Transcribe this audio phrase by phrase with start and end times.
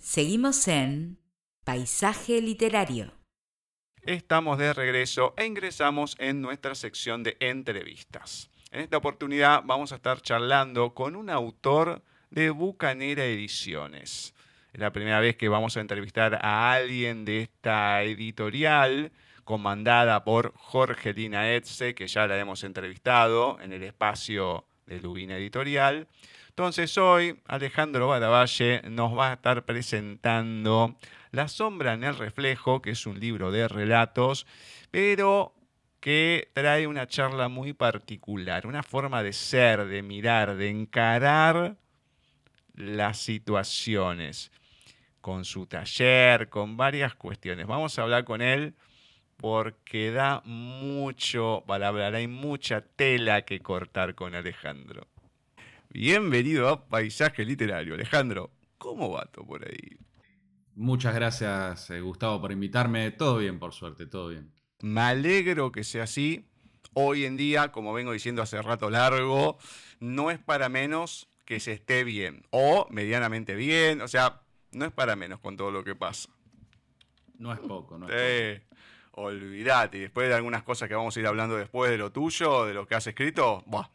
[0.00, 1.18] Seguimos en
[1.62, 3.12] Paisaje Literario.
[4.00, 8.50] Estamos de regreso e ingresamos en nuestra sección de entrevistas.
[8.70, 14.34] En esta oportunidad vamos a estar charlando con un autor de Bucanera Ediciones.
[14.72, 19.12] Es la primera vez que vamos a entrevistar a alguien de esta editorial
[19.44, 26.08] comandada por Jorgelina Etze, que ya la hemos entrevistado en el espacio de Lubina Editorial.
[26.60, 30.94] Entonces hoy Alejandro Baravalle nos va a estar presentando
[31.30, 34.46] La sombra en el reflejo, que es un libro de relatos,
[34.90, 35.54] pero
[36.00, 41.76] que trae una charla muy particular, una forma de ser, de mirar, de encarar
[42.74, 44.52] las situaciones,
[45.22, 47.66] con su taller, con varias cuestiones.
[47.66, 48.74] Vamos a hablar con él
[49.38, 55.06] porque da mucho para hablar, hay mucha tela que cortar con Alejandro.
[55.92, 57.94] Bienvenido a Paisaje Literario.
[57.94, 59.98] Alejandro, ¿cómo va todo por ahí?
[60.76, 63.10] Muchas gracias, eh, Gustavo, por invitarme.
[63.10, 64.52] Todo bien, por suerte, todo bien.
[64.82, 66.46] Me alegro que sea así.
[66.92, 69.58] Hoy en día, como vengo diciendo hace rato largo,
[69.98, 74.00] no es para menos que se esté bien o medianamente bien.
[74.00, 76.28] O sea, no es para menos con todo lo que pasa.
[77.36, 78.76] No es poco, no es poco.
[79.22, 79.98] Olvídate.
[79.98, 82.74] Y después de algunas cosas que vamos a ir hablando después de lo tuyo, de
[82.74, 83.90] lo que has escrito, bah,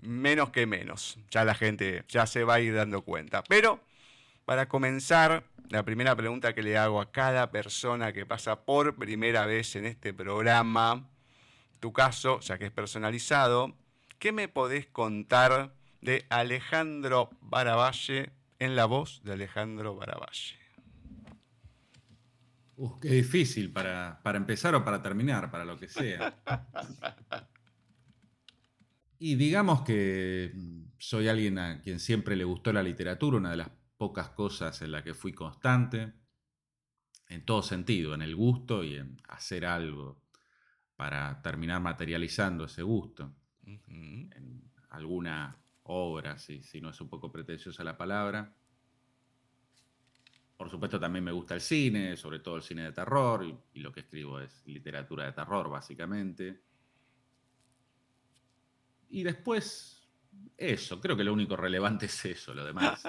[0.00, 1.18] menos que menos.
[1.30, 3.42] Ya la gente ya se va a ir dando cuenta.
[3.44, 3.80] Pero
[4.44, 9.46] para comenzar, la primera pregunta que le hago a cada persona que pasa por primera
[9.46, 11.08] vez en este programa,
[11.80, 13.76] tu caso, ya que es personalizado,
[14.18, 20.56] ¿qué me podés contar de Alejandro Baravalle en la voz de Alejandro Baravalle?
[22.76, 26.34] Uf, qué difícil para, para empezar o para terminar, para lo que sea.
[29.18, 33.56] Y digamos que mm, soy alguien a quien siempre le gustó la literatura, una de
[33.56, 36.12] las pocas cosas en la que fui constante,
[37.28, 40.22] en todo sentido, en el gusto y en hacer algo
[40.96, 43.34] para terminar materializando ese gusto.
[43.66, 48.54] En alguna obra, si, si no es un poco pretenciosa la palabra.
[50.56, 53.92] Por supuesto también me gusta el cine, sobre todo el cine de terror, y lo
[53.92, 56.67] que escribo es literatura de terror, básicamente.
[59.10, 59.98] Y después,
[60.56, 63.02] eso, creo que lo único relevante es eso, lo demás.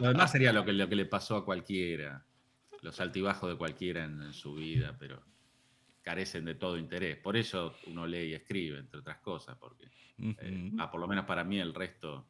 [0.00, 2.24] lo demás sería lo que, lo que le pasó a cualquiera,
[2.80, 5.22] los altibajos de cualquiera en, su vida, pero
[6.02, 7.16] carecen de todo interés.
[7.16, 9.86] Por eso uno lee y escribe, entre otras cosas, porque
[10.18, 12.26] eh, ah, por lo menos para mí el resto...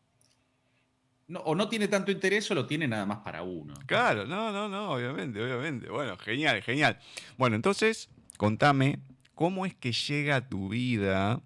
[1.28, 3.74] No, o no tiene tanto interés o lo tiene nada más para uno.
[3.86, 5.88] Claro, no, no, no, obviamente, obviamente.
[5.88, 6.98] Bueno, genial, genial.
[7.38, 8.98] Bueno, entonces, contame,
[9.34, 11.40] ¿cómo es que llega a tu vida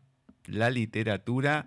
[0.47, 1.67] la literatura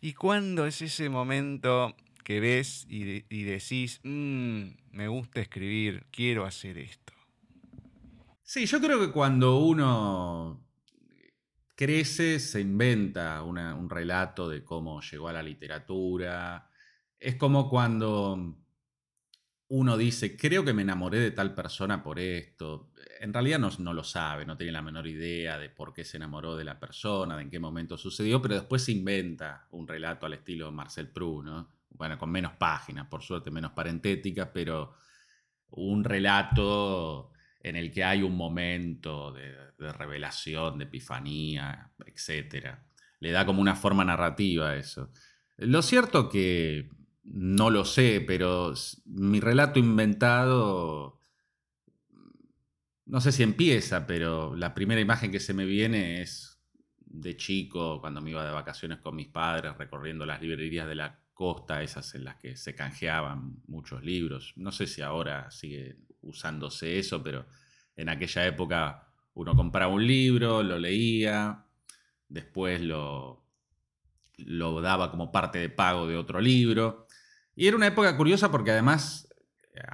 [0.00, 6.78] y cuándo es ese momento que ves y, decís, mm, me gusta escribir, quiero hacer
[6.78, 7.12] esto.
[8.42, 10.64] Sí, yo creo que cuando uno
[11.74, 16.70] crece, se inventa un relato de cómo llegó a la literatura.
[17.18, 18.56] Es como cuando
[19.68, 22.92] uno dice, creo que me enamoré de tal persona por esto.
[23.20, 26.56] En realidad no, lo sabe, no tiene la menor idea de por qué se enamoró
[26.56, 30.34] de la persona, de en qué momento sucedió, pero después se inventa un relato al
[30.34, 31.70] estilo Marcel Proust, ¿no?
[31.90, 34.94] Bueno, con menos páginas, por suerte, menos parentéticas, pero
[35.70, 37.30] un relato
[37.60, 42.74] en el que hay un momento de, de revelación, de epifanía, etc.
[43.20, 45.10] Le da como una forma narrativa a eso.
[45.56, 46.90] Lo cierto que
[47.24, 48.74] no lo sé, pero
[49.06, 51.20] mi relato inventado,
[53.06, 56.60] no sé si empieza, pero la primera imagen que se me viene es
[57.06, 61.20] de chico, cuando me iba de vacaciones con mis padres, recorriendo las librerías de la
[61.32, 64.52] costa, esas en las que se canjeaban muchos libros.
[64.56, 67.46] No sé si ahora sigue usándose eso, pero
[67.96, 71.64] en aquella época uno compraba un libro, lo leía,
[72.28, 73.44] después lo,
[74.38, 77.06] lo daba como parte de pago de otro libro
[77.56, 79.28] y era una época curiosa porque además,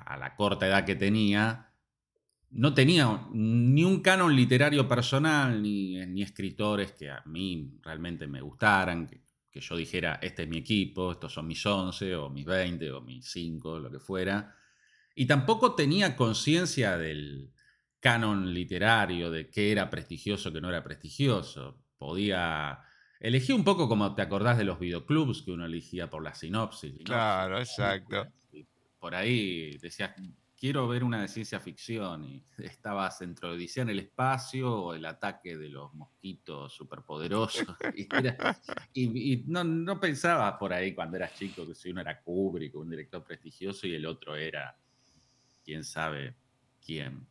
[0.06, 1.69] a la corta edad que tenía,
[2.50, 8.40] no tenía ni un canon literario personal, ni, ni escritores que a mí realmente me
[8.40, 12.44] gustaran, que, que, yo dijera, este es mi equipo, estos son mis 11 o mis
[12.44, 14.54] 20 o mis 5, lo que fuera.
[15.14, 17.52] Y tampoco tenía conciencia del
[18.00, 21.84] canon literario, de qué era prestigioso, qué no era prestigioso.
[21.98, 22.80] Podía
[23.20, 26.94] Elegí un poco como te acordás de los videoclubs que uno elegía por la sinopsis.
[27.04, 28.26] Claro, exacto.
[28.98, 30.12] por ahí decías,
[30.60, 35.06] quiero ver una de ciencia ficción y estabas entre Odisea en el espacio o el
[35.06, 37.66] ataque de los mosquitos superpoderosos.
[38.92, 42.74] y, y, no, no, pensabas por ahí cuando eras chico que si uno era Kubrick,
[42.76, 44.76] un director prestigioso y el otro era
[45.64, 46.36] quién sabe
[46.84, 47.26] quién.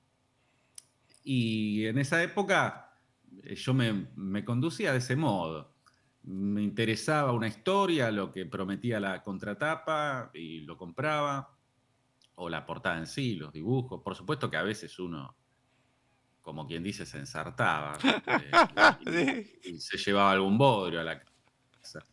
[1.23, 2.95] Y en esa época
[3.43, 5.75] eh, yo me, conducía de ese modo.
[6.23, 11.58] Me interesaba una historia, lo que prometía la contratapa y lo compraba,
[12.41, 14.01] o la portada en sí, los dibujos.
[14.01, 15.35] Por supuesto que a veces uno,
[16.41, 17.97] como quien dice, se ensartaba
[19.05, 22.03] eh, y, se llevaba algún bodrio a la casa.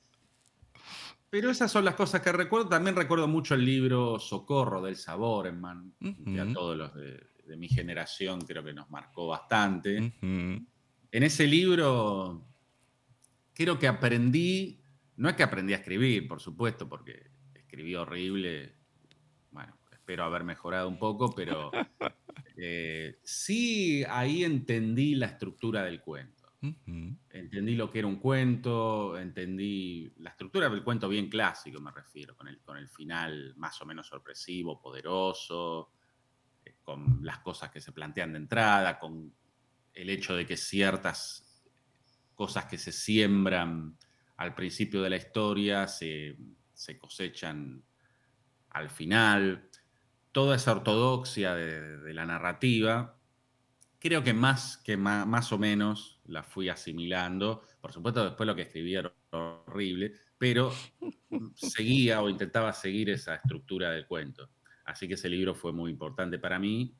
[1.31, 2.69] Pero esas son las cosas que recuerdo.
[2.69, 5.95] También recuerdo mucho el libro Socorro del Sabor, en
[6.25, 10.13] que a todos los de, mi generación creo que nos marcó bastante.
[10.21, 12.45] En ese libro
[13.55, 14.83] creo que aprendí,
[15.17, 18.75] no es que aprendí a escribir, por supuesto, porque escribí horrible.
[20.07, 21.73] Espero haber mejorado un poco, pero
[22.57, 26.53] eh, sí ahí entendí la estructura del cuento.
[27.29, 32.37] Entendí lo que era un cuento, entendí la estructura del cuento bien clásico, me refiero,
[32.37, 35.91] con el, con el final más o menos sorpresivo, poderoso,
[36.65, 39.35] eh, con las cosas que se plantean de entrada, con
[39.93, 41.65] el hecho de que ciertas
[42.37, 43.99] cosas que se siembran
[44.37, 46.37] al principio de la historia se,
[46.97, 47.83] cosechan
[48.71, 49.69] al final.
[50.37, 53.17] Toda esa ortodoxia de la narrativa
[54.07, 57.63] creo que más que más, o menos la fui asimilando.
[57.81, 60.73] Por supuesto, después lo que escribía era horrible, pero
[61.55, 64.51] seguía o intentaba seguir esa estructura del cuento.
[64.85, 66.95] Así que ese libro fue muy importante para mí.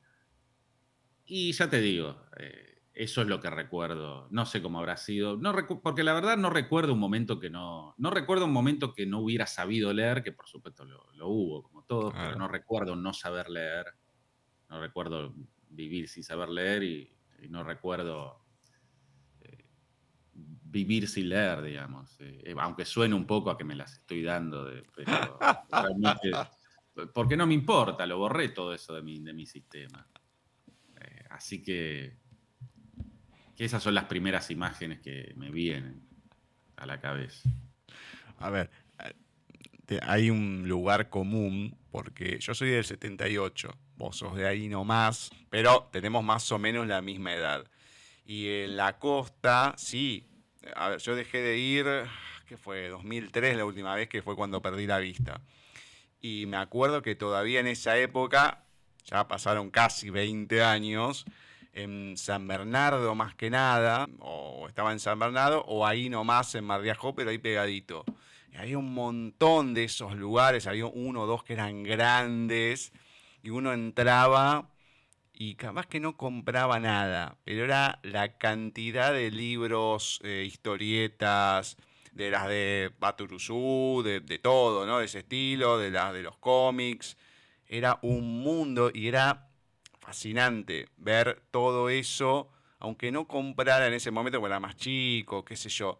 [1.25, 4.27] Y ya te digo, eh, eso es lo que recuerdo.
[4.31, 5.37] No sé cómo habrá sido.
[5.37, 5.53] No
[5.83, 7.93] porque la verdad no recuerdo un momento que no.
[7.97, 11.83] No recuerdo un momento que no hubiera sabido leer, que por supuesto lo, hubo, como
[11.83, 13.85] todos, pero no recuerdo no saber leer.
[14.69, 15.35] No recuerdo
[15.69, 17.13] vivir sin saber leer y,
[17.49, 18.43] no recuerdo
[19.41, 19.63] eh,
[20.33, 22.19] vivir sin leer, digamos.
[22.19, 25.37] Eh, eh, aunque suene un poco a que me las estoy dando, de, pero
[25.69, 26.31] realmente,
[27.13, 30.09] porque no me importa, lo borré todo eso de mi, de mi sistema.
[31.29, 32.26] así que,
[33.57, 36.07] que esas son las primeras imágenes que me vienen
[36.77, 37.49] a la cabeza.
[38.37, 38.69] A ver,
[40.03, 45.89] hay un lugar común, porque yo soy del 78, vos sos de ahí nomás, pero
[45.91, 47.65] tenemos más o menos la misma edad.
[48.25, 50.29] Y en la costa, sí,
[50.75, 51.85] a ver, yo dejé de ir,
[52.45, 55.41] que fue 2003 la última vez, que fue cuando perdí la vista.
[56.21, 58.65] Y me acuerdo que todavía en esa época,
[59.03, 61.25] ya pasaron casi 20 años,
[61.77, 66.65] en San Bernardo más que nada, o estaba en San Bernardo, o ahí nomás en
[66.65, 68.03] Mar de Ajó, pero ahí pegadito.
[68.51, 72.91] Y había un montón de esos lugares, había uno o dos que eran grandes,
[73.43, 74.69] y uno entraba
[75.33, 81.77] y capaz que no compraba nada, pero era la cantidad de libros, eh, historietas,
[82.11, 84.97] de las de Baturuzú, de, de, todo, ¿no?
[84.97, 87.15] De ese estilo, de las de los cómics.
[87.67, 89.46] Era un mundo y era
[90.07, 92.49] fascinante ver todo eso,
[92.79, 95.99] aunque no comprara en ese momento, porque era más chico, qué sé yo,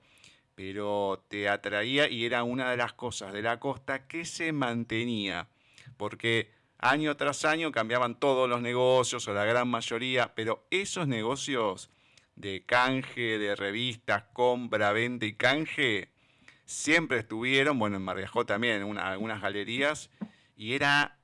[0.56, 5.50] pero te atraía y era una de las cosas de la costa que se mantenía,
[5.98, 11.89] porque año tras año cambiaban todos los negocios o la gran mayoría, pero esos negocios
[12.38, 16.13] de canje, de revistas, compra, venta y canje,
[16.63, 20.10] siempre estuvieron, bueno, en Marriajó también, en algunas galerías,
[20.56, 21.17] y era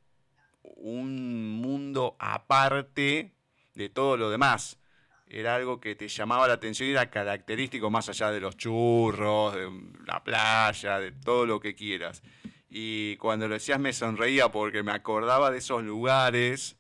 [0.63, 3.34] un mundo aparte
[3.75, 4.79] de todo lo demás.
[5.27, 9.55] Era algo que te llamaba la atención y era característico más allá de los churros,
[9.55, 9.70] de
[10.05, 12.22] la playa, de todo lo que quieras.
[12.70, 16.77] Y cuando lo decías me sonreía porque me acordaba de esos lugares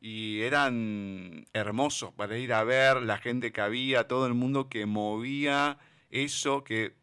[0.00, 4.84] y eran hermosos para ir a ver la gente que había, todo el mundo que
[4.84, 5.78] movía
[6.14, 6.94] eso que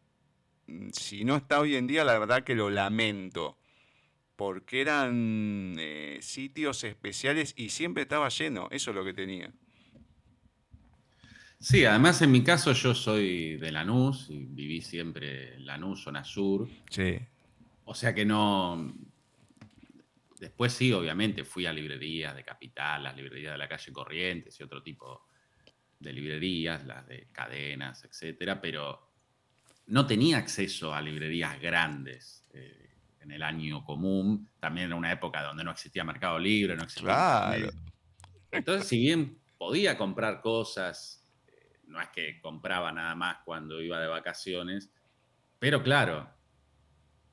[0.66, 3.58] mm, si no está hoy en día, la verdad que lo lamento,
[4.42, 9.52] porque eran eh, sitios especiales y siempre estaba lleno, eso es lo que tenía.
[11.60, 16.24] Sí, además en mi caso yo soy de Lanús y viví siempre en Lanús, zona
[16.24, 16.68] sur.
[16.90, 17.20] Sí.
[17.84, 18.92] O sea que no.
[20.40, 24.64] Después sí, obviamente, fui a librerías de Capital, las librerías de la calle Corrientes y
[24.64, 25.24] otro tipo
[26.00, 29.08] de librerías, las de cadenas, etcétera, pero
[29.86, 32.41] no tenía acceso a librerías grandes
[33.22, 34.48] en el año común.
[34.60, 37.04] También era una época donde no existía Mercado Libre, no existía.
[37.04, 37.70] Claro.
[38.50, 44.00] Entonces, si bien podía comprar cosas, eh, no es que compraba nada más cuando iba
[44.00, 44.92] de vacaciones,
[45.58, 46.28] pero claro,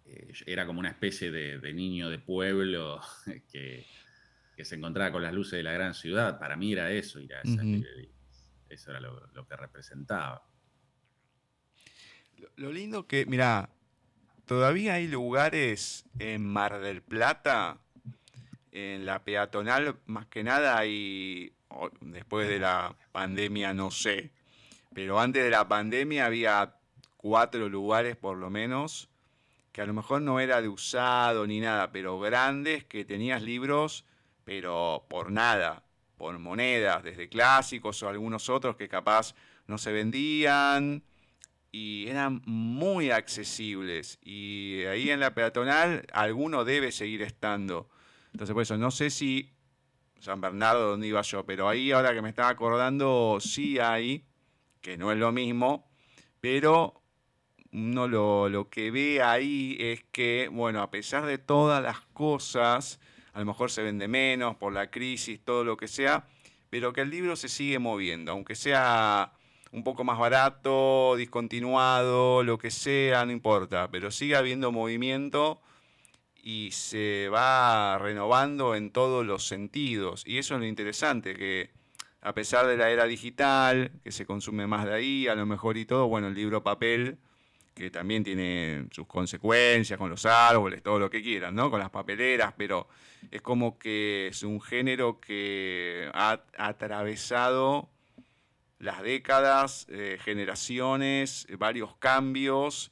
[0.06, 3.02] eh, era como una especie de, niño de pueblo
[3.52, 3.86] que,
[4.62, 6.38] se encontraba con las luces de la gran ciudad.
[6.38, 7.62] Para mí era eso, ir a esa
[8.68, 10.44] Eso era lo, que representaba.
[12.58, 13.70] Lo, lindo que, mira,
[14.50, 17.78] todavía hay lugares en Mar del Plata
[18.72, 21.54] en la peatonal, más que nada, y
[22.02, 24.32] después de la pandemia no sé,
[24.92, 26.74] pero antes de la pandemia había
[27.18, 29.08] cuatro lugares por lo menos,
[29.72, 34.04] que a lo mejor no era de usado ni nada, pero grandes que tenías libros,
[34.46, 35.84] pero por nada,
[36.18, 39.36] por monedas, desde clásicos o algunos otros que capaz
[39.68, 41.04] no se vendían
[41.72, 44.20] y eran muy accesibles.
[44.24, 47.90] Y ahí en la peatonal alguno debe seguir estando.
[48.34, 49.52] Entonces, por eso, no sé si
[50.20, 54.26] San Bernardo, donde iba yo, pero ahí ahora que me estaba acordando, sí hay,
[54.82, 55.90] que no es lo mismo,
[56.42, 57.02] pero
[57.72, 63.00] uno lo, lo que ve ahí es que, bueno, a pesar de todas las cosas,
[63.34, 66.28] a lo mejor se vende menos por la crisis, todo lo que sea,
[66.70, 69.34] pero que el libro se sigue moviendo, aunque sea
[69.72, 75.62] un poco más barato, discontinuado, lo que sea, no importa, pero sigue habiendo movimiento
[76.42, 80.24] y se va renovando en todos los sentidos.
[80.26, 81.72] Y eso es lo interesante, que
[82.22, 85.78] a pesar de la era digital, que se consume más de ahí, a lo mejor
[85.78, 87.18] y todo, bueno, el libro papel,
[87.74, 91.72] que también tiene sus consecuencias con los árboles, todo lo que quieran, ¿no?
[91.72, 92.90] Con las papeleras, pero
[93.32, 97.90] es como que es un género que ha atravesado
[98.80, 102.92] las décadas, eh, generaciones, varios cambios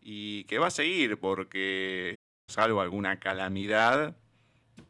[0.00, 2.16] y que va a seguir porque
[2.46, 4.16] salvo alguna calamidad,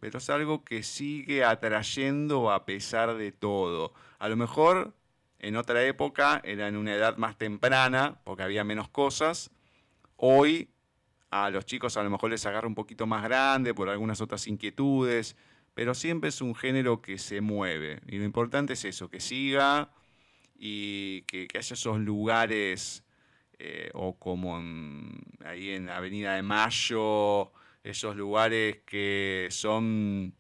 [0.01, 3.93] pero es algo que sigue atrayendo a pesar de todo.
[4.21, 4.95] A lo mejor
[5.41, 9.51] en otra época era en una edad más temprana, porque había menos cosas.
[10.17, 10.71] Hoy
[11.31, 14.47] a los chicos a lo mejor les agarra un poquito más grande por algunas otras
[14.47, 15.37] inquietudes,
[15.75, 18.01] pero siempre es un género que se mueve.
[18.07, 19.91] Y lo importante es eso, que siga
[20.59, 23.05] y que, haya esos lugares,
[23.59, 24.59] eh, o como
[25.45, 27.53] ahí en Avenida de Mayo,
[27.85, 30.35] esos lugares que son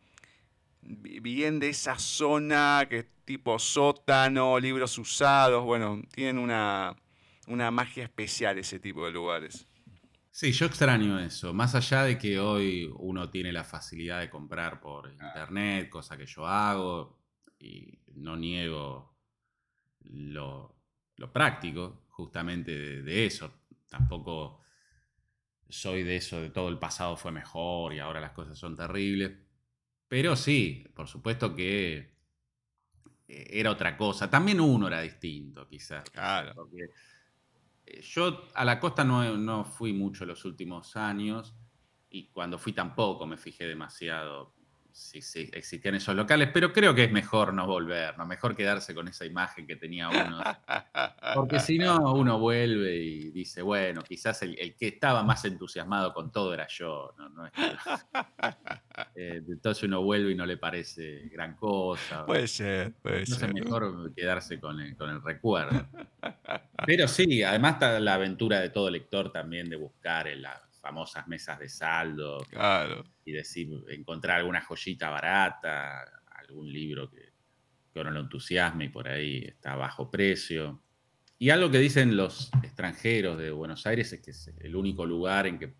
[0.82, 6.96] bien de esa zona, que es tipo sótano, libros usados, bueno, tienen una,
[7.46, 9.66] una magia especial ese tipo de lugares.
[10.30, 11.52] Sí, yo extraño eso.
[11.52, 16.26] Más allá de que hoy uno tiene la facilidad de comprar por internet, cosa que
[16.26, 17.18] yo hago,
[17.58, 19.17] y no niego
[20.10, 20.74] lo,
[21.32, 23.52] práctico justamente de, eso.
[23.88, 24.60] Tampoco
[25.68, 29.32] soy de eso, de todo el pasado fue mejor y ahora las cosas son terribles.
[30.06, 32.14] Pero sí, por supuesto que
[33.28, 34.30] eh, era otra cosa.
[34.30, 36.08] También uno era distinto, quizás.
[36.10, 36.68] Claro.
[37.86, 41.54] Eh, yo a la costa no, no fui mucho los últimos años
[42.10, 44.54] y cuando fui tampoco me fijé demasiado
[44.98, 48.26] si, existían esos locales, pero creo que es mejor no volver, ¿no?
[48.26, 50.42] mejor quedarse con esa imagen que tenía uno.
[51.34, 56.32] Porque si no, uno vuelve y dice, bueno, quizás el, que estaba más entusiasmado con
[56.32, 57.14] todo era yo.
[57.18, 57.50] ¿no?
[59.14, 62.26] Eh, entonces uno vuelve y no le parece gran cosa.
[62.26, 63.48] Puede ser, puede ser.
[63.48, 65.86] Es mejor quedarse con el, con el recuerdo.
[66.84, 71.28] Pero sí, además está la aventura de todo lector también de buscar en la famosas
[71.28, 72.38] mesas de saldo.
[73.24, 77.32] Y decir, encontrar alguna joyita barata, algún libro que,
[77.92, 80.82] que uno lo entusiasme y por ahí está a bajo precio.
[81.38, 85.46] Y algo que dicen los extranjeros de Buenos Aires es que es el único lugar
[85.46, 85.74] en que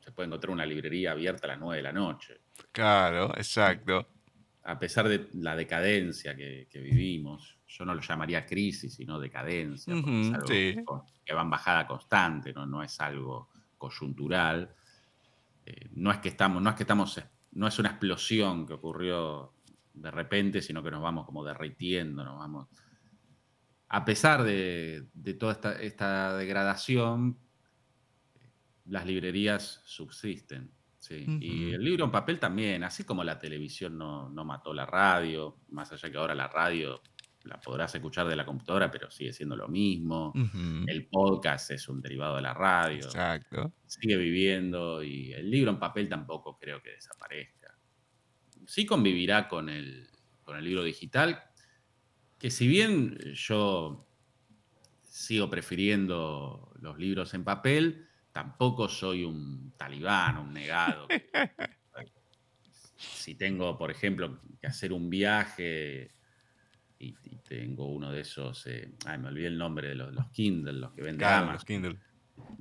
[0.00, 2.40] se puede encontrar una librería abierta a las 9 de la noche.
[2.72, 4.06] Claro, exacto.
[4.64, 9.94] A pesar de la decadencia que, vivimos, yo no lo llamaría crisis, sino decadencia,
[10.46, 10.84] que
[11.34, 12.66] va en bajada constante, ¿no?
[12.66, 13.51] no es algo
[13.82, 14.74] coyuntural.
[15.66, 17.20] Eh, no es que estamos, no es que estamos,
[17.52, 19.54] no es una explosión que ocurrió
[19.92, 22.68] de repente, sino que nos vamos como derritiendo, nos vamos.
[23.88, 25.08] A pesar de,
[25.38, 27.38] toda esta, degradación,
[28.86, 30.72] las librerías subsisten.
[31.10, 35.58] Y el libro en papel también, así como la televisión no, no mató la radio,
[35.70, 37.02] más allá que ahora la radio
[37.44, 40.32] la podrás escuchar de la computadora, pero sigue siendo lo mismo.
[40.86, 43.04] El podcast es un derivado de la radio.
[43.04, 43.72] Exacto.
[43.86, 47.76] Sigue viviendo y el libro en papel tampoco creo que desaparezca.
[48.66, 50.08] Sí convivirá con el,
[50.44, 51.42] con el libro digital,
[52.38, 54.06] que si bien yo
[55.02, 61.06] sigo prefiriendo los libros en papel, tampoco soy un talibán, un negado.
[62.96, 66.10] si tengo, por ejemplo, que hacer un viaje
[67.02, 67.14] y,
[67.48, 70.92] tengo uno de esos, eh, ay, me olvidé el nombre de los, los Kindle, los
[70.92, 71.98] que venden claro, Los Kindle.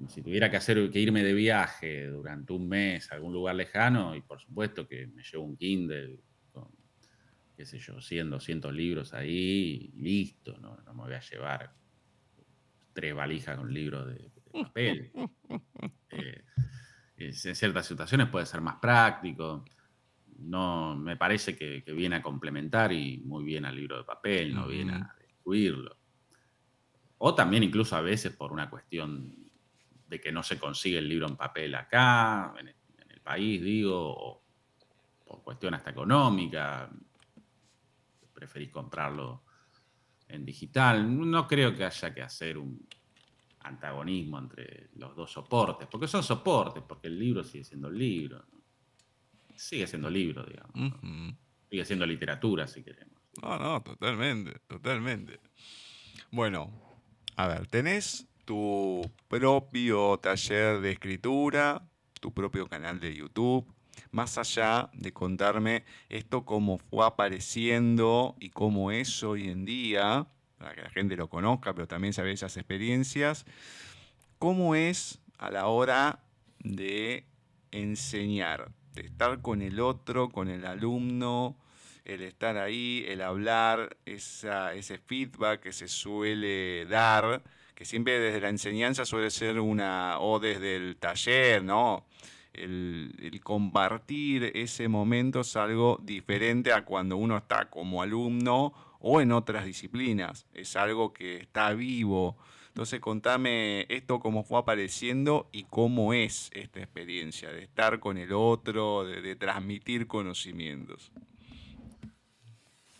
[0.09, 4.15] Si tuviera que hacer que irme de viaje durante un mes a algún lugar lejano,
[4.15, 6.19] y por supuesto que me llevo un Kindle
[6.51, 6.67] con,
[7.55, 11.73] qué sé yo, 100, 200 libros ahí, y listo, no, no me voy a llevar
[12.93, 15.11] tres valijas con libros de, papel.
[16.13, 16.43] Eh,
[17.17, 19.63] en ciertas situaciones puede ser más práctico
[20.43, 24.67] no, me parece que, viene a complementar y muy bien al libro de papel, no
[24.67, 25.97] viene a destruirlo.
[27.19, 29.35] O también incluso a veces por una cuestión
[30.07, 32.75] de que no se consigue el libro en papel acá, en el,
[33.21, 34.43] país, digo, o
[35.23, 36.89] por cuestión hasta económica,
[38.33, 39.43] preferís comprarlo
[40.27, 41.29] en digital.
[41.29, 42.87] No creo que haya que hacer un
[43.59, 48.43] antagonismo entre los dos soportes, porque son soportes, porque el libro sigue siendo el libro.
[49.61, 50.93] Sigue siendo libro, digamos.
[51.69, 53.21] Sigue siendo literatura, si queremos.
[53.43, 55.39] No, no, totalmente, totalmente.
[56.31, 56.71] Bueno,
[57.35, 61.87] a ver, tenés tu propio taller de escritura,
[62.19, 63.71] tu propio canal de YouTube,
[64.09, 70.27] más allá de contarme esto cómo fue apareciendo y cómo es hoy en día,
[70.57, 73.45] para que la gente lo conozca, pero también sabe esas experiencias,
[74.39, 76.23] cómo es a la hora
[76.59, 77.27] de
[77.71, 81.55] enseñar, estar con el otro, con el alumno,
[82.05, 87.43] el estar ahí, el hablar, ese feedback que se suele dar,
[87.75, 92.05] que siempre desde la enseñanza suele ser una, o desde el taller, ¿no?
[92.53, 99.31] El, compartir ese momento es algo diferente a cuando uno está como alumno o en
[99.31, 100.45] otras disciplinas.
[100.53, 102.37] Es algo que está vivo.
[102.71, 108.31] Entonces contame esto cómo fue apareciendo y cómo es esta experiencia de estar con el
[108.31, 111.11] otro, de transmitir conocimientos.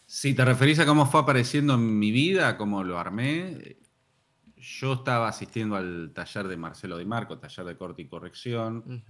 [0.05, 3.77] Si te referís a cómo fue apareciendo en mi vida, cómo lo armé,
[4.57, 9.01] yo estaba asistiendo al taller de Marcelo Di Marco, taller de corte y corrección.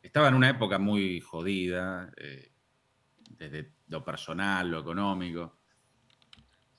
[0.00, 2.52] Estaba en una época muy jodida, eh,
[3.30, 5.58] desde lo personal, lo económico.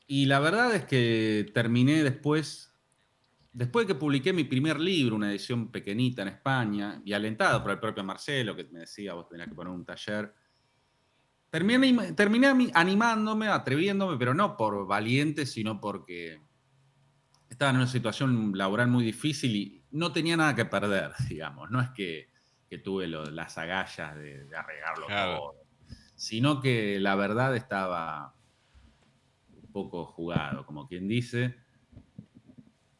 [0.07, 2.73] Y la verdad es que terminé después,
[3.57, 7.71] después de que publiqué mi primer libro, una edición pequeñita en España, y alentado por
[7.71, 10.33] el propio Marcelo, que me decía, vos tenías que poner un taller
[11.49, 16.41] Terminé, animándome, atreviéndome, pero no por valiente, sino porque
[17.49, 21.71] estaba en una situación laboral muy difícil y no tenía nada que perder, digamos.
[21.71, 22.29] No es que,
[22.83, 25.55] tuve las agallas de, arreglarlo todo,
[26.15, 28.35] sino que la verdad estaba
[29.49, 31.55] un poco jugado, como quien dice.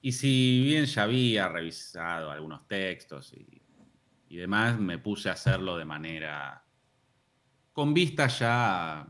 [0.08, 3.34] Y si bien ya había revisado algunos textos
[4.30, 6.64] y demás, me puse a hacerlo de manera
[7.74, 9.02] con vista ya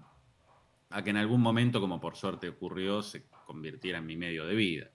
[0.90, 4.56] a, que en algún momento, como por suerte ocurrió, se convirtiera en mi medio de
[4.56, 4.90] vida.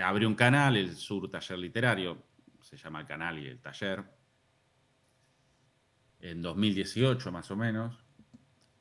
[0.00, 2.28] Abrí un canal, el Sur Taller Literario,
[2.60, 4.04] se llama el canal y el taller,
[6.20, 8.04] en 2018 más o menos.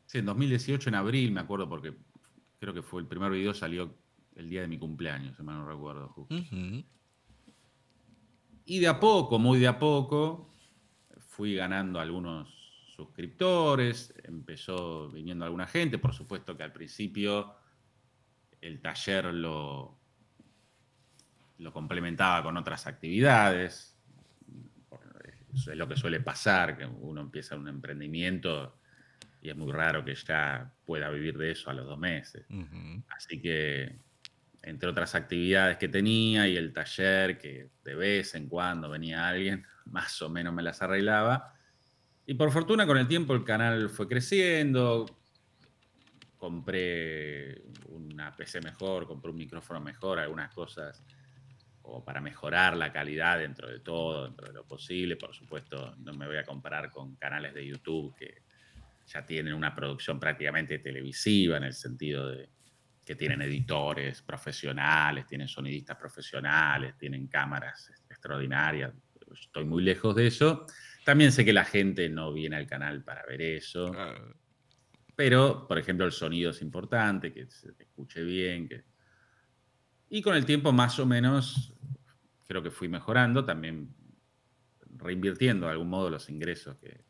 [0.05, 1.95] Sí, en 2018, en abril, me acuerdo porque
[2.59, 4.04] creo que fue el primer video, salió
[4.35, 6.35] el día de mi cumpleaños, si mal no recuerdo justo.
[8.65, 10.49] Y de a poco, muy de a poco,
[11.19, 12.49] fui ganando algunos
[12.95, 17.55] suscriptores, empezó viniendo alguna gente, por supuesto que al principio
[18.61, 19.99] el taller lo,
[21.59, 23.95] lo complementaba con otras actividades,
[25.53, 28.77] eso es lo que suele pasar, que uno empieza un emprendimiento
[29.41, 32.45] y es muy raro que ya pueda vivir de eso a los dos meses.
[33.09, 33.99] Así que,
[34.65, 39.63] entre otras actividades que tenía y el taller, que de vez en cuando venía alguien,
[39.85, 41.53] más o menos me las arreglaba,
[42.25, 45.05] y por fortuna con el tiempo el canal fue creciendo,
[46.37, 51.03] compré una PC mejor, compré un micrófono mejor, algunas cosas
[51.83, 55.17] como para mejorar la calidad dentro de todo, dentro de lo posible.
[55.17, 58.41] Por supuesto, no me voy a comparar con canales de YouTube que
[59.05, 62.49] ya tienen una producción prácticamente televisiva en el sentido de
[63.05, 68.93] que tienen editores profesionales, tienen sonidistas profesionales, tienen cámaras extraordinarias.
[69.31, 70.65] Estoy muy lejos de eso
[71.05, 73.91] también sé que la gente no viene al canal para ver eso.
[75.15, 78.67] Pero, por ejemplo, el sonido es importante, que se escuche bien.
[78.67, 78.83] Que...
[80.09, 81.73] Y con el tiempo, más o menos,
[82.47, 83.95] creo que fui mejorando, también
[84.97, 87.05] reinvirtiendo de algún modo los ingresos que,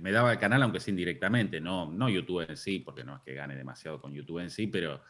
[0.00, 1.60] me daba el canal, aunque sea indirectamente.
[1.60, 4.68] No, no YouTube en sí, porque no es que gane demasiado con YouTube en sí,
[4.68, 5.02] pero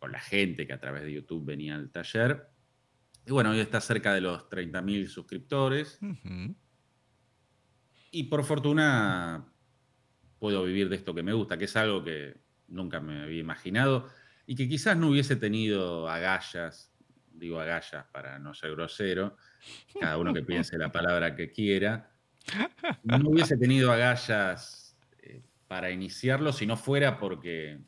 [0.00, 2.48] con la gente que a través de YouTube venía al taller.
[3.26, 6.00] Y bueno, hoy está cerca de los 30.000 suscriptores.
[8.10, 9.46] Y por fortuna
[10.38, 14.08] puedo vivir de esto que me gusta, que es algo que nunca me había imaginado
[14.46, 16.92] y que quizás no hubiese tenido agallas,
[17.30, 19.36] digo agallas para no ser grosero,
[20.00, 22.10] cada uno que piense la palabra que quiera,
[23.02, 27.80] no hubiese tenido agallas eh, para iniciarlo si no fuera porque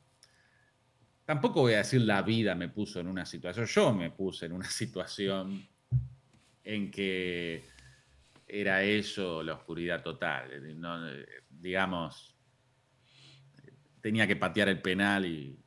[1.32, 4.52] tampoco voy a decir la vida me puso en una situación, yo me puse en
[4.52, 5.66] una situación
[6.62, 7.64] en que
[8.46, 10.50] era eso la oscuridad total.
[11.48, 12.36] digamos,
[14.02, 15.58] tenía que patear el penal y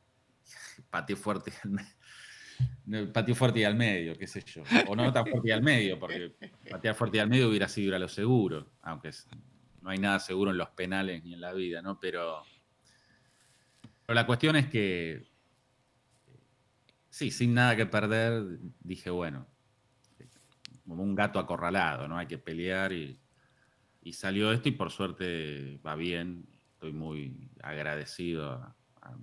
[0.88, 4.62] pateé fuerte al pateó fuerte y al medio, qué sé yo.
[4.86, 6.36] O no tan fuerte y al medio, porque
[6.70, 9.10] patear fuerte y al medio hubiera sido a lo seguro, aunque
[9.82, 11.98] no hay nada seguro en los penales ni en la vida, ¿no?
[11.98, 12.44] Pero,
[14.06, 15.35] pero la cuestión es que,
[17.16, 18.44] sí, sin nada que perder,
[18.80, 19.46] dije, bueno,
[20.86, 22.18] como un gato acorralado, ¿no?
[22.18, 23.18] Hay que pelear y,
[24.12, 26.46] salió esto y por suerte va bien.
[26.74, 28.76] Estoy muy agradecido a,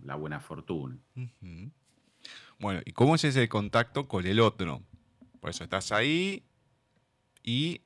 [0.03, 0.97] la buena fortuna.
[2.58, 4.82] Bueno, ¿y cómo es ese contacto con el otro?
[5.39, 6.43] Por eso estás ahí
[7.43, 7.82] y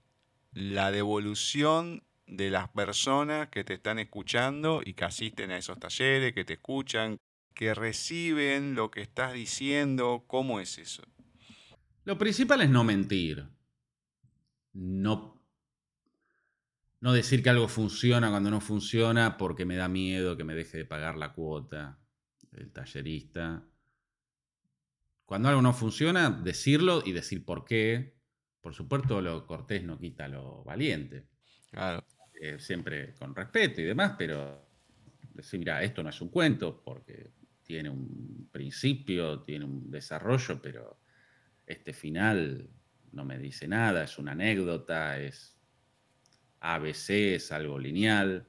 [0.54, 6.34] la devolución de las personas que te están escuchando y que asisten a esos talleres,
[6.34, 7.20] que te escuchan,
[7.58, 11.04] que reciben lo que estás diciendo, ¿cómo es eso?
[12.06, 13.58] Lo principal es no mentir
[14.78, 15.44] no,
[17.02, 20.78] no decir que algo funciona cuando no funciona porque me da miedo que me deje
[20.78, 22.00] de pagar la cuota
[22.54, 23.64] el tallerista.
[25.26, 28.16] Cuando algo no funciona, decirlo y decir por qué.
[28.62, 31.28] Por supuesto, lo cortés no quita lo valiente.
[31.72, 32.06] Claro.
[32.40, 34.68] Eh, siempre con respeto y demás, pero
[35.34, 37.32] decir, mira, esto no es un cuento porque
[37.68, 41.02] tiene un principio, tiene un desarrollo, pero
[41.66, 42.70] este final
[43.12, 45.60] no me dice nada, es una anécdota, es
[46.62, 48.48] ABC, es algo lineal.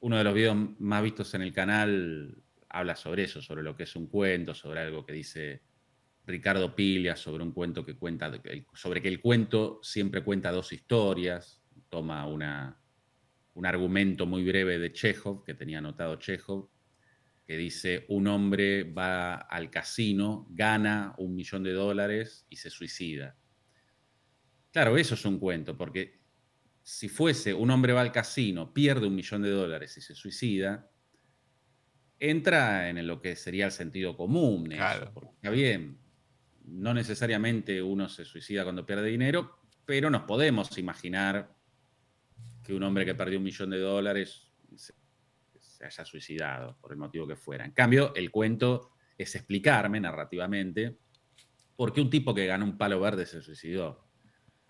[0.00, 3.84] Uno de los videos más vistos en el canal habla sobre eso, sobre lo que
[3.84, 5.62] es un cuento, sobre algo que dice
[6.26, 8.30] Ricardo Pilia, sobre un cuento que cuenta,
[8.74, 12.78] sobre que el cuento siempre cuenta dos historias, toma una,
[13.54, 16.71] un argumento muy breve de Chekhov, que tenía anotado Chekhov,
[17.52, 23.36] que dice, un hombre va al casino, gana un millón de dólares y se suicida.
[24.70, 26.22] Claro, eso es un cuento, porque
[26.82, 30.90] si fuese un hombre va al casino, pierde un millón de dólares y se suicida,
[32.18, 34.70] entra en lo que sería el sentido común.
[34.70, 35.12] Claro.
[35.34, 35.98] está bien,
[36.64, 41.54] no necesariamente uno se suicida cuando pierde dinero, pero nos podemos imaginar
[42.64, 44.94] que un hombre que perdió un millón de dólares se,
[45.90, 47.64] se haya suicidado, por el motivo que fuera.
[47.64, 50.96] En cambio, el cuento es explicarme narrativamente
[51.76, 54.12] por qué un tipo que gana un palo verde se suicidó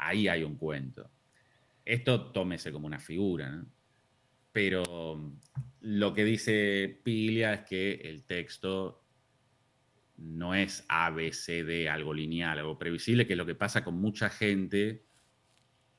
[0.02, 1.10] ahí hay un cuento.
[1.84, 3.64] Esto tómese como una figura,
[4.52, 5.38] Pero mm,
[5.80, 9.02] lo que dice Pilia es que el texto
[10.18, 15.04] no es A, algo lineal, algo previsible, que es lo que pasa con mucha gente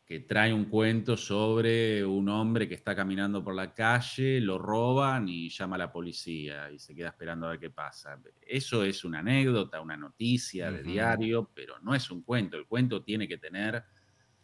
[0.06, 5.30] que trae un cuento sobre un hombre que está caminando por la calle, lo roban
[5.30, 8.20] y llama a la policía y se queda esperando a ver qué pasa.
[8.42, 12.58] Eso es una anécdota, una noticia de diario, pero no es un cuento.
[12.58, 13.82] El cuento tiene que tener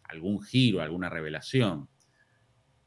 [0.04, 1.90] algún giro, alguna revelación.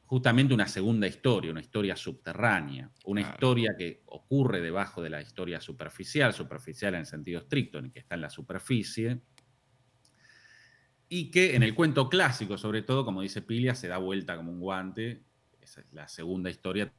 [0.06, 5.60] Justamente una segunda historia, una historia subterránea, una historia que ocurre debajo de la historia
[5.60, 9.22] superficial, superficial en sentido estricto, en el que está en la superficie,
[11.14, 14.50] y que en el cuento clásico, sobre todo, como dice Pilia, se da vuelta como
[14.50, 15.22] un guante.
[15.60, 16.90] Es la segunda historia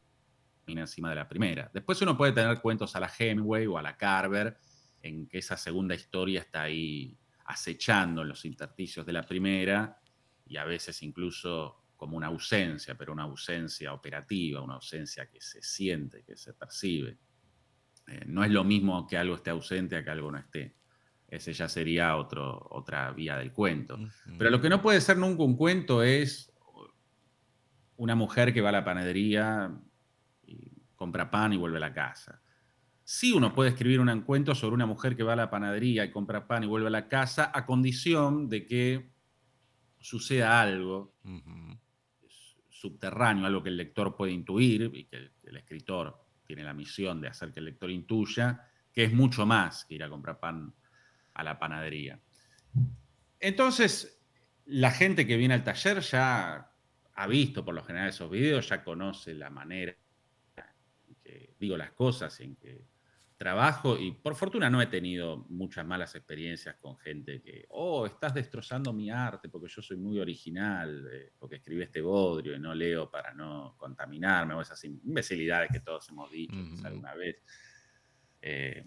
[0.59, 1.71] termina encima de la primera.
[1.73, 4.55] Después uno puede tener cuentos a la Hemingway o a la Carver,
[5.01, 9.99] en que esa segunda historia está ahí acechando en los intersticios de la primera
[10.45, 15.63] y a veces incluso como una ausencia, pero una ausencia operativa, una ausencia que se
[15.63, 17.17] siente, que se percibe.
[18.05, 20.82] Eh, no es lo mismo que algo esté ausente a que algo no esté.
[21.33, 23.97] Ese ya sería otro, otra vía del cuento.
[24.37, 26.53] Pero lo que no puede ser nunca un cuento es
[27.97, 29.71] una mujer que va a la panadería
[30.45, 32.39] y compra pan y vuelve a la casa.
[33.03, 36.11] Sí uno puede escribir un cuento sobre una mujer que va a la panadería y
[36.11, 39.09] compra pan y vuelve a la casa a condición de que
[39.99, 41.15] suceda algo
[42.69, 46.15] subterráneo, algo que el lector puede intuir y que el, escritor
[46.45, 50.03] tiene la misión de hacer que el lector intuya, que es mucho más que ir
[50.03, 50.75] a comprar pan
[51.33, 52.19] a la panadería.
[53.39, 54.21] Entonces,
[54.65, 56.71] la gente que viene al taller ya
[57.15, 59.95] ha visto por lo general esos videos, ya conoce la manera
[61.07, 62.85] en que digo las cosas, en que
[63.37, 68.33] trabajo y por fortuna no he tenido muchas malas experiencias con gente que, oh, estás
[68.33, 72.73] destrozando mi arte porque yo soy muy original, eh, porque escribí este bodrio y no
[72.73, 77.41] leo para no contaminarme, o esas imbecilidades que todos hemos dicho alguna vez.
[78.41, 78.85] Eh,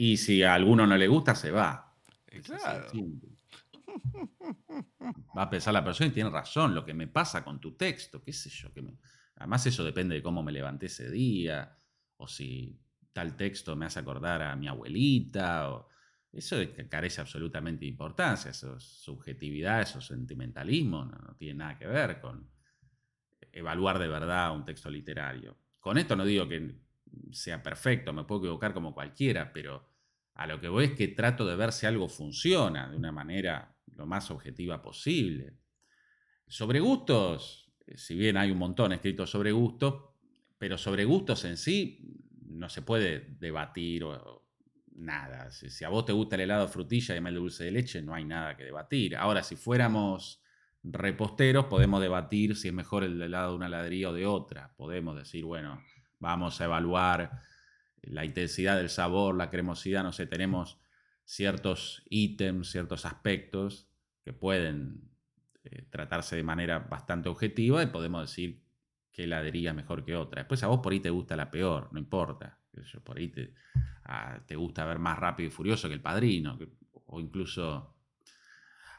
[0.00, 1.92] y si a alguno no le gusta, se va.
[5.36, 8.22] Va a pensar la persona y tiene razón, lo que me pasa con tu texto,
[8.22, 8.72] qué sé yo.
[8.72, 8.84] Que
[9.34, 11.76] Además eso depende de cómo me levanté ese día,
[12.16, 12.80] o si
[13.12, 15.88] tal texto me hace acordar a mi abuelita, o
[16.30, 16.58] Eso
[16.88, 22.20] carece absolutamente de importancia, eso es subjetividad, eso es sentimentalismo, no, tiene nada que ver
[22.20, 22.48] con
[23.50, 25.56] evaluar de verdad un texto literario.
[25.80, 26.72] Con esto no digo que
[27.32, 29.87] sea perfecto, me puedo equivocar como cualquiera, pero
[30.38, 33.76] a lo que voy es que trato de ver si algo funciona de una manera
[33.96, 35.58] lo más objetiva posible.
[36.46, 40.14] Sobre gustos, eh, si bien hay un montón escrito sobre gustos,
[40.56, 44.46] pero sobre gustos en sí no se puede debatir o,
[44.94, 45.50] nada.
[45.50, 48.14] Si, a vos te gusta el helado de frutilla y el dulce de leche, no
[48.14, 49.16] hay nada que debatir.
[49.16, 50.40] Ahora, si fuéramos
[50.84, 54.72] reposteros, podemos debatir si es mejor el helado de una heladería o de otra.
[54.76, 55.82] Podemos decir, bueno,
[56.20, 57.42] vamos a evaluar
[58.02, 60.78] la intensidad del sabor, la cremosidad, no sé, tenemos
[61.24, 63.88] ciertos ítems, ciertos aspectos
[64.24, 65.10] que pueden
[65.64, 68.62] eh, tratarse de manera bastante objetiva y podemos decir
[69.12, 70.42] qué heladería es mejor que otra.
[70.42, 72.58] Después a vos por ahí te gusta la peor, no importa.
[73.02, 73.54] Por ahí te,
[74.46, 76.58] te gusta ver más rápido y furioso que el padrino,
[77.06, 77.96] o incluso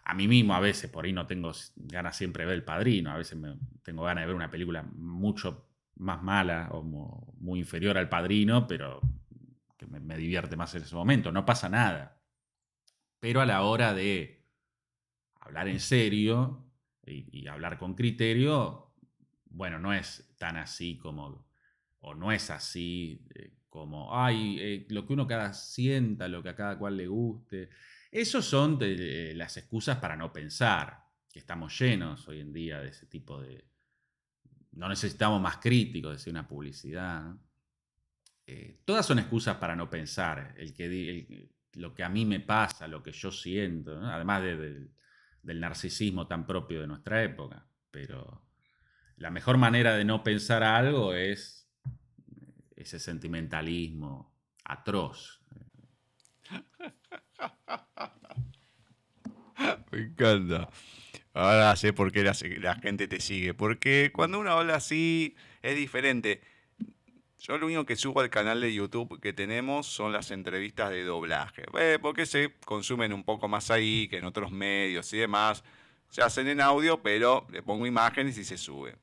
[0.04, 3.12] a mí mismo a veces, por ahí no tengo ganas siempre de ver el padrino,
[3.12, 3.38] a veces
[3.84, 5.69] tengo ganas de ver una película mucho
[6.00, 9.02] más mala o muy, inferior al padrino, pero
[9.78, 11.32] que me, divierte más en ese momento.
[11.32, 12.22] No pasa nada.
[13.20, 14.48] Pero a la hora de
[15.42, 16.66] hablar en serio
[17.06, 18.94] y, hablar con criterio,
[19.46, 21.48] bueno, no es tan así como,
[22.00, 26.50] o no es así eh, como, ay, eh, lo que uno cada sienta, lo que
[26.50, 27.70] a cada cual le guste.
[28.12, 33.06] Esos son las excusas para no pensar, que estamos llenos hoy en día de ese
[33.06, 33.69] tipo de,
[34.72, 37.36] no necesitamos más críticos, decir una publicidad.
[38.46, 40.56] Eh, todas son excusas para no pensar.
[40.58, 46.28] El que, lo que a mí me pasa, lo que yo siento, además del narcisismo
[46.28, 47.66] tan propio de nuestra época.
[47.92, 48.46] Pero
[49.18, 51.68] la mejor manera de no pensar algo es
[52.76, 55.42] ese sentimentalismo atroz.
[59.92, 60.70] Me encanta.
[61.34, 63.54] Ahora sé por qué la, gente te sigue.
[63.54, 66.42] Porque cuando uno habla así es diferente.
[67.40, 71.04] Yo lo único que subo al canal de YouTube que tenemos son las entrevistas de
[71.04, 71.64] doblaje.
[71.80, 75.64] Eh, porque se consumen un poco más ahí que en otros medios y demás.
[76.10, 78.96] Se hacen en audio, pero le pongo imágenes y se sube.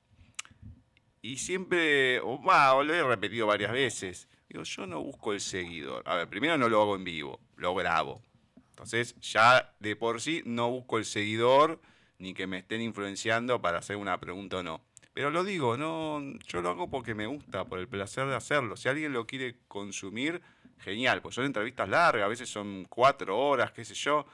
[1.22, 2.40] Y siempre, o
[2.84, 4.28] lo he repetido varias veces.
[4.48, 6.02] Digo, yo no busco el seguidor.
[6.06, 8.22] A ver, primero no lo hago en vivo, lo grabo.
[8.70, 11.80] Entonces, ya de por sí no busco el seguidor
[12.18, 14.81] ni que me estén influenciando para hacer una pregunta o no.
[15.12, 18.76] Pero lo digo, no, yo lo hago porque me gusta, por el placer de hacerlo.
[18.76, 20.42] Si alguien lo quiere consumir,
[20.79, 24.26] genial, pues son entrevistas largas, a veces son cuatro horas, qué sé yo.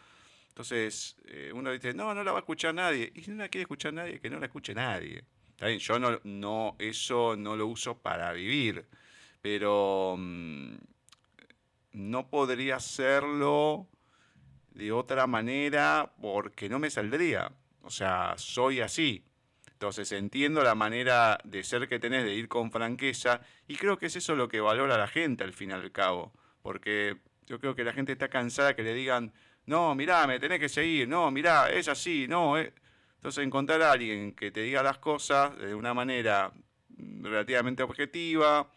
[0.48, 3.12] Entonces, eh, uno dice, no, no la va a escuchar nadie.
[3.14, 5.24] Y si no la quiere escuchar nadie, que no la escuche nadie.
[5.50, 5.78] ¿Está bien?
[5.78, 8.84] Yo no, no, eso no lo uso para vivir.
[9.40, 10.74] Pero mm,
[11.92, 13.86] no podría hacerlo
[14.74, 17.52] de otra manera porque no me saldría.
[17.82, 19.24] O sea, soy así.
[19.82, 24.06] Entonces entiendo la manera de ser que tenés de ir con franqueza y creo que
[24.06, 26.32] es eso lo que valora la gente al fin y al cabo.
[26.62, 27.16] Porque
[27.46, 29.32] yo creo que la gente está cansada que le digan,
[29.66, 32.58] no, mirá, me tenés que seguir, no, mirá, es así, no.
[32.58, 32.72] Eh".
[33.16, 36.52] Entonces encontrar a alguien que te diga las cosas de una manera
[36.96, 38.70] relativamente objetiva,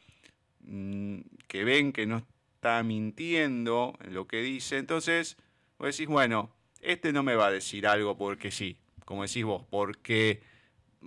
[0.61, 5.37] mm, que ven que no está mintiendo en lo que dice, entonces
[5.77, 9.63] vos decís, bueno, este no me va a decir algo porque sí como decís vos,
[9.69, 10.41] porque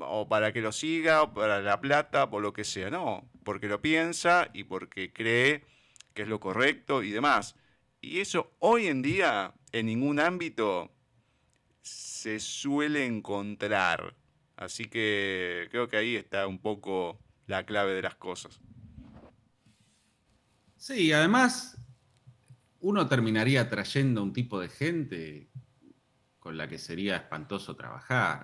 [0.00, 3.68] o para que lo siga, o para la plata, por lo que sea, no, porque
[3.68, 5.64] lo piensa y porque cree
[6.14, 7.56] que es lo correcto y demás.
[8.00, 10.92] Y eso hoy en día en ningún ámbito
[11.82, 14.14] se suele encontrar.
[14.56, 18.60] Así que creo que ahí está un poco la clave de las cosas.
[20.76, 21.76] Sí, además
[22.80, 25.48] uno terminaría trayendo un tipo de gente
[26.48, 28.40] con la que sería espantoso trabajar.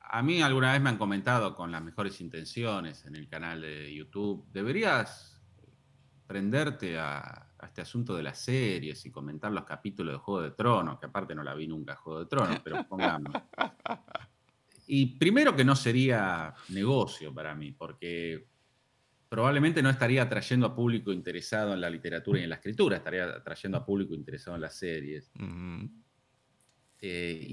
[0.00, 3.94] A mí alguna vez me han comentado con las mejores intenciones en el canal de
[3.94, 5.42] YouTube, deberías
[6.26, 11.00] prenderte a, este asunto de las series y comentar los capítulos de Juego de Tronos,
[11.00, 13.32] que aparte no la vi nunca Juego de Tronos, pero pongamos.
[14.86, 18.48] Y primero que no sería negocio para mí, porque
[19.30, 23.42] probablemente no estaría trayendo a público interesado en la literatura y en la escritura, estaría
[23.42, 25.32] trayendo a público interesado en las series.
[27.04, 27.44] Eh,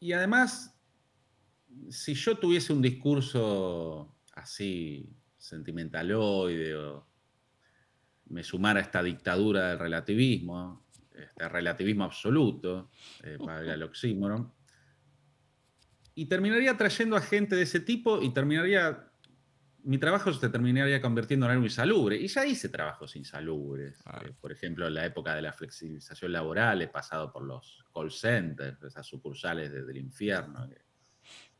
[0.00, 0.74] y, además,
[1.90, 7.06] si yo tuviese un discurso así sentimentaloide o
[8.30, 12.90] me sumara a esta dictadura del relativismo, este relativismo absoluto,
[13.22, 14.50] eh, para el oxímoron,
[16.14, 19.10] y terminaría trayendo a gente de ese tipo y terminaría
[19.86, 22.16] mi trabajo se terminaría convirtiendo en algo insalubre.
[22.16, 24.02] Y ya hice trabajos insalubres.
[24.24, 28.10] Eh, por ejemplo, en la época de la flexibilización laboral he pasado por los call
[28.10, 30.68] centers, esas sucursales del infierno,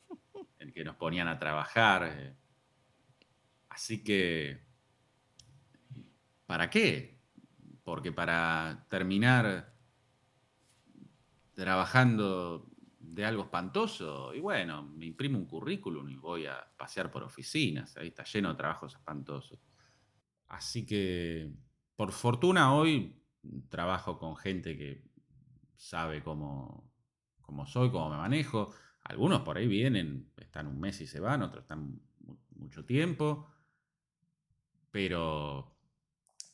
[0.59, 2.13] en que nos ponían a trabajar.
[2.19, 2.35] Eh.
[3.69, 4.61] Así que,
[6.47, 7.21] ¿para qué?
[7.85, 9.73] Porque para terminar
[11.55, 12.69] trabajando
[13.17, 17.97] de algo espantoso, y bueno, me imprimo un currículum y voy a pasear por oficinas,
[17.97, 19.59] ahí está lleno de trabajos espantosos.
[20.49, 21.51] Así que,
[21.97, 23.19] por fortuna, hoy
[23.71, 25.03] trabajo con gente que
[25.77, 26.93] sabe cómo,
[27.41, 28.75] cómo soy, cómo me manejo.
[29.05, 31.99] Algunos por ahí vienen, están un mes y se van, otros están
[32.51, 33.49] mucho tiempo,
[34.91, 35.75] pero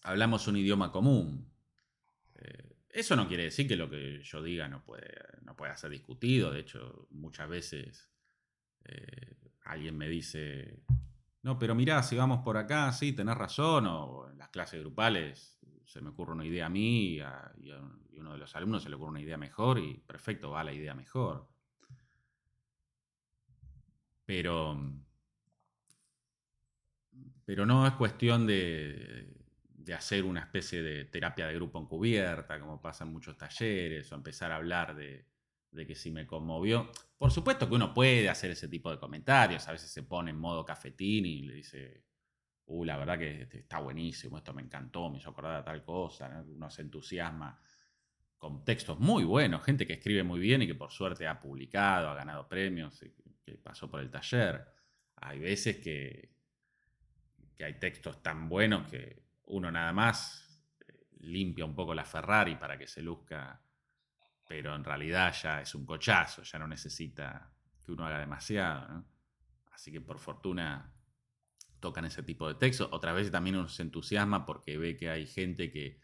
[0.05, 1.51] hablamos un idioma común.
[2.37, 5.90] Eh, eso no quiere decir que lo que yo diga no puede, no pueda ser
[5.90, 6.52] discutido.
[6.52, 8.11] De hecho, muchas veces
[8.85, 10.85] eh, alguien me dice,
[11.42, 13.87] no, pero mirá, si vamos por acá, sí, tenés razón.
[13.87, 17.52] O en las clases grupales se me ocurre una idea a mí y a,
[18.16, 20.94] uno de los alumnos se le ocurre una idea mejor y perfecto, va la idea
[20.94, 21.48] mejor.
[24.26, 24.78] Pero,
[27.46, 29.41] pero no es cuestión de,
[29.84, 34.14] de hacer una especie de terapia de grupo encubierta, como pasa en muchos talleres, o
[34.14, 35.26] empezar a hablar de,
[35.86, 36.90] que si me conmovió.
[37.18, 40.38] Por supuesto que uno puede hacer ese tipo de comentarios, a veces se pone en
[40.38, 42.04] modo cafetín y le dice,
[42.66, 45.82] uh, la verdad que este está buenísimo, esto me encantó, me hizo acordar a tal
[45.82, 47.60] cosa, uno se entusiasma
[48.38, 52.08] con textos muy buenos, gente que escribe muy bien y que por suerte ha publicado,
[52.08, 53.00] ha ganado premios,
[53.44, 54.64] que pasó por el taller.
[55.16, 56.34] Hay veces que,
[57.54, 60.61] que hay textos tan buenos que uno nada más
[61.20, 63.62] limpia un poco la Ferrari para que se luzca,
[64.46, 67.52] pero en realidad ya es un cochazo, ya no necesita
[67.85, 69.05] que uno haga demasiado.
[69.72, 70.92] Así que por fortuna
[71.81, 72.88] tocan ese tipo de textos.
[72.92, 76.00] Otra vez también uno se entusiasma porque ve que hay gente que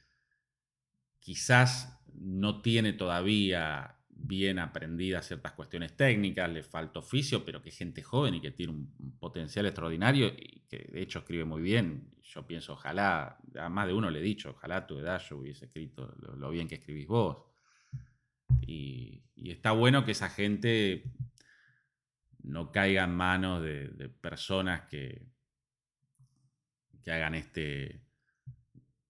[1.19, 8.03] quizás no tiene todavía bien aprendidas ciertas cuestiones técnicas, le falta oficio, pero que gente
[8.03, 12.11] joven y que tiene un potencial extraordinario y que de hecho escribe muy bien.
[12.23, 15.67] Yo pienso, ojalá, a más de uno le he dicho, ojalá tu edad yo hubiese
[15.67, 17.39] escrito lo, bien que escribís vos.
[18.67, 21.05] Y, está bueno que esa gente
[22.43, 25.29] no caiga en manos de, de personas que,
[27.03, 28.03] que hagan este,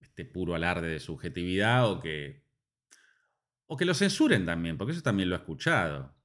[0.00, 2.47] este puro alarde de subjetividad o que
[3.68, 6.16] o que lo censuren también, porque eso también lo he escuchado.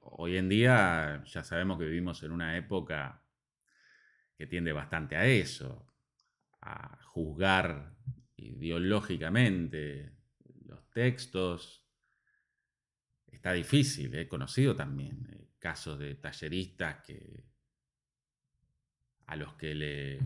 [0.00, 3.22] Hoy en día ya sabemos que vivimos en una época
[4.36, 5.92] que tiende bastante a eso,
[6.60, 7.96] a juzgar
[8.36, 10.12] ideológicamente
[10.66, 11.84] los textos.
[13.26, 17.44] Está difícil, he conocido también eh, casos de talleristas que
[19.26, 20.20] a los que le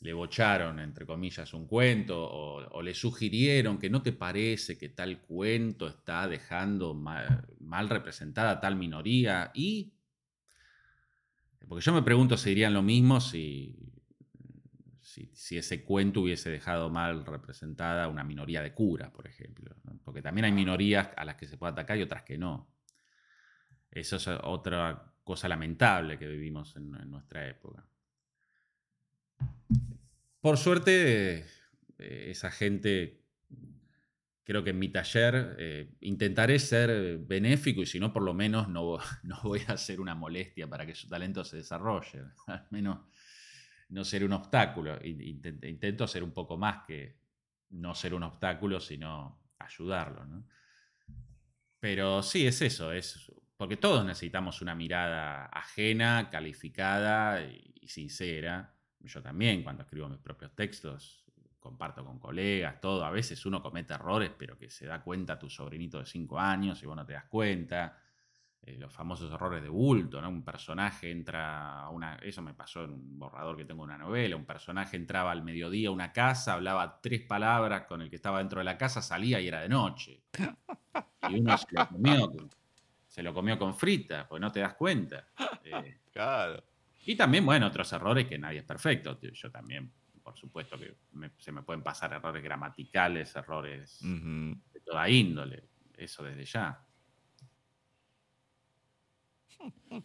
[0.00, 5.20] le bocharon, entre comillas, un cuento o, le sugirieron que no te parece que tal
[5.20, 9.94] cuento está dejando mal, representada tal minoría y...
[11.68, 13.76] Porque yo me pregunto si dirían lo mismo si,
[15.00, 19.76] si, ese cuento hubiese dejado mal representada una minoría de cura, por ejemplo.
[20.02, 22.74] Porque también hay minorías a las que se puede atacar y otras que no.
[23.90, 27.86] Eso es otra cosa lamentable que vivimos en nuestra época.
[30.40, 31.44] Por suerte,
[31.98, 33.20] eh, esa gente,
[34.42, 38.68] creo que en mi taller eh, intentaré ser benéfico y si no, por lo menos
[38.68, 42.22] no, no, voy a hacer una molestia para que su talento se desarrolle.
[42.46, 43.00] Al menos
[43.90, 44.98] no ser un obstáculo.
[45.04, 47.18] Intento, ser un poco más que
[47.70, 50.26] no ser un obstáculo, sino ayudarlo.
[51.78, 59.22] Pero sí, es eso, es porque todos necesitamos una mirada ajena, calificada y sincera yo
[59.22, 61.24] también, cuando escribo mis propios textos,
[61.60, 63.04] comparto con colegas, todo.
[63.04, 66.82] A veces uno comete errores, pero que se da cuenta tu sobrinito de 5 años
[66.82, 67.98] y vos no te das cuenta.
[68.62, 70.28] Eh, los famosos errores de bulto, ¿no?
[70.28, 72.16] Un personaje entra a una.
[72.16, 74.36] Eso me pasó en un borrador que tengo en una novela.
[74.36, 78.38] Un personaje entraba al mediodía a una casa, hablaba tres palabras con el que estaba
[78.38, 80.24] dentro de la casa, salía y era de noche.
[81.28, 82.32] Y uno se lo comió,
[83.06, 85.28] se lo comió con frita, porque no te das cuenta.
[85.62, 86.64] Eh, claro.
[87.06, 89.18] Y también, bueno, otros errores que nadie es perfecto.
[89.20, 89.92] Yo también,
[90.22, 90.96] por supuesto, que
[91.38, 95.68] se me pueden pasar errores gramaticales, errores de toda índole.
[95.96, 96.86] Eso desde ya.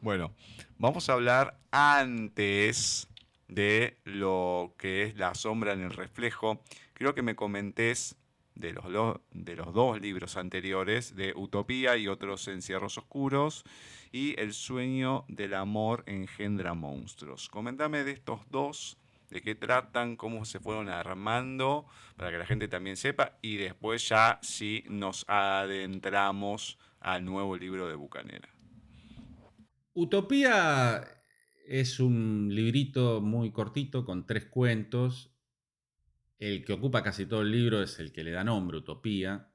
[0.00, 0.36] Bueno,
[0.78, 3.08] vamos a hablar antes
[3.48, 6.62] de lo que es la sombra en el reflejo.
[6.94, 8.16] Quiero que me comentes
[8.58, 8.84] de los,
[9.30, 13.64] de los dos libros anteriores, de Utopía y otros encierros oscuros,
[14.10, 17.48] y El sueño del amor engendra monstruos.
[17.48, 18.98] Coméntame de estos dos,
[19.30, 21.86] de qué tratan, cómo se fueron armando,
[22.16, 27.86] para que la gente también sepa, y después ya si nos adentramos al nuevo libro
[27.86, 28.48] de Bucanera.
[29.94, 31.06] Utopía
[31.66, 35.37] es un librito muy cortito con tres cuentos
[36.38, 39.50] el que ocupa casi todo el libro es el que le da nombre, Utopía.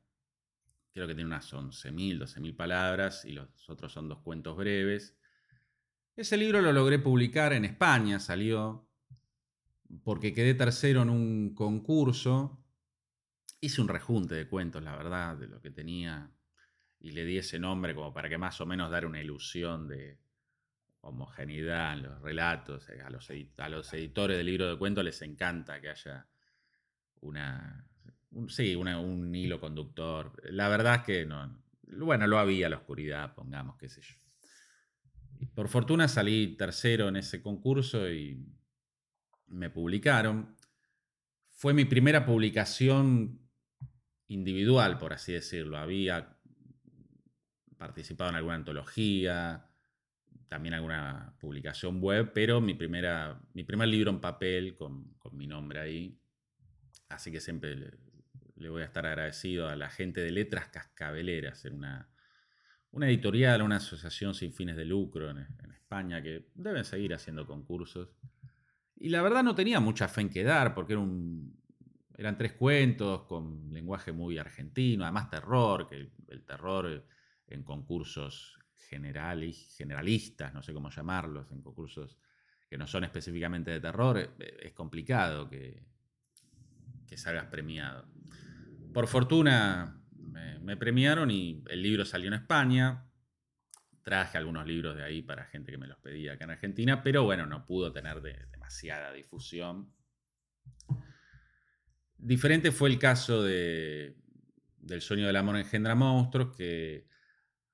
[0.91, 5.17] Creo que tiene unas 11.000, 12.000 palabras y los otros son dos cuentos breves.
[6.15, 8.87] Ese libro lo logré publicar en España, salió
[10.03, 12.63] porque quedé tercero en un concurso.
[13.59, 16.31] Hice un rejunte de cuentos, la verdad, de lo que tenía
[16.99, 20.19] y le di ese nombre como para que más o menos dar una ilusión de
[21.01, 22.87] homogeneidad en los relatos.
[22.89, 26.27] A los, a los editores del libro de cuentos les encanta que haya
[27.23, 27.87] una,
[28.31, 30.33] un, sí, un hilo conductor.
[30.51, 34.15] La verdad es que no, bueno, lo había la oscuridad, pongamos, qué sé yo.
[35.53, 38.45] por fortuna salí tercero en ese concurso y
[39.47, 40.55] me publicaron.
[41.51, 43.39] Fue mi primera publicación
[44.27, 45.77] individual, por así decirlo.
[45.77, 46.37] Había
[47.77, 49.69] participado en alguna antología,
[50.47, 55.47] también alguna publicación web, pero mi, primera, mi primer libro en papel con, con mi
[55.47, 56.22] nombre ahí
[57.13, 57.75] Así que siempre
[58.55, 62.09] le, voy a estar agradecido a la gente de Letras Cascabeleras, en una,
[62.91, 68.09] una editorial, una asociación sin fines de lucro en, España, que deben seguir haciendo concursos.
[68.95, 70.93] Y la verdad no tenía mucha fe en quedar, porque
[72.17, 77.05] eran tres cuentos con lenguaje muy argentino, además terror, que el terror
[77.47, 78.57] en concursos
[78.89, 82.17] generalistas, no sé cómo llamarlos, en concursos
[82.69, 85.83] que no son específicamente de terror, eh, es complicado que,
[87.13, 88.07] que salgas premiado.
[88.91, 90.01] Por fortuna
[90.61, 93.07] me, premiaron y el libro salió en España.
[94.01, 97.23] Traje algunos libros de ahí para gente que me los pedía acá en Argentina, pero
[97.23, 99.93] bueno, no pudo tener demasiada difusión.
[102.17, 104.17] Diferente fue el caso de,
[104.79, 107.07] del sueño del amor engendra monstruos, que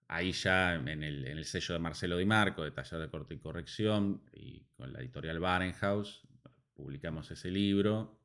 [0.10, 4.22] ahí ya en el, sello de Marcelo Di Marco, de Taller de Corte y Corrección,
[4.34, 6.28] y con la editorial Barenhaus,
[6.74, 8.18] publicamos ese libro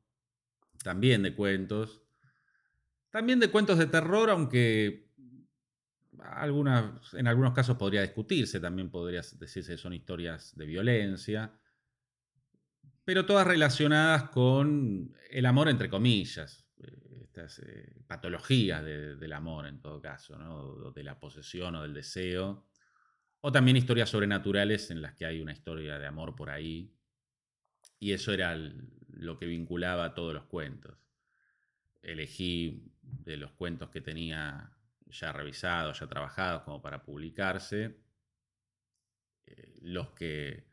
[0.85, 2.03] también de cuentos.
[3.09, 5.09] También de cuentos de terror, aunque
[6.19, 11.59] algunas, en algunos casos podría discutirse, también podría decirse que son historias de violencia,
[13.03, 19.81] pero todas relacionadas con el amor entre comillas, eh, estas eh, patologías del amor en
[19.81, 20.91] todo caso, ¿no?
[20.91, 22.67] de la posesión o del deseo,
[23.41, 26.93] o también historias sobrenaturales en las que hay una historia de amor por ahí,
[27.99, 28.55] y eso era
[29.17, 30.97] lo que vinculaba a todos los cuentos.
[32.01, 34.71] Elegí de los cuentos que tenía
[35.07, 37.97] ya revisados, ya trabajados como para publicarse,
[39.45, 40.67] eh, los que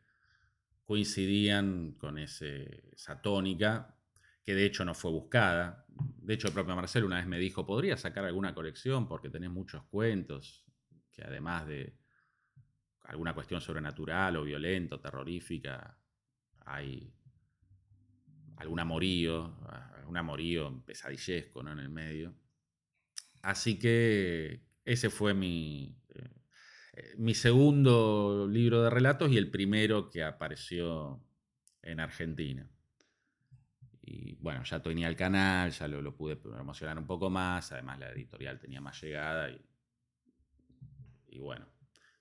[0.85, 3.95] coincidían con esa tónica,
[4.43, 5.85] que de hecho no fue buscada.
[5.87, 9.07] De hecho, el propio Marcelo una vez me dijo, ¿podría sacar alguna colección?
[9.07, 10.65] Porque tenés muchos cuentos,
[11.11, 11.97] que además de
[13.03, 15.97] alguna cuestión sobrenatural o violento, terrorífica,
[16.65, 17.13] hay
[18.63, 19.53] algún amorío,
[20.07, 21.71] un amorío pesadillesco ¿no?
[21.73, 22.33] en el medio.
[23.41, 25.97] Así que ese fue mi,
[26.93, 31.21] eh, mi segundo libro de relatos y el primero que apareció
[31.81, 32.69] en Argentina.
[34.01, 38.09] Y bueno, ya tenía el canal, ya lo, pude promocionar un poco más, además la
[38.11, 39.61] editorial tenía más llegada y,
[41.27, 41.67] y bueno,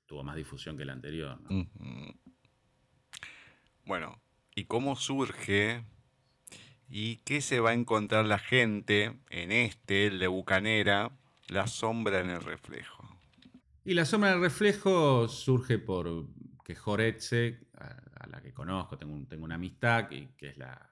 [0.07, 1.39] tuvo más difusión que el anterior.
[3.85, 4.21] Bueno,
[4.55, 5.85] ¿y cómo surge
[6.95, 11.11] y qué se va a encontrar la gente en este, el de Bucanera,
[11.49, 13.09] la sombra en el reflejo?
[13.83, 16.27] Y la sombra en el reflejo surge por
[16.63, 20.91] que Joretze, a, la que conozco, tengo, tengo una amistad, que, que es la,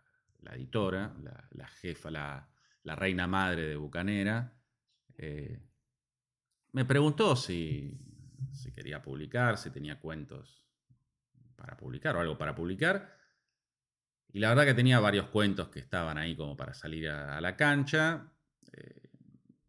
[0.54, 1.14] editora,
[1.50, 2.48] la, jefa, la,
[2.82, 4.54] reina madre de Bucanera,
[5.18, 5.60] eh,
[6.72, 8.00] me preguntó si,
[8.54, 10.64] si quería publicar, si tenía cuentos
[11.56, 13.19] para publicar o algo para publicar.
[14.32, 17.56] Y la verdad que tenía varios cuentos que estaban ahí como para salir a, la
[17.56, 18.30] cancha.
[18.72, 19.10] Eh,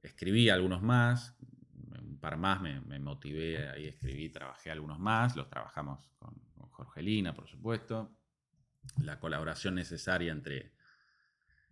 [0.03, 1.35] escribí algunos más,
[1.99, 7.33] un par más me, motivé, ahí escribí, trabajé algunos más, los trabajamos con, con Jorgelina,
[7.33, 8.11] por supuesto.
[9.03, 10.73] La colaboración necesaria entre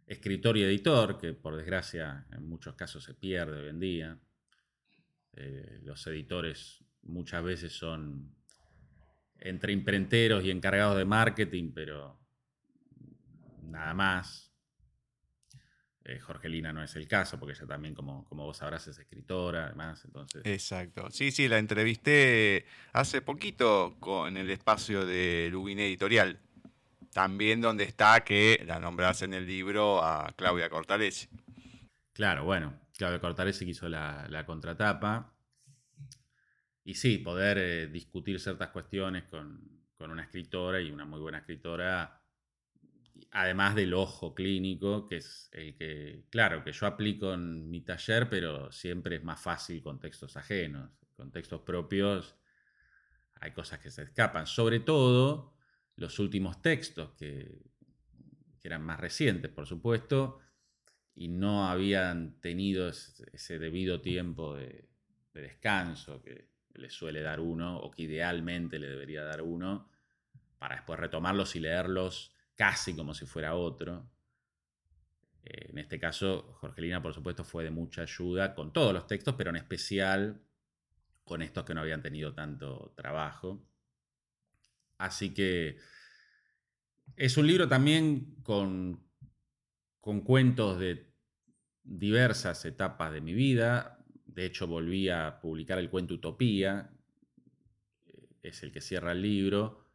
[0.09, 4.19] escritor y editor, que por desgracia en muchos casos se pierde hoy en día.
[5.33, 8.35] Eh, los editores muchas veces son
[9.37, 12.18] entre imprenteros y encargados de marketing, pero
[13.69, 14.49] nada más.
[16.05, 19.65] Eh, Jorgelina no es el caso, porque ella también, como, como vos sabrás, es escritora,
[19.65, 20.41] además, entonces...
[20.43, 21.11] Exacto.
[21.11, 26.39] Sí, sí, la entrevisté hace poquito con el espacio de Lubin Editorial.
[27.13, 31.27] También donde está que la nombras en el libro a Claudia Cortalesi.
[32.13, 35.33] Claro, bueno, Claudia Cortalesi que hizo la, la contratapa.
[36.83, 41.39] Y sí, poder eh, discutir ciertas cuestiones con, con una escritora y una muy buena
[41.39, 42.18] escritora
[43.31, 48.29] además del ojo clínico, que es el que, claro, que yo aplico en mi taller,
[48.29, 50.91] pero siempre es más fácil con textos ajenos.
[51.15, 52.35] Con textos propios
[53.35, 54.47] hay cosas que se escapan.
[54.47, 55.55] Sobre todo
[55.95, 57.67] los últimos textos, que,
[58.61, 60.39] eran más recientes, por supuesto,
[61.15, 64.87] y no habían tenido ese, debido tiempo de,
[65.33, 69.89] de descanso que le suele dar uno, o que idealmente le debería dar uno,
[70.59, 74.11] para después retomarlos y leerlos casi como si fuera otro.
[75.45, 79.35] Eh, en este caso, Jorgelina, por supuesto, fue de mucha ayuda con todos los textos,
[79.37, 80.43] pero en especial
[81.23, 83.65] con estos que no habían tenido tanto trabajo.
[84.97, 85.77] Así que
[87.15, 89.07] es un libro también con,
[90.01, 91.13] con cuentos de
[91.81, 94.03] diversas etapas de mi vida.
[94.25, 96.91] De hecho, volví a publicar el cuento Utopía,
[98.05, 99.85] eh, es el que cierra el libro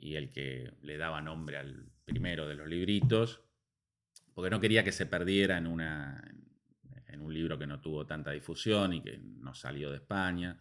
[0.00, 3.42] y el que le daba nombre al primero de los libritos,
[4.34, 6.22] porque no quería que se perdiera en, una,
[7.06, 10.60] en un libro que no tuvo tanta difusión y que no salió de España.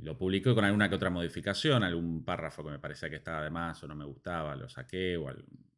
[0.00, 3.50] Lo publiqué con alguna que otra modificación, algún párrafo que me parecía que estaba de
[3.50, 5.32] más o no me gustaba, lo saqué, o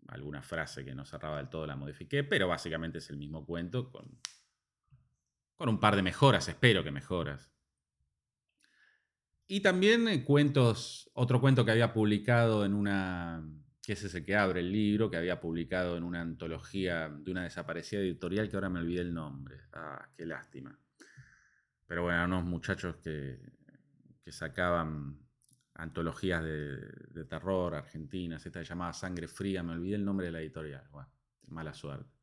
[0.09, 3.91] alguna frase que no cerraba del todo la modifiqué, pero básicamente es el mismo cuento
[3.91, 4.19] con,
[5.57, 7.51] con un par de mejoras, espero que mejoras.
[9.49, 13.49] Y también eh, cuentos, otro cuento que había publicado en una,
[13.82, 17.44] que es ese que abre el libro, que había publicado en una antología de una
[17.44, 19.61] desaparecida editorial que ahora me olvidé el nombre.
[19.72, 20.76] Ah, qué lástima.
[21.86, 23.38] Pero bueno, unos muchachos que,
[24.24, 25.20] que sacaban
[25.74, 30.88] antologías de, terror argentinas, esta llamada Sangre Fría, me olvidé el nombre de la editorial.
[30.90, 31.09] Bueno,
[31.49, 32.16] mala suerte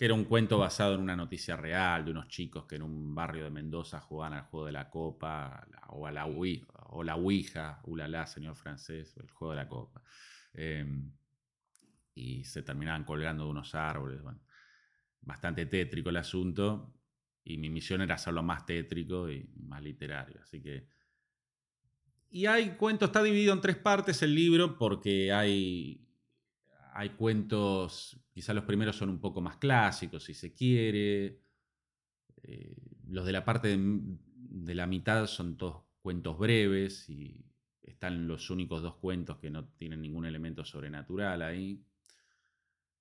[0.00, 3.14] que era un cuento basado en una noticia real de unos chicos que en un
[3.14, 8.26] barrio de Mendoza jugaban al juego de la copa o a la, o Ouija, ulala,
[8.26, 10.02] señor francés, el juego de la copa.
[10.54, 11.12] Em,
[12.14, 14.22] y se terminaban colgando de unos árboles.
[15.20, 16.94] bastante tétrico el asunto
[17.44, 20.40] y mi misión era hacerlo más tétrico y más literario.
[20.40, 20.88] Así que...
[22.30, 26.06] Y hay cuentos, está dividido en tres partes el libro porque hay
[26.92, 31.42] hay cuentos, quizá los primeros son un poco más clásicos, si se quiere.
[32.42, 32.74] Eh,
[33.08, 37.44] los de la parte de, la mitad son todos cuentos breves y
[37.82, 41.84] están los únicos dos cuentos que no tienen ningún elemento sobrenatural ahí.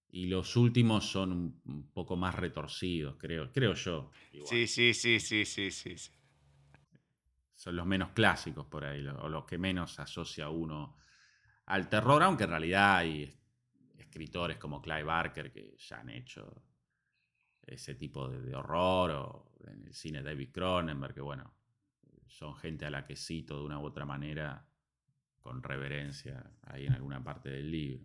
[0.09, 4.11] Y los últimos son un, poco más retorcidos, creo, creo yo.
[4.43, 5.95] Sí, sí, sí, sí, sí, sí,
[7.53, 10.97] Son los menos clásicos por ahí, o los que menos asocia uno
[11.67, 13.38] al terror, aunque en realidad hay
[14.09, 16.63] escritores como Clive Barker que ya han hecho
[17.65, 21.53] ese tipo de, horror, o en el cine David Cronenberg, que bueno,
[22.27, 24.65] son gente a la que cito de una u otra manera
[25.39, 28.03] con reverencia ahí en alguna parte del libro.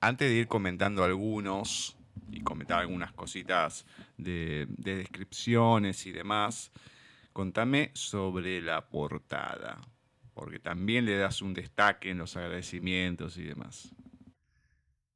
[0.00, 1.96] Antes de ir comentando algunos
[2.30, 3.84] y comentar algunas cositas
[4.16, 6.72] de, de descripciones y demás,
[7.32, 9.78] contame sobre la portada
[10.36, 13.88] porque también le das un destaque en los agradecimientos y demás.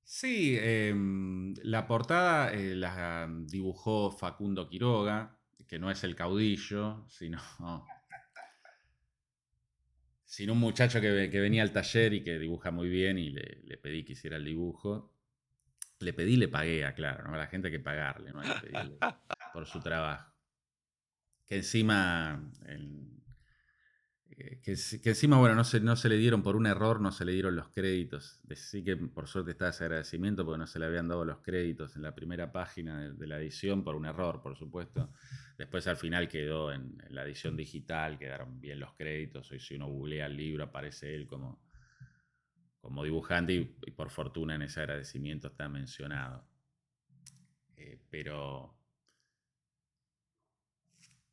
[0.03, 7.39] Sí, em, la portada eh, la dibujó Facundo Quiroga, que no es el caudillo, sino,
[10.25, 14.05] sino un muchacho que, venía al taller y que dibuja muy bien y le, pedí
[14.07, 15.15] que hiciera el dibujo.
[15.99, 17.35] Le pedí le pagué, aclaro, ¿no?
[17.35, 18.97] A la gente hay que pagarle, no hay que pedirle
[19.53, 20.33] por su trabajo.
[21.47, 22.43] Que encima,
[24.41, 27.33] que, encima, bueno, no se, no se le dieron por un error, no se le
[27.33, 28.41] dieron los créditos.
[28.55, 31.97] Sí que por suerte está ese agradecimiento porque no se le habían dado los créditos
[31.97, 35.13] en la primera página de, la edición por un error, por supuesto.
[35.59, 39.51] Después al final quedó en, la edición digital, quedaron bien los créditos.
[39.53, 41.63] Hoy si uno googlea el libro aparece él como,
[42.81, 46.49] como dibujante y, por fortuna en ese agradecimiento está mencionado.
[47.77, 48.80] Eh, pero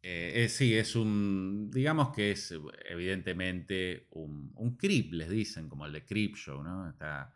[0.01, 2.53] eh, eh, sí, es un, digamos que es
[2.85, 6.89] evidentemente un, un creep, les dicen, como el de Creep Show, ¿no?
[6.89, 7.33] Está,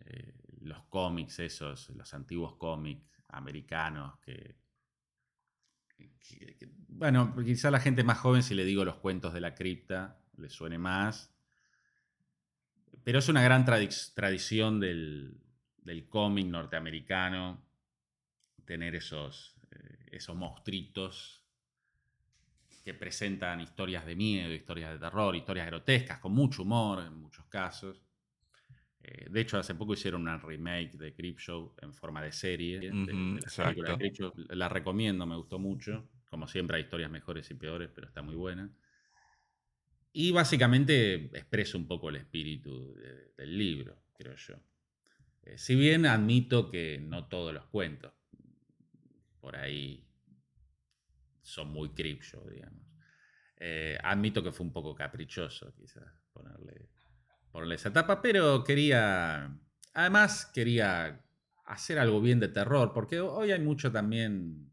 [0.00, 4.56] eh, los cómics esos, los antiguos cómics americanos que,
[6.88, 10.48] bueno, quizá la gente más joven si le digo los cuentos de la cripta le
[10.48, 11.32] suene más,
[13.04, 15.38] pero es una gran tradición del,
[15.76, 17.62] del cómic norteamericano
[18.64, 21.43] tener esos, eh, esos monstruitos
[22.84, 27.46] que presentan historias de miedo, historias de terror, historias grotescas, con mucho humor en muchos
[27.46, 28.02] casos.
[29.02, 32.92] Eh, de hecho, hace poco hicieron una remake de Creepshow en forma de serie.
[34.50, 36.10] la recomiendo, me gustó mucho.
[36.28, 38.70] Como siempre, hay historias mejores y peores, pero está muy buena.
[40.12, 42.94] Y básicamente expresa un poco el espíritu
[43.36, 44.56] del libro, creo yo.
[45.42, 48.12] Eh, si bien admito que no todos los cuentos
[49.40, 50.06] por ahí
[51.44, 52.84] son muy Creepshow, digamos.
[53.56, 56.90] Eh, admito que fue un poco caprichoso, quizás, ponerle,
[57.52, 59.56] ponerle esa tapa, pero quería.
[59.92, 61.24] Además, quería
[61.66, 64.72] hacer algo bien de terror, porque hoy hay mucho también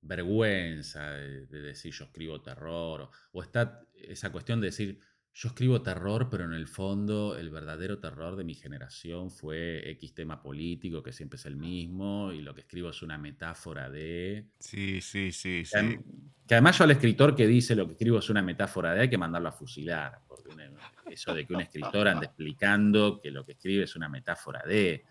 [0.00, 5.00] vergüenza de, decir yo escribo terror, o, está esa cuestión de decir
[5.34, 10.14] yo escribo terror, pero en el fondo el verdadero terror de mi generación fue X
[10.14, 14.44] tema político, que siempre es el mismo, y lo que escribo es una metáfora de...
[14.58, 15.98] Sí, sí, sí, sí.
[16.46, 19.10] Que además yo al escritor que dice lo que escribo es una metáfora de hay
[19.10, 20.54] que mandarlo a fusilar, porque
[21.10, 25.04] eso de que un escritor anda explicando que lo que escribe es una metáfora de...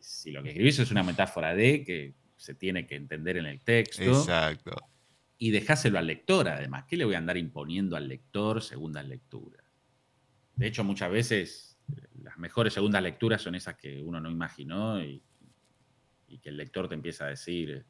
[0.00, 3.60] Si lo que escribís es una metáfora de que se tiene que entender en el
[3.60, 4.02] texto.
[4.02, 4.91] Exacto
[5.42, 6.84] y dejáselo al lector, además.
[6.86, 9.64] ¿Qué le voy a andar imponiendo al lector segundas lecturas?
[10.54, 15.02] De hecho, muchas veces eh, las mejores segundas lecturas son esas que uno no imaginó
[15.02, 15.20] y,
[16.40, 17.84] que el lector te empieza a decir,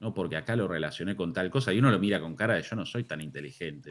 [0.00, 2.62] no, porque acá lo relacioné con tal cosa, y uno lo mira con cara de
[2.62, 3.88] yo no soy tan inteligente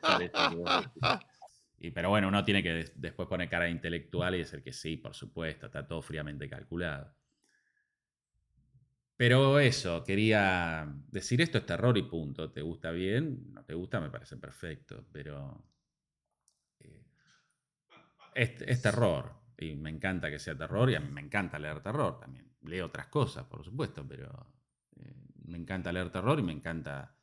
[0.00, 0.92] para esto.
[1.80, 5.14] Y, pero bueno, uno tiene que después poner cara intelectual y decir que sí, por
[5.14, 7.12] supuesto, está todo fríamente calculado.
[9.20, 12.50] Pero eso, quería decir esto es terror y punto.
[12.50, 13.52] ¿Te gusta bien?
[13.52, 15.04] No te gusta, me parece perfecto.
[15.12, 15.62] Pero
[16.78, 17.04] eh,
[18.34, 19.30] es, terror.
[19.58, 22.50] Y me encanta que sea terror y a mí me encanta leer terror también.
[22.62, 24.54] Leo otras cosas, por supuesto, pero
[24.96, 25.14] eh,
[25.44, 27.14] me encanta leer terror y me encanta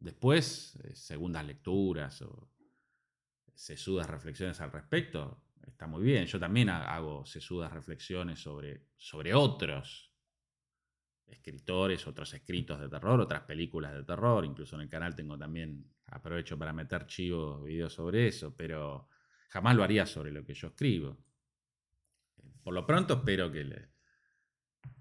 [0.00, 2.48] después eh, segundas lecturas o
[3.54, 5.44] sesudas reflexiones al respecto.
[5.66, 6.24] Está muy bien.
[6.24, 10.07] Yo también hago sesudas reflexiones sobre, sobre otros
[11.30, 15.84] escritores, otros escritos de terror, otras películas de terror, incluso en el canal tengo también,
[16.06, 19.08] aprovecho para meter chivos, videos sobre eso, pero
[19.48, 21.18] jamás lo haría sobre lo que yo escribo.
[22.62, 23.88] Por lo pronto espero que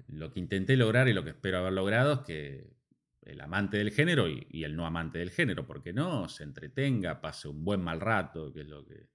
[0.07, 2.77] lo que intenté lograr y lo que espero haber logrado es que
[3.21, 7.49] el amante del género y, el no amante del género, porque no, se entretenga, pase
[7.49, 9.09] un buen mal rato, que es lo que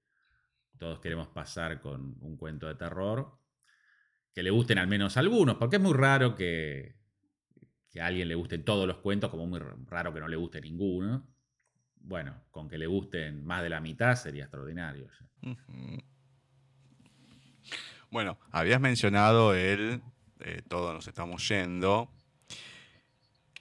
[0.77, 3.39] todos queremos pasar con un cuento de terror,
[4.33, 6.95] que le gusten al menos algunos, porque es muy raro que,
[7.93, 10.59] que a alguien le gusten todos los cuentos, como muy raro que no le guste
[10.59, 11.27] ninguno.
[11.97, 15.07] Bueno, con que le gusten más de la mitad sería extraordinario.
[18.09, 20.01] Bueno, habías mencionado el
[20.39, 22.11] eh, Todos nos estamos yendo.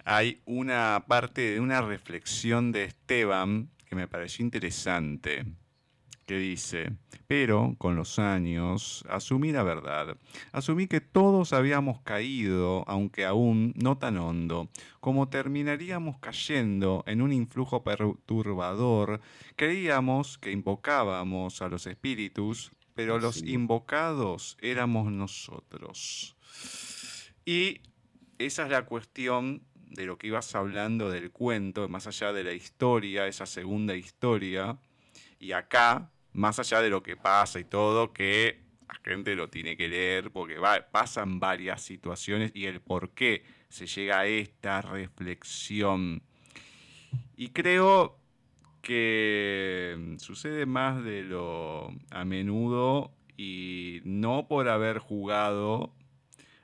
[0.04, 5.44] Hay una parte de una reflexión de Esteban que me pareció interesante
[6.32, 6.92] que dice,
[7.26, 10.16] pero con los años asumí la verdad,
[10.52, 14.70] asumí que todos habíamos caído, aunque aún no tan hondo,
[15.00, 19.20] como terminaríamos cayendo en un influjo perturbador,
[19.56, 26.34] creíamos que invocábamos a los espíritus, pero los invocados éramos nosotros.
[27.44, 27.82] Y
[28.38, 32.54] esa es la cuestión de lo que ibas hablando del cuento, más allá de la
[32.54, 34.78] historia, esa segunda historia,
[35.38, 39.76] y acá, más allá de lo que pasa y todo, que la gente lo tiene
[39.76, 40.56] que leer porque
[40.90, 46.22] pasan varias situaciones y el por qué se llega a esta reflexión.
[47.36, 48.18] Y creo
[48.82, 55.94] que sucede más de lo a menudo y no por haber jugado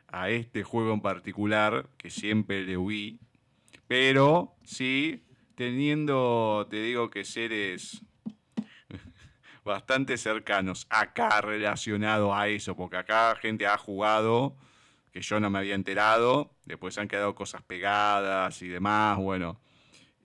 [0.08, 3.20] a este juego en particular, que siempre le huí,
[3.86, 5.22] pero sí
[5.54, 8.02] teniendo, te digo que seres
[9.68, 14.56] bastante cercanos acá relacionado a eso, porque acá gente ha jugado
[15.12, 19.60] que yo no me había enterado, después han quedado cosas pegadas y demás, bueno.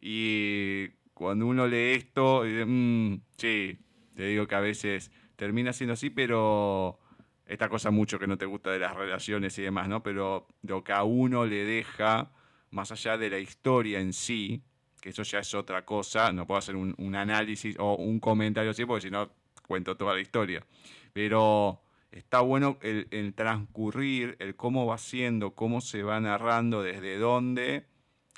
[0.01, 3.77] Y cuando uno lee esto, mm, sí,
[4.15, 6.99] te digo que a veces termina siendo así, pero
[7.45, 10.03] esta cosa mucho que no te gusta de las relaciones y demás, ¿no?
[10.03, 12.31] Pero lo que a uno le deja,
[12.71, 14.63] más allá de la historia en sí,
[15.03, 18.85] que eso ya es otra cosa, no puedo hacer un, análisis o un comentario así,
[18.85, 19.29] porque si no
[19.67, 20.65] cuento toda la historia.
[21.11, 27.85] Pero está bueno el, transcurrir, el cómo va siendo, cómo se va narrando, desde dónde,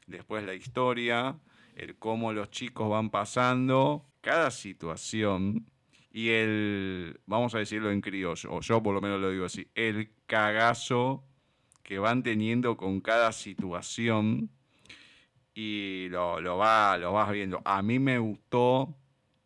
[0.07, 1.38] después la historia,
[1.76, 5.70] el cómo los chicos van pasando, cada situación
[6.11, 9.68] y el, vamos a decirlo en criollo, o yo por lo menos lo digo así,
[9.76, 11.26] el cagazo
[11.84, 14.49] que van teniendo con cada situación
[15.56, 17.62] y lo, lo, va, lo vas viendo.
[17.66, 18.93] A mí me gustó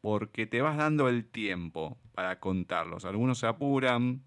[0.02, 3.06] porque te vas dando el tiempo para contarlos.
[3.06, 4.24] Algunos se apuran,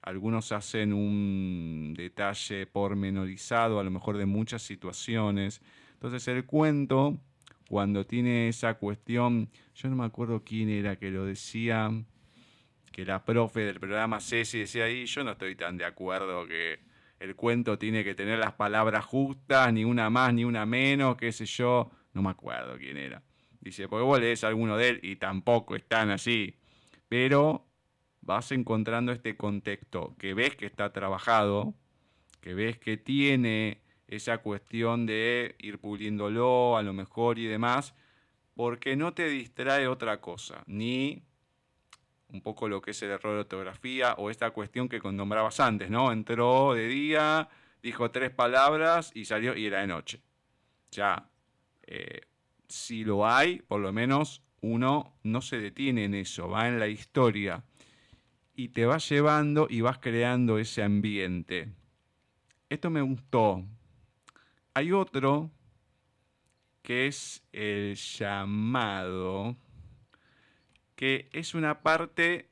[0.00, 5.60] algunos hacen un detalle pormenorizado, a lo mejor de muchas situaciones.
[5.94, 7.18] Entonces el cuento,
[7.68, 11.90] cuando tiene esa cuestión, yo no me acuerdo quién era que lo decía,
[12.92, 16.78] que la profe del programa Ceci decía ahí, yo no estoy tan de acuerdo que
[17.24, 21.32] el cuento tiene que tener las palabras justas, ni una más ni una menos, qué
[21.32, 23.22] sé yo, no me acuerdo quién era.
[23.60, 26.58] Dice, porque vos lees alguno de él y tampoco están así.
[27.08, 27.66] Pero
[28.20, 31.74] vas encontrando este contexto que ves que está trabajado,
[32.42, 37.94] que ves que tiene esa cuestión de ir puliéndolo a lo mejor y demás,
[38.54, 41.22] porque no te distrae otra cosa, ni
[42.34, 45.88] un poco lo que es el error de ortografía o esta cuestión que nombrabas antes,
[45.88, 46.10] ¿no?
[46.10, 47.48] Entró de día,
[47.80, 50.20] dijo tres palabras y salió y era de noche.
[50.90, 51.30] Ya,
[51.86, 52.22] eh,
[52.68, 56.88] si lo hay, por lo menos uno no se detiene en eso, va en la
[56.88, 57.62] historia
[58.56, 61.68] y te vas llevando y vas creando ese ambiente.
[62.68, 63.64] Esto me gustó.
[64.74, 65.52] Hay otro
[66.82, 69.56] que es el llamado,
[70.96, 72.50] que es una parte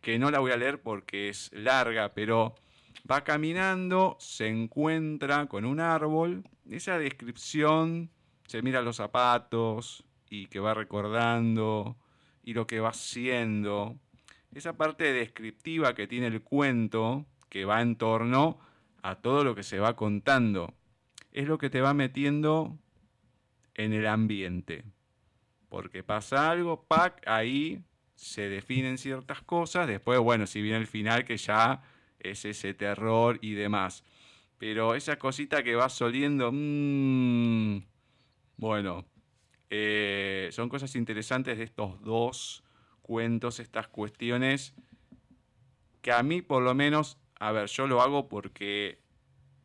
[0.00, 2.54] que no la voy a leer porque es larga, pero
[3.10, 8.10] va caminando, se encuentra con un árbol, esa descripción,
[8.46, 11.96] se mira los zapatos y que va recordando
[12.42, 13.98] y lo que va haciendo
[14.56, 18.58] esa parte descriptiva que tiene el cuento, que va en torno
[19.02, 20.72] a todo lo que se va contando,
[21.32, 22.78] es lo que te va metiendo
[23.74, 24.84] en el ambiente.
[25.68, 26.86] Porque pasa algo,
[27.26, 27.82] ahí
[28.14, 31.82] se definen ciertas cosas, después, bueno, si viene el final que ya
[32.18, 34.04] es ese terror y demás.
[34.58, 37.82] Pero esa cosita que va soliendo, mmm,
[38.56, 39.04] bueno,
[39.68, 42.64] eh, son cosas interesantes de estos dos
[43.02, 44.74] cuentos, estas cuestiones
[46.00, 49.00] que a mí por lo menos, a ver, yo lo hago porque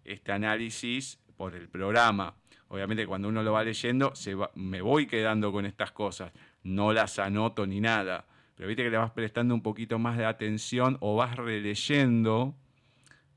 [0.04, 2.41] este análisis por el programa.
[2.72, 6.32] Obviamente cuando uno lo va leyendo se me voy quedando con estas cosas,
[6.64, 10.24] no las anoto ni nada, pero viste que le vas prestando un poquito más de
[10.24, 12.56] atención o vas releyendo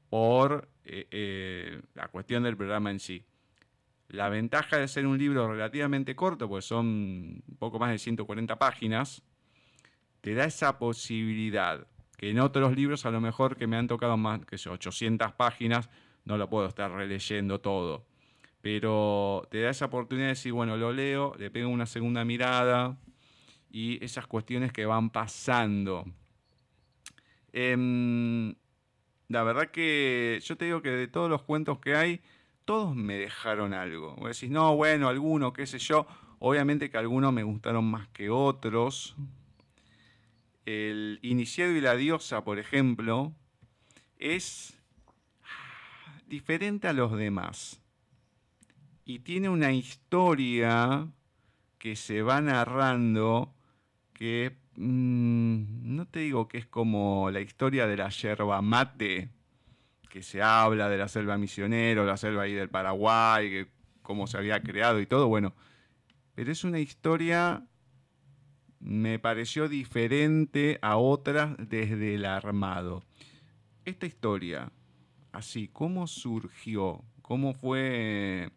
[0.08, 3.24] por eh, eh, la cuestión del programa en sí.
[4.06, 8.56] La ventaja de ser un libro relativamente corto, pues son un poco más de 140
[8.56, 9.24] páginas,
[10.20, 14.16] te da esa posibilidad, que en otros libros a lo mejor que me han tocado
[14.16, 15.90] más que 800 páginas,
[16.24, 18.13] no lo puedo estar releyendo todo.
[18.64, 22.96] Pero te da esa oportunidad de decir, bueno, lo leo, le pego una segunda mirada
[23.70, 26.06] y esas cuestiones que van pasando.
[27.52, 28.54] Em,
[29.28, 32.22] la verdad que yo te digo que de todos los cuentos que hay,
[32.64, 34.16] todos me dejaron algo.
[34.16, 36.06] Vos decís, no, bueno, alguno, qué sé yo.
[36.38, 39.14] Obviamente que algunos me gustaron más que otros,
[40.64, 43.34] el iniciado y la diosa, por ejemplo,
[44.16, 44.80] es
[46.26, 47.83] diferente a los demás.
[49.04, 51.06] Y tiene una historia
[51.78, 53.54] que se va narrando
[54.14, 59.28] que mm, no te digo que es como la historia de la yerba mate,
[60.08, 63.66] que se habla de la selva misionero, la selva ahí del Paraguay,
[64.02, 65.54] cómo se había creado y todo, bueno,
[66.34, 67.66] pero es una historia
[68.84, 73.02] me pareció diferente a otras desde el armado.
[73.86, 74.70] Esta historia,
[75.32, 77.02] así, ¿cómo surgió?
[77.22, 78.50] ¿Cómo fue?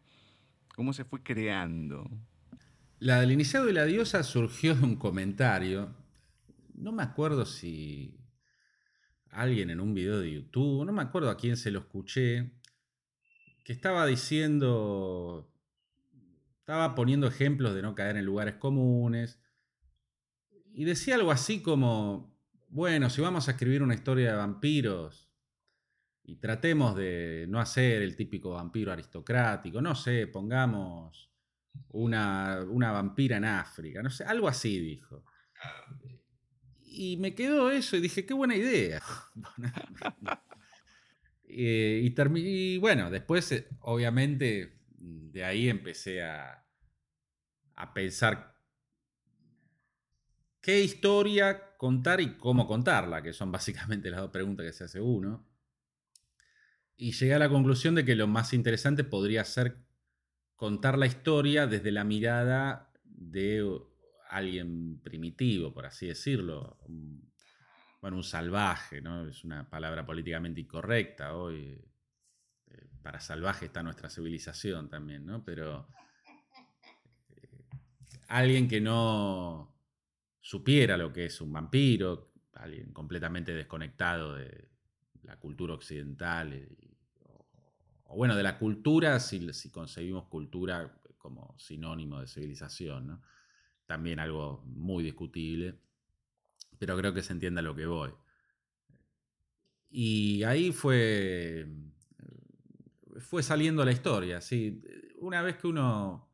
[0.78, 2.08] ¿Cómo se fue creando?
[3.00, 5.96] La del iniciado de la diosa surgió de un comentario.
[6.76, 8.20] No me acuerdo si
[9.32, 12.52] alguien en un video de YouTube, no me acuerdo a quién se lo escuché,
[13.66, 15.52] que estaba diciendo,
[16.60, 19.40] estaba poniendo ejemplos de no caer en lugares comunes
[20.76, 22.38] y decía algo así como,
[22.70, 25.27] bueno, si vamos a escribir una historia de vampiros
[26.28, 31.32] y tratemos de no hacer el típico vampiro aristocrático, no sé, pongamos
[31.92, 35.24] una, vampira en África, no sé, algo así dijo.
[36.84, 39.02] Y me quedó eso y dije, qué buena idea.
[41.50, 46.68] Eh, y, y, bueno, después, eh, obviamente, de ahí empecé a,
[47.76, 48.54] a pensar
[50.60, 55.00] qué historia contar y cómo contarla, que son básicamente las dos preguntas que se hace
[55.00, 55.48] uno.
[56.98, 59.78] Y llegué a la conclusión de que lo más interesante podría ser
[60.56, 63.64] contar la historia desde la mirada de
[64.30, 66.78] alguien primitivo, por así decirlo.
[68.02, 69.28] bueno, un salvaje, ¿no?
[69.28, 71.80] Es una palabra políticamente incorrecta hoy.
[72.68, 75.44] Eh, para salvaje está nuestra civilización también, ¿no?
[75.46, 75.88] Pero
[77.30, 77.66] eh,
[78.28, 79.76] alguien que no
[80.42, 84.70] supiera lo que es un vampiro, alguien completamente desconectado de
[85.24, 86.68] la cultura occidental,
[88.08, 93.22] o, bueno, de la cultura, si, si concebimos cultura como sinónimo de civilización, ¿no?
[93.86, 95.80] También algo muy discutible
[96.78, 98.12] pero creo que se entiende a lo que voy.
[99.90, 101.68] Y ahí fue,
[103.20, 104.82] fue saliendo la historia, sí.
[105.20, 106.30] Una vez que uno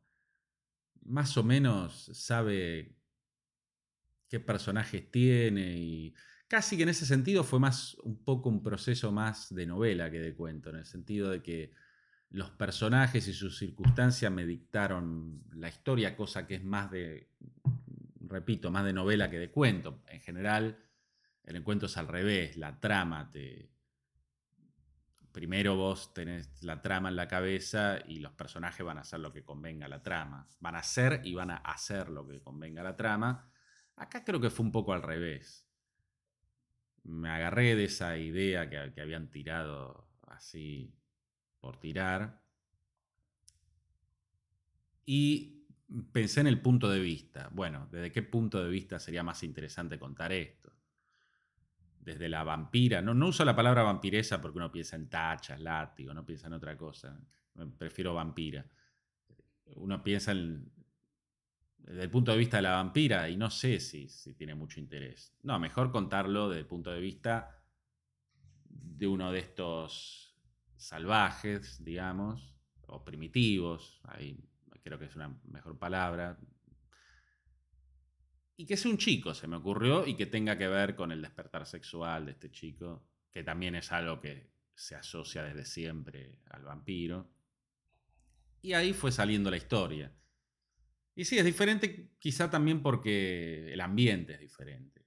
[1.04, 2.96] más o menos sabe
[4.28, 6.14] qué personajes tiene y
[6.48, 10.20] casi que en ese sentido fue más un poco un proceso más de novela que
[10.20, 11.72] de cuento, en el sentido de que
[12.30, 17.30] los personajes y sus circunstancias me dictaron la historia, cosa que es más de
[18.28, 20.02] repito, más de novela que de cuento.
[20.08, 20.78] En general,
[21.44, 23.70] el encuentro es al revés, la trama te...
[25.32, 29.32] Primero vos tenés la trama en la cabeza y los personajes van a hacer lo
[29.32, 30.46] que convenga a la trama.
[30.60, 33.50] Van a ser y van a hacer lo que convenga a la trama.
[33.96, 35.63] Acá creo que fue un poco al revés.
[37.04, 40.94] Me agarré de esa idea que, habían tirado así
[41.60, 42.42] por tirar.
[45.06, 45.66] Y
[46.12, 47.50] pensé en el punto de vista.
[47.52, 50.72] Bueno, ¿desde qué punto de vista sería más interesante contar esto?
[52.00, 53.02] Desde la vampira.
[53.02, 56.54] No, no uso la palabra vampiresa porque uno piensa en tachas, látigo, no piensa en
[56.54, 57.18] otra cosa.
[57.78, 58.66] Prefiero vampira.
[59.76, 60.73] Uno piensa en,
[61.84, 64.80] desde el punto de vista de la vampira y no sé si, si tiene mucho
[64.80, 65.34] interés.
[65.42, 67.62] No, mejor contarlo desde el punto de vista
[68.68, 70.36] de uno de estos
[70.76, 72.54] salvajes, digamos,
[72.86, 74.00] o primitivos.
[74.04, 74.38] Hay
[74.84, 76.38] creo que es una mejor palabra.
[78.56, 81.22] Y que sea un chico, se me ocurrió, y que tenga que ver con el
[81.22, 86.62] despertar sexual de este chico, que también es algo que se asocia desde siempre al
[86.62, 87.32] vampiro.
[88.60, 90.12] Y ahí fue saliendo la historia.
[91.14, 95.06] Y sí, es diferente quizá también porque el ambiente es diferente.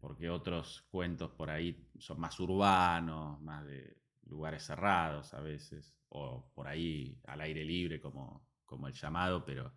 [0.00, 6.50] Porque otros cuentos por ahí son más urbanos, más de lugares cerrados a veces, o
[6.54, 9.74] por ahí al aire libre como como el llamado, pero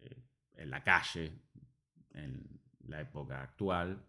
[0.00, 0.22] eh,
[0.56, 1.32] en la calle,
[2.12, 4.04] en la época actual.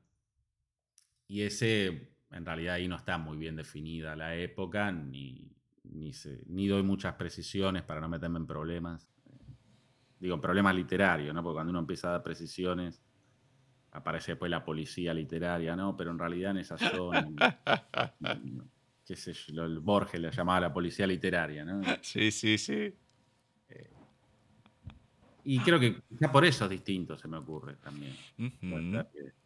[1.26, 6.84] Y ese, en realidad ahí no está muy bien definida la época, ni, ni, doy
[6.84, 9.08] muchas precisiones para no meterme en problemas.
[10.20, 11.44] Digo, problemas literarios, ¿no?
[11.44, 13.02] Porque cuando uno empieza a dar precisiones,
[13.92, 15.96] aparece después la policía literaria, ¿no?
[15.96, 17.60] Pero en realidad en esa zona,
[19.06, 21.82] qué sé yo, el Borges le llamaba la policía literaria, ¿no?
[22.02, 22.94] Sí, sí, sí.
[25.50, 28.14] Y creo que ya por eso es distinto, se me ocurre también.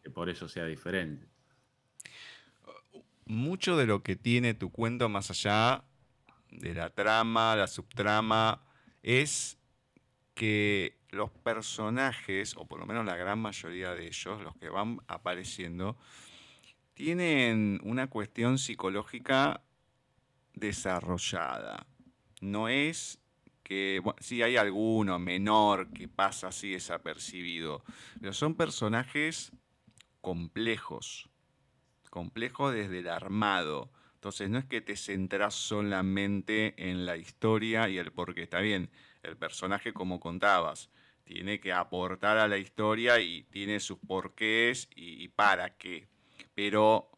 [0.02, 1.28] que, por eso sea diferente.
[3.24, 5.84] Mucho de lo que tiene tu cuento, más allá
[6.50, 8.64] de la trama, la subtrama,
[9.00, 9.60] es
[10.34, 14.98] que los personajes, o por lo menos la gran mayoría de ellos, los que van
[15.06, 15.96] apareciendo,
[16.94, 19.62] tienen una cuestión psicológica
[20.54, 21.86] desarrollada.
[22.40, 23.18] No es
[23.62, 27.84] que sí hay alguno menor que pasa así desapercibido,
[28.20, 29.52] pero son personajes
[30.20, 31.30] complejos,
[32.10, 33.90] complejos desde el armado.
[34.14, 38.42] Entonces no es que te centras solamente en la historia y el por qué.
[38.42, 38.90] Está bien,
[39.22, 40.90] el personaje como contabas,
[41.24, 46.08] tiene que aportar a la historia y tiene sus porqués y, y para qué.
[46.54, 47.10] Pero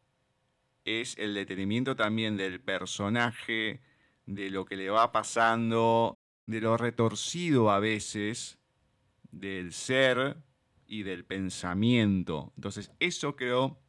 [0.84, 3.80] es el detenimiento también del personaje,
[4.26, 8.58] de lo que le va pasando, de lo retorcido a veces
[9.30, 10.36] del ser
[10.86, 12.52] y del pensamiento.
[12.56, 13.80] Entonces, eso creo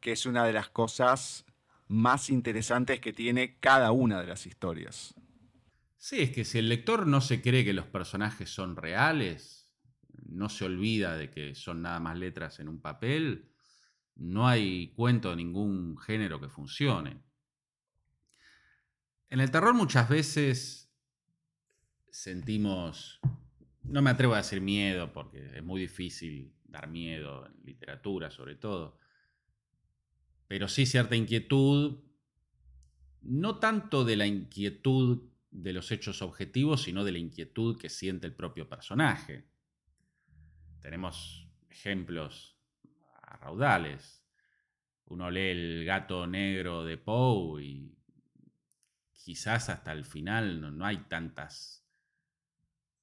[0.00, 1.44] que es una de las cosas
[1.88, 5.14] más interesantes que tiene cada una de las historias.
[6.00, 9.68] Sí, es que si el lector no se cree que los personajes son reales,
[10.28, 13.50] no se olvida de que son nada más letras en un papel,
[14.14, 17.20] no hay cuento de ningún género que funcione.
[19.28, 20.94] En el terror muchas veces
[22.10, 23.20] sentimos,
[23.82, 28.54] no me atrevo a decir miedo porque es muy difícil dar miedo en literatura sobre
[28.54, 29.00] todo,
[30.46, 32.04] pero sí cierta inquietud,
[33.20, 38.26] no tanto de la inquietud de los hechos objetivos, sino de la inquietud que siente
[38.26, 39.48] el propio personaje.
[40.80, 42.58] Tenemos ejemplos
[43.22, 44.24] a raudales.
[45.06, 47.98] Uno lee El gato negro de Poe y
[49.12, 51.86] quizás hasta el final no, no hay tantas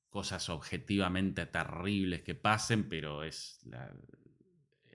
[0.10, 3.60] cosas objetivamente terribles que pasen, pero es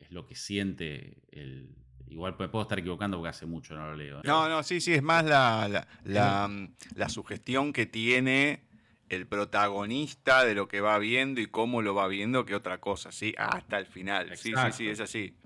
[0.00, 1.76] es lo que siente el...
[2.08, 4.20] Igual puedo estar equivocando porque hace mucho no lo leo.
[4.24, 8.64] No, no, sí, sí, es más la, la, sugestión que tiene
[9.08, 13.12] el protagonista de lo que va viendo y cómo lo va viendo que otra cosa,
[13.12, 13.34] ¿sí?
[13.38, 14.36] Hasta el final.
[14.36, 15.36] Sí, sí, sí, es así.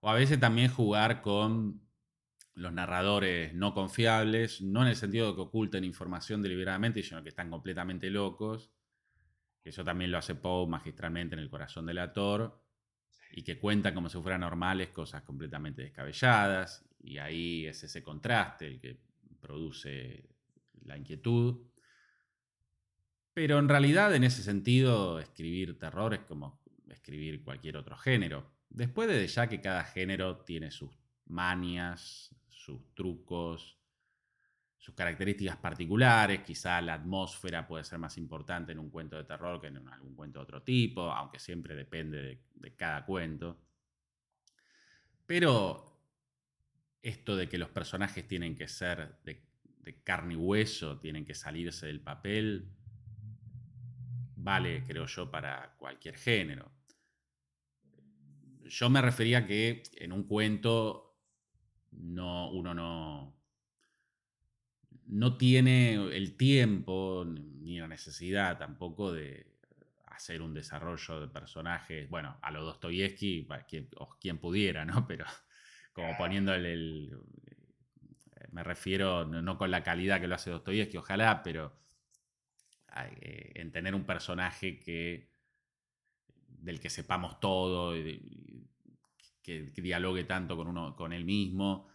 [0.00, 1.80] O a veces también jugar con
[2.54, 7.30] los narradores no confiables, no en el sentido de que oculten información deliberadamente, sino que
[7.30, 8.70] están completamente locos.
[9.64, 12.61] Eso también lo hace Poe magistralmente en El corazón del actor,
[13.32, 18.66] y que cuentan como si fueran normales cosas completamente descabelladas, y ahí es ese contraste
[18.66, 18.98] el que
[19.40, 20.28] produce
[20.84, 21.60] la inquietud.
[23.34, 26.60] Pero en realidad, en ese sentido, escribir terror es como
[26.90, 28.52] escribir cualquier otro género.
[28.68, 30.90] Después de ya que cada género tiene sus
[31.26, 33.78] manias, sus trucos,
[34.82, 39.60] sus características particulares, quizá la atmósfera puede ser más importante en un cuento de terror
[39.60, 43.60] que en algún cuento de otro tipo, aunque siempre depende de, cada cuento.
[45.24, 46.00] Pero
[47.00, 49.46] esto de que los personajes tienen que ser de,
[49.84, 52.68] de carne y hueso, tienen que salirse del papel,
[54.34, 56.72] vale, creo yo, para cualquier género.
[58.64, 61.20] Yo me refería a que en un cuento
[61.92, 63.41] no, uno no,
[65.12, 69.46] no tiene el tiempo ni la necesidad tampoco de
[70.06, 75.06] hacer un desarrollo de personajes, bueno, a lo Dostoyevsky, quien, quien pudiera, ¿no?
[75.06, 75.26] Pero
[75.92, 77.18] como poniéndole el...
[78.52, 81.78] Me refiero no con la calidad que lo hace Dostoyevsky, ojalá, pero
[83.20, 85.30] eh, en tener un personaje que
[86.46, 87.92] del que sepamos todo,
[89.42, 91.91] que, dialogue tanto con, uno, con él mismo.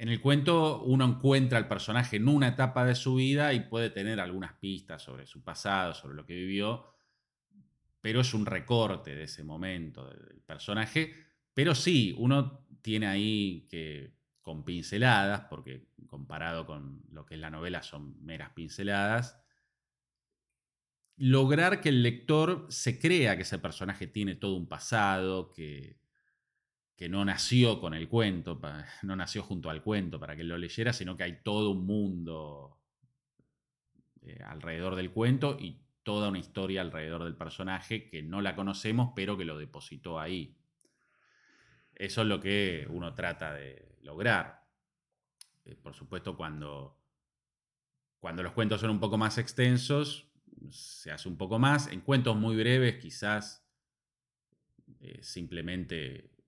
[0.00, 3.90] En el cuento uno encuentra al personaje en una etapa de su vida y puede
[3.90, 6.86] tener algunas pistas sobre su pasado, sobre lo que vivió,
[8.00, 11.14] pero es un recorte de ese momento del personaje.
[11.52, 17.50] Pero sí, uno tiene ahí que, con pinceladas, porque comparado con lo que es la
[17.50, 19.38] novela son meras pinceladas,
[21.18, 25.99] lograr que el lector se crea que ese personaje tiene todo un pasado, que,
[27.00, 28.60] que no nació con el cuento,
[29.04, 32.78] no nació junto al cuento para que lo leyera, sino que hay todo un mundo
[34.20, 39.14] eh, alrededor del cuento y toda una historia alrededor del personaje que no la conocemos,
[39.16, 40.58] pero que lo depositó ahí.
[41.94, 44.66] Eso es lo que uno trata de lograr.
[45.64, 47.00] Eh, por supuesto, cuando,
[48.18, 50.30] cuando los cuentos son un poco más extensos,
[50.68, 51.86] se hace un poco más.
[51.86, 53.66] En cuentos muy breves, quizás
[55.00, 56.39] eh, simplemente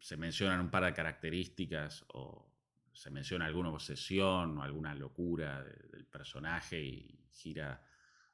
[0.00, 2.50] se mencionan un par de características o
[2.92, 7.84] se menciona alguna obsesión o alguna locura del personaje y gira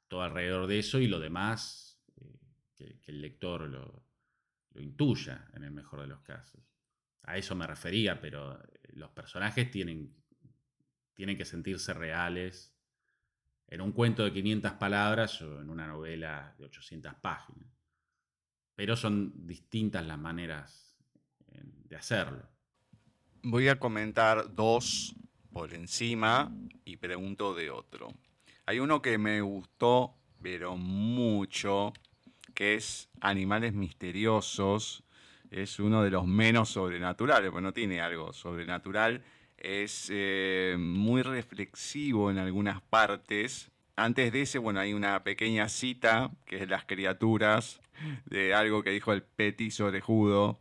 [0.09, 4.07] todo alrededor de eso y lo demás eh, que, el lector lo,
[4.77, 6.62] intuya en el mejor de los casos.
[7.23, 10.14] A eso me refería, pero eh, los personajes tienen,
[11.14, 12.77] tienen que sentirse reales
[13.67, 17.69] en un cuento de 500 palabras o en una novela de 800 páginas.
[18.77, 20.86] Pero son distintas las maneras
[21.88, 22.42] de hacerlo.
[23.42, 25.14] Voy a comentar dos
[25.52, 26.52] por encima
[26.84, 28.12] y pregunto de otro.
[28.66, 31.92] Hay uno que me gustó, pero mucho,
[32.54, 35.04] que es Animales Misteriosos.
[35.50, 39.22] Es uno de los menos sobrenaturales, pues no tiene algo sobrenatural.
[39.57, 43.70] Es eh, muy reflexivo en algunas partes.
[43.94, 47.80] Antes de ese, bueno, hay una pequeña cita, que es las criaturas,
[48.26, 50.61] de algo que dijo el petiso orejudo,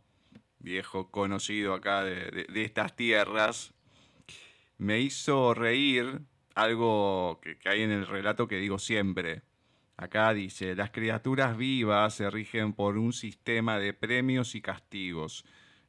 [0.58, 3.74] viejo conocido acá de, estas tierras,
[4.78, 6.20] me hizo reír
[6.54, 9.42] algo que, hay en el relato que digo siempre.
[9.96, 15.44] Acá dice, las criaturas vivas se rigen por un sistema de premios y castigos.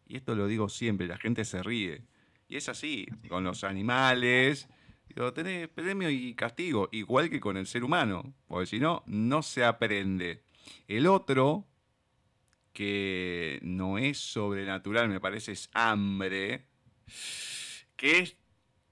[0.07, 2.03] Y esto lo digo siempre, la gente se ríe.
[2.47, 4.69] Y es así, con los animales,
[5.09, 9.41] digo, tenés premio y castigo, igual que con el ser humano, porque si no, no
[9.41, 10.43] se aprende.
[10.87, 11.65] El otro,
[12.77, 16.67] que no es sobrenatural, me parece es hambre,
[17.95, 18.37] que es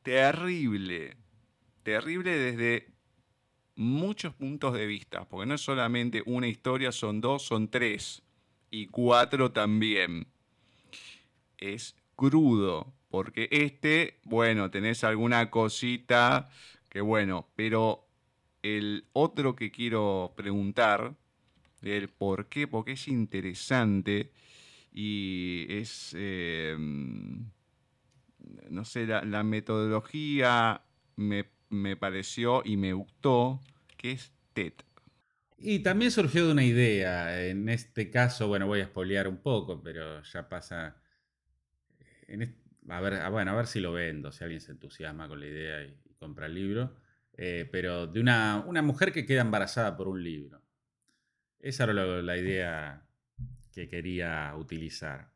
[0.01, 1.15] terrible,
[1.83, 2.87] terrible desde
[3.75, 8.23] muchos puntos de vista, porque no es solamente una historia, son dos, son tres,
[8.71, 10.25] y cuatro también.
[11.59, 16.49] Es crudo, porque este, bueno, tenés alguna cosita
[16.89, 18.07] que bueno, pero
[18.63, 21.13] el otro que quiero preguntar
[21.85, 24.31] el por qué, porque es interesante
[24.97, 26.75] y es, eh,
[28.69, 30.81] no sé, la, metodología
[31.17, 33.61] me, pareció y me gustó,
[33.97, 34.73] que es TED.
[35.57, 37.45] Y también surgió de una idea.
[37.45, 40.95] En este caso, bueno, voy a spoilear un poco, pero ya pasa.
[42.89, 45.83] a ver, bueno, a ver si lo vendo, si alguien se entusiasma con la idea
[45.83, 46.95] y, compra el libro.
[47.37, 50.64] Eh, pero de una, una, mujer que queda embarazada por un libro.
[51.65, 53.03] Esa era la idea
[53.73, 55.31] que quería utilizar.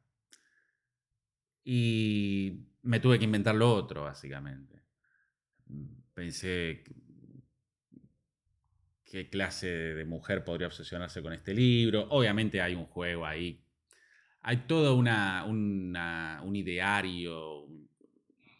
[1.63, 4.79] Y me tuve que inventar lo otro, básicamente.
[6.13, 6.83] Pensé
[9.03, 12.05] qué clase de mujer podría obsesionarse con este libro.
[12.11, 13.65] Obviamente hay un juego ahí.
[14.41, 17.65] Hay todo una, un ideario,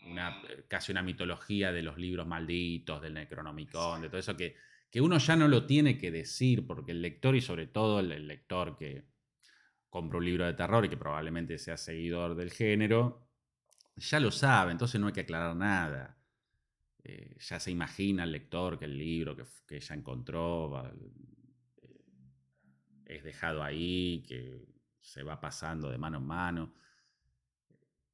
[0.07, 4.55] una, casi una mitología de los libros malditos, del Necronomicon, de todo eso que,
[4.90, 8.28] que uno ya no lo tiene que decir, porque el lector y sobre todo el
[8.28, 9.10] lector que,
[9.90, 13.28] compra un libro de terror y que probablemente sea seguidor del género,
[13.96, 16.18] ya lo sabe, entonces no hay que aclarar nada.
[17.04, 20.86] Eh, ya se imagina el lector que el libro que, que ella encontró
[21.82, 21.96] eh,
[23.06, 24.68] es dejado ahí, que
[25.02, 26.74] se va pasando de mano en mano.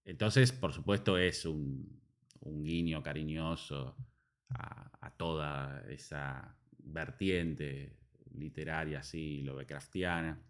[0.05, 2.01] Entonces, por supuesto, es un,
[2.41, 3.97] guiño cariñoso
[4.49, 6.55] a, a, toda esa
[6.85, 7.97] vertiente
[8.33, 10.41] literaria así, Lovecraftiana.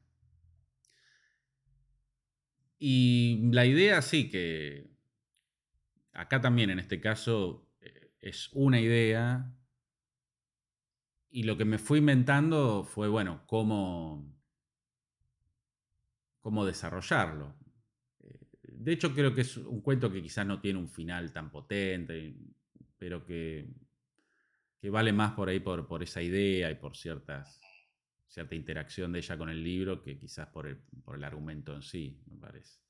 [2.78, 4.90] Y la idea sí que
[6.14, 9.54] acá también en este caso eh, es una idea
[11.36, 14.34] y lo que me fui inventando fue, bueno, cómo,
[16.40, 17.56] cómo desarrollarlo.
[18.22, 21.52] Eh, de hecho, creo que es un cuento que quizás no tiene un final tan
[21.52, 22.38] potente,
[22.98, 23.68] pero que,
[24.80, 27.60] que vale más por ahí por, por esa idea y por ciertas
[28.36, 31.82] cierta interacción de ella con el libro que quizás por el, por el argumento en
[31.82, 32.82] sí, me parece.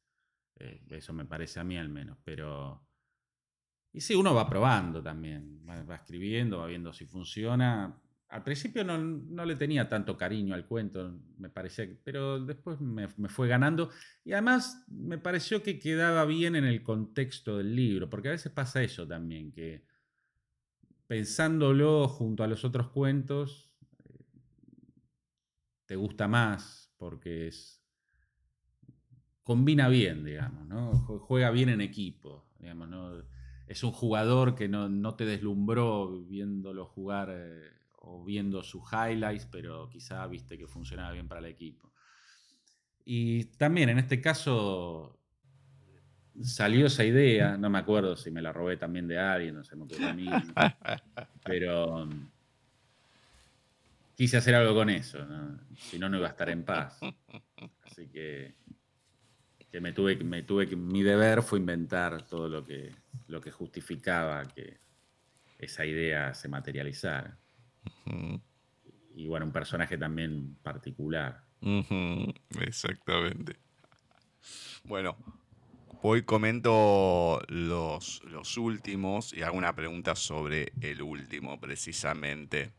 [0.55, 2.83] Eh, eso me parece a mí al menos, pero...
[3.93, 7.95] Y sí, uno va probando también, va, escribiendo, va viendo si funciona.
[8.29, 13.07] Al principio no, no, le tenía tanto cariño al cuento, me parecía, pero después me,
[13.15, 13.91] me, fue ganando.
[14.23, 18.51] Y además me pareció que quedaba bien en el contexto del libro, porque a veces
[18.51, 19.85] pasa eso también, que
[21.07, 23.71] pensándolo junto a los otros cuentos,
[25.85, 27.83] te gusta más porque es
[29.43, 30.95] combina bien, digamos, ¿no?
[31.19, 33.23] Juega bien en equipo, digamos, ¿no?
[33.67, 39.89] Es un jugador que no, te deslumbró viéndolo jugar eh, o viendo sus highlights, pero
[39.89, 41.93] quizá viste que funcionaba bien para el equipo.
[43.03, 45.19] Y también en este caso
[46.43, 49.75] salió esa idea, no me acuerdo si me la robé también de alguien, no se
[49.75, 50.27] me ocurrió a mí,
[51.43, 52.07] pero
[54.15, 55.19] quise hacer algo con eso,
[55.75, 56.99] si no, no iba a estar en paz.
[57.83, 58.55] Así que,
[59.71, 62.91] que me tuve, me tuve que, mi deber fue inventar todo lo que,
[63.27, 64.77] lo que justificaba que
[65.59, 67.37] esa idea se materializara.
[69.15, 71.43] Y bueno, un personaje también particular.
[72.59, 73.57] Exactamente.
[74.83, 75.17] Bueno,
[76.01, 82.71] hoy comento los, los últimos y hago una pregunta sobre el último, precisamente.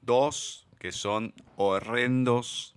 [0.00, 2.74] Dos que son horrendos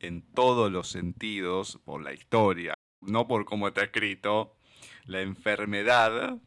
[0.00, 4.56] en todos los sentidos por la historia, no por cómo está escrito,
[5.04, 6.38] la enfermedad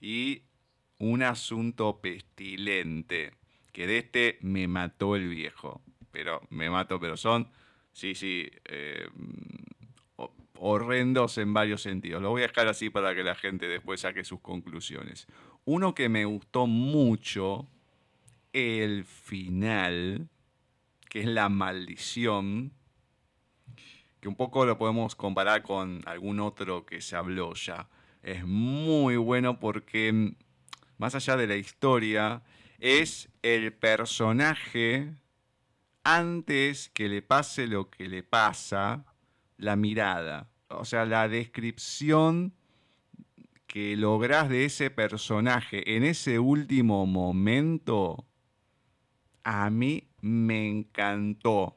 [0.00, 0.44] y
[0.98, 3.32] un asunto pestilente,
[3.72, 7.50] que de este me mató el viejo, pero me mató, pero son,
[7.92, 9.08] sí, sí, eh,
[10.66, 12.22] horrendos en varios sentidos.
[12.22, 15.26] Lo voy a dejar así para que la gente después saque sus conclusiones.
[15.66, 17.68] Uno que me gustó mucho
[18.54, 20.30] el final,
[21.10, 22.72] que es la maldición,
[24.20, 27.90] que un poco lo podemos comparar con algún otro que se habló ya.
[28.22, 30.34] Es muy bueno porque, mm,
[30.96, 32.42] más allá de la historia,
[32.78, 35.12] es el personaje
[36.04, 39.04] antes que le pase lo que le pasa,
[39.58, 40.48] la mirada.
[40.68, 42.54] O sea, la descripción
[43.66, 48.24] que logras de ese personaje en ese último momento
[49.42, 51.76] a mí me encantó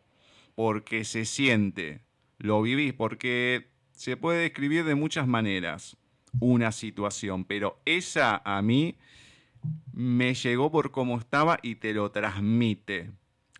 [0.55, 2.01] porque se siente,
[2.37, 5.97] lo viví, porque se puede describir de muchas maneras
[6.39, 8.95] una situación, pero esa a mí
[9.91, 13.11] me llegó por cómo estaba y te lo transmite.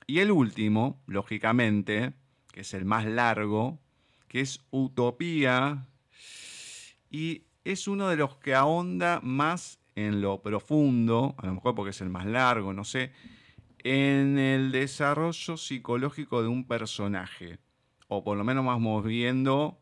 [0.05, 2.13] Y el último, lógicamente,
[2.51, 3.79] que es el más largo,
[4.27, 5.87] que es Utopía,
[7.09, 11.91] y es uno de los que ahonda más en lo profundo, a lo mejor porque
[11.91, 13.11] es el más largo, no sé,
[13.79, 17.59] en el desarrollo psicológico de un personaje.
[18.07, 19.79] O por lo menos vamos viendo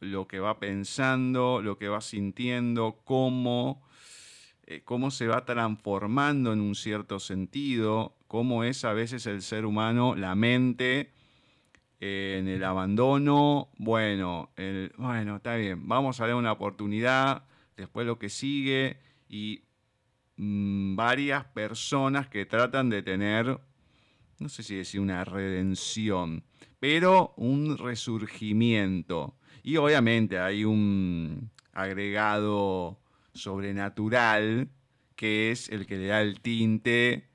[0.00, 3.86] lo que va pensando, lo que va sintiendo, cómo
[4.68, 9.64] eh, cómo se va transformando en un cierto sentido, cómo es a veces el ser
[9.64, 11.12] humano, la mente,
[12.00, 13.70] en el abandono.
[13.78, 14.50] Bueno,
[14.96, 17.44] bueno, está bien, vamos a dar una oportunidad,
[17.76, 18.98] después lo que sigue,
[19.28, 19.62] y
[20.36, 23.60] mm, varias personas que tratan de tener,
[24.38, 26.44] no sé si decir una redención,
[26.78, 29.36] pero un resurgimiento.
[29.62, 33.00] Y obviamente hay un agregado
[33.34, 34.68] sobrenatural
[35.16, 37.25] que es el que le da el tinte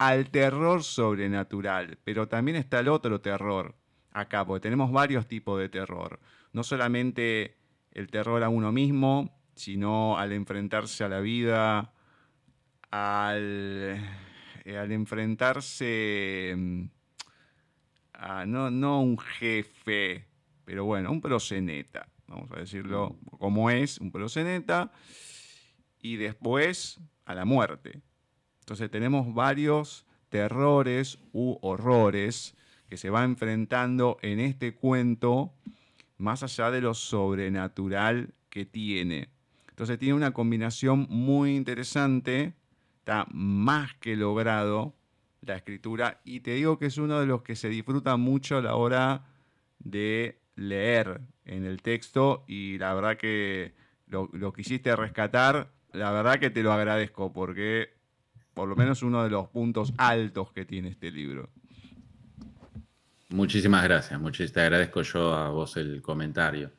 [0.00, 1.98] al terror sobrenatural.
[2.04, 3.76] Pero también está el otro terror
[4.12, 6.18] acá, porque tenemos varios tipos de terror.
[6.54, 7.58] No solamente
[7.92, 11.92] el terror a uno mismo, sino al enfrentarse a la vida,
[12.90, 14.00] al,
[14.64, 16.84] eh, enfrentarse mm,
[18.14, 20.24] a no, no un jefe,
[20.64, 24.92] pero bueno, un proseneta, vamos a decirlo como es, un proseneta,
[26.00, 28.00] y después a la muerte.
[28.70, 32.54] Entonces tenemos varios terrores u horrores
[32.88, 35.52] que se va enfrentando en este cuento,
[36.18, 39.28] más allá de lo sobrenatural que tiene.
[39.70, 42.54] Entonces tiene una combinación muy interesante,
[43.00, 44.94] está más que logrado
[45.40, 48.62] la escritura y te digo que es uno de los que se disfruta mucho a
[48.62, 49.24] la hora
[49.80, 53.74] de leer en el texto y la verdad que
[54.06, 57.98] lo, lo quisiste rescatar, la verdad que te lo agradezco porque
[58.60, 61.48] por lo menos uno de los puntos altos que tiene este libro.
[63.30, 66.70] Muchísimas gracias, muchísimas te agradezco yo a vos el comentario.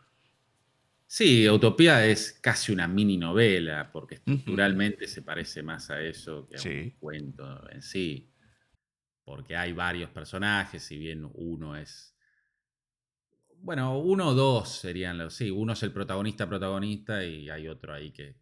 [1.07, 6.57] Sí, Utopía es casi una mini novela, porque estructuralmente se parece más a eso que
[6.57, 8.27] a un cuento en sí
[9.23, 12.15] porque hay varios personajes, si bien uno es...
[13.57, 15.33] Bueno, uno o dos serían los...
[15.33, 18.35] Sí, uno es el protagonista protagonista y hay otro ahí que,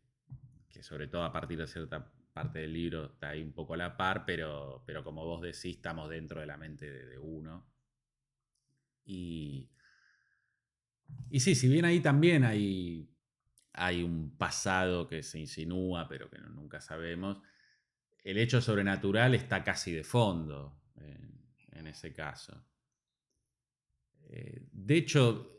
[0.69, 3.77] que sobre todo a partir de cierta parte del libro está ahí un poco a
[3.77, 7.67] la par, pero, pero como vos decís, estamos dentro de la mente de, uno.
[9.03, 9.69] Y,
[11.29, 13.13] y sí, si bien ahí también hay,
[13.73, 17.41] hay un pasado que se insinúa, pero que nunca sabemos,
[18.23, 22.65] el hecho sobrenatural está casi de fondo en, ese caso.
[24.29, 25.57] Eh, de hecho,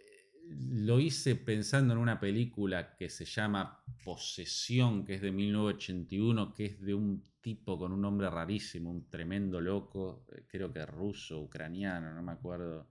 [0.50, 6.66] lo hice pensando en una película que se llama Posesión, que es de 1981, que
[6.66, 11.40] es de un tipo con un nombre rarísimo, un tremendo loco, eh, creo que ruso,
[11.40, 12.90] ucraniano, no me acuerdo.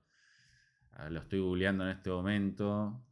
[0.94, 3.06] Ah, lo estoy googleando en este momento.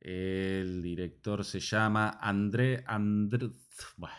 [0.00, 3.50] El director se llama André André.
[3.96, 4.14] Bueno,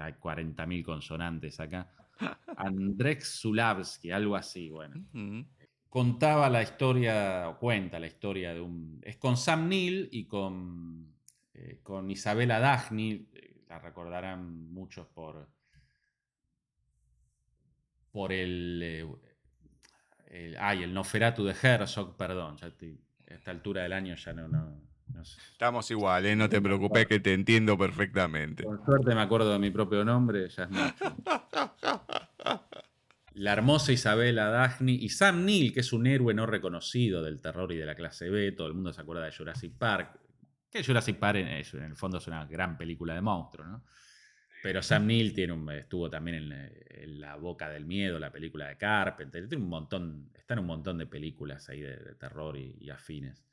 [0.00, 1.92] hay 40.000 consonantes acá.
[2.56, 5.04] Andrzej Zulavsky, algo así, bueno.
[5.94, 8.98] Contaba la historia, o cuenta la historia de un...
[9.04, 11.14] Es con Sam Neill y con,
[11.54, 12.58] eh, con Isabella
[12.90, 15.48] eh, la recordarán muchos por...
[18.10, 18.80] por el...
[18.82, 19.06] Eh,
[20.30, 22.72] el ay, el Noferatu de Herzog, perdón, ya a
[23.32, 24.80] esta altura del año ya no, no,
[25.22, 28.64] Estamos igual, no te preocupes que te entiendo perfectamente.
[28.64, 31.16] Por suerte me acuerdo de mi propio nombre, ya es mucho.
[33.34, 37.72] La hermosa Isabela Daphne y Sam Neill, que es un héroe no reconocido del terror
[37.72, 38.52] y de la clase B.
[38.52, 40.20] Todo el mundo se acuerda de Jurassic Park.
[40.70, 43.84] Que Jurassic Park en, el fondo es una gran película de monstruos, ¿no?
[44.62, 49.46] Pero Sam Neill tiene estuvo también en, La Boca del Miedo, la película de Carpenter.
[49.46, 53.44] Tiene un montón, un montón de películas ahí de, terror y afines.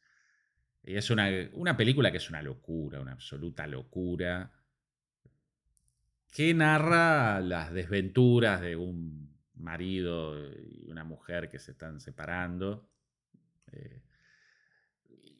[0.83, 4.51] Y es una, película que es una locura, una absoluta locura,
[6.31, 9.30] que narra las desventuras de un
[9.61, 12.89] marido y una mujer que se están separando.
[13.71, 14.01] Eh,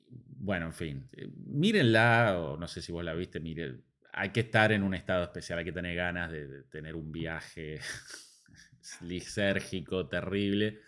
[0.09, 3.83] bueno, en fin, eh, mírenla, o no sé si vos la viste, miren,
[4.13, 7.79] hay que estar en un estado especial, hay que tener ganas de, tener un viaje
[9.01, 10.79] lisérgico, terrible,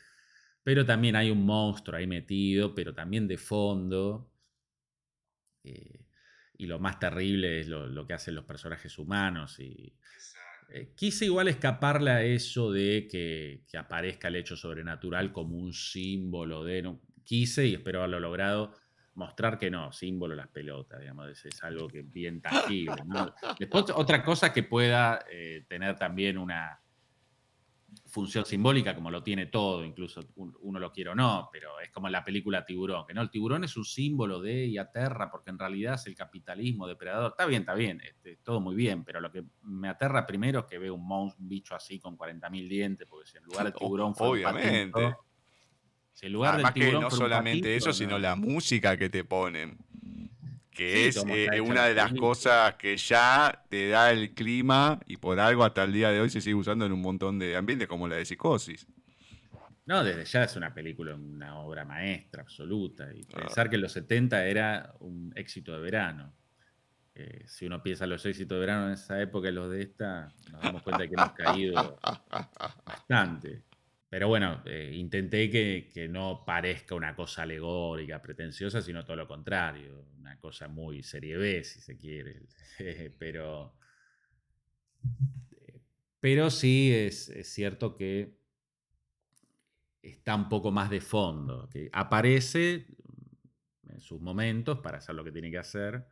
[0.63, 4.31] pero también hay un monstruo ahí metido, pero también de fondo,
[5.63, 6.03] eh,
[6.57, 9.59] y lo más terrible es lo, que hacen los personajes humanos.
[9.59, 9.93] Y,
[10.95, 16.81] quise igual escaparle a eso de que, aparezca el hecho sobrenatural como un símbolo de...
[16.81, 18.73] No, quise, y espero haberlo logrado,
[19.15, 22.95] mostrar que no, símbolo las pelotas, digamos, es, algo que bien tangible.
[23.59, 26.82] Después, otra cosa que pueda eh, tener también una,
[28.05, 32.09] función simbólica como lo tiene todo, incluso uno lo quiere o no, pero es como
[32.09, 35.59] la película Tiburón, que no, el tiburón es un símbolo de y aterra porque en
[35.59, 37.31] realidad es el capitalismo depredador.
[37.31, 40.65] Está bien, está bien, este, todo muy bien, pero lo que me aterra primero es
[40.65, 43.73] que veo un monstruo, un bicho así con 40.000 dientes, porque si en lugar del
[43.79, 45.15] tiburón fue Obviamente.
[46.13, 49.77] si en lugar del tiburón que no solamente eso, sino la música que te ponen.
[50.73, 55.39] Que es eh, una de las cosas que ya te da el clima y por
[55.39, 58.07] algo hasta el día de hoy se sigue usando en un montón de ambientes como
[58.07, 58.87] la de psicosis.
[59.85, 63.13] No, desde ya es una película, una obra maestra absoluta.
[63.13, 63.41] Y ah.
[63.41, 66.33] pensar que en los 70 era un éxito de verano.
[67.15, 70.33] Eh, si uno piensa los éxitos de verano en esa época y los de esta,
[70.51, 71.99] nos damos cuenta que hemos caído
[72.85, 73.63] bastante.
[74.13, 80.05] Pero bueno, eh, intenté que, no parezca una cosa alegórica, pretenciosa, sino todo lo contrario,
[80.19, 82.43] una cosa muy serie B, si se quiere.
[83.17, 83.75] pero,
[86.19, 88.37] pero sí es, cierto que
[90.03, 92.85] está un poco más de fondo, que aparece
[93.89, 96.05] en sus momentos para hacer lo que tiene que hacer,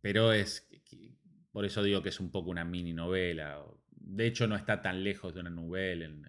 [0.00, 0.68] pero es,
[1.52, 3.64] por eso digo que es un poco una mini novela,
[4.08, 6.26] de hecho, no está tan lejos de una novela en,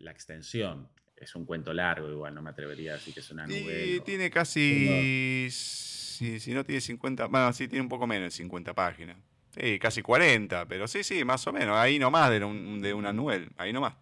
[0.00, 0.88] la, extensión.
[1.16, 4.04] Es un cuento largo, igual no me atrevería a decir que es una novela.
[4.04, 5.46] tiene casi.
[5.48, 7.26] Si, no tiene 50.
[7.26, 9.18] Bueno, sí, tiene un poco menos de 50 páginas.
[9.56, 11.76] Sí, casi 40, pero sí, sí, más o menos.
[11.76, 13.48] Ahí nomás de, de una novela.
[13.56, 13.94] Ahí nomás.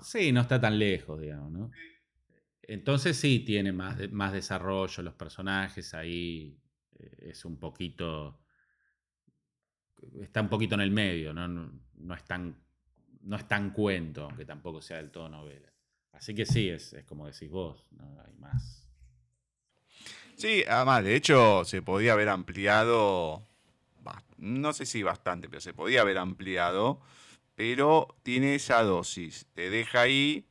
[0.00, 1.70] Sí, no está tan lejos, digamos, ¿no?
[2.62, 5.94] Entonces sí tiene más, más desarrollo los personajes.
[5.94, 6.56] Ahí
[6.96, 8.40] eh, es un poquito.
[10.20, 11.48] Está un poquito en el medio, ¿no?
[11.48, 12.67] no es tan
[13.28, 15.70] no es tan cuento, aunque tampoco sea del todo novela.
[16.12, 18.88] Así que sí, es, como decís vos, no hay más.
[20.34, 23.42] Sí, además, de hecho, se podía haber ampliado,
[24.38, 27.02] no sé si bastante, pero se podía haber ampliado,
[27.54, 30.46] pero tiene esa dosis, te deja ahí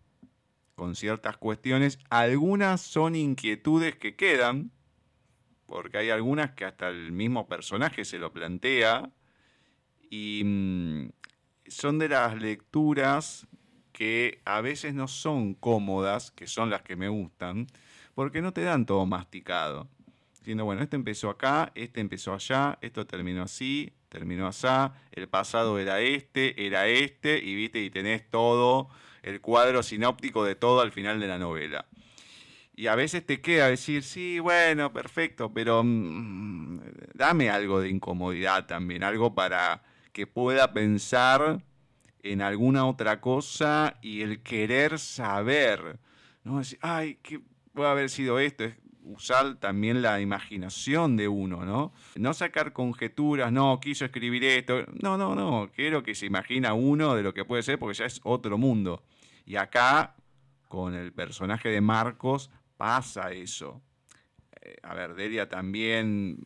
[0.76, 4.72] con ciertas cuestiones, algunas son inquietudes que quedan,
[5.66, 9.12] porque hay algunas que hasta el mismo personaje se lo plantea,
[10.10, 11.10] y, mm,
[11.70, 13.48] son de las lecturas
[13.92, 17.68] que a veces no son cómodas, que son las que me gustan,
[18.14, 19.88] porque no te dan todo masticado.
[20.40, 25.80] Diciendo, bueno, este empezó acá, este empezó allá, esto terminó así, terminó allá, el pasado
[25.80, 28.90] era este, era este, y viste, y tenés todo
[29.24, 31.88] el cuadro sinóptico de todo al final de la novela.
[32.76, 36.80] Y a veces te queda decir, sí, bueno, perfecto, pero mm,
[37.16, 39.82] dame algo de incomodidad también, algo para
[40.18, 41.64] que pueda pensar
[42.24, 46.00] en alguna otra cosa y el querer saber,
[46.44, 46.58] ¿no?
[46.58, 47.40] Decir, ay, ¿qué
[47.72, 48.64] puede haber sido esto?
[48.64, 48.74] Es
[49.04, 51.94] usar también la imaginación de uno, ¿no?
[52.16, 57.14] No sacar conjeturas, no, quiso escribir esto, no, no, no, quiero que se imagina uno
[57.14, 59.04] de lo que puede ser porque ya es otro mundo.
[59.46, 60.16] Y acá,
[60.68, 63.84] con el personaje de Marcos, pasa eso.
[64.84, 66.40] A ver, Delia también,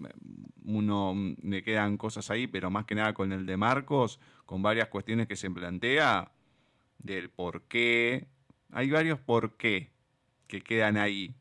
[0.64, 4.88] uno me quedan cosas ahí, pero más que nada con el de Marcos, con varias
[4.90, 6.32] cuestiones que se plantea
[7.00, 8.28] del por qué.
[8.72, 9.92] Hay varios por qué
[10.48, 11.36] que quedan ahí.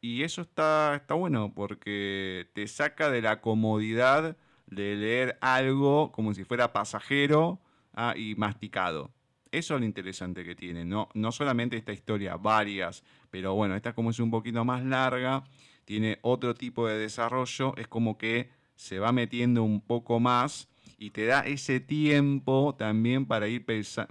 [0.00, 4.36] Y eso está, está bueno porque te saca de la comodidad
[4.66, 7.60] de leer algo como si fuera pasajero
[7.94, 9.12] ah, y masticado.
[9.50, 10.84] Eso es lo interesante que tiene.
[10.84, 15.44] No, no solamente esta historia, varias, pero bueno, esta como es un poquito más larga
[15.84, 21.10] tiene otro tipo de desarrollo, es como que se va metiendo un poco más y
[21.10, 23.64] te da ese tiempo también para ir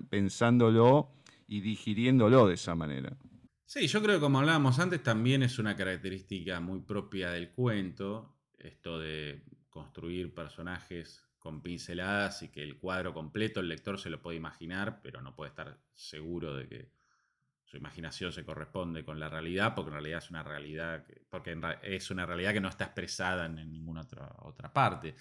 [0.09, 1.09] pensándolo
[1.47, 3.17] y digiriéndolo de esa manera.
[3.65, 8.35] Sí, yo creo que como hablábamos antes, también es una característica muy propia del cuento,
[8.59, 14.21] esto de construir personajes con pinceladas y que el cuadro completo el lector se lo
[14.21, 16.91] puede imaginar, pero no puede estar seguro de que
[17.73, 21.59] su imaginación se corresponde con la realidad, porque en realidad es una realidad, que, porque
[21.81, 25.15] es una realidad que no está expresada en, ninguna otra, otra parte.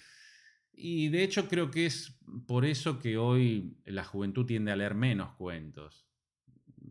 [0.71, 2.15] Y de hecho creo que es
[2.45, 6.05] por eso que hoy la juventud tiende a leer menos cuentos.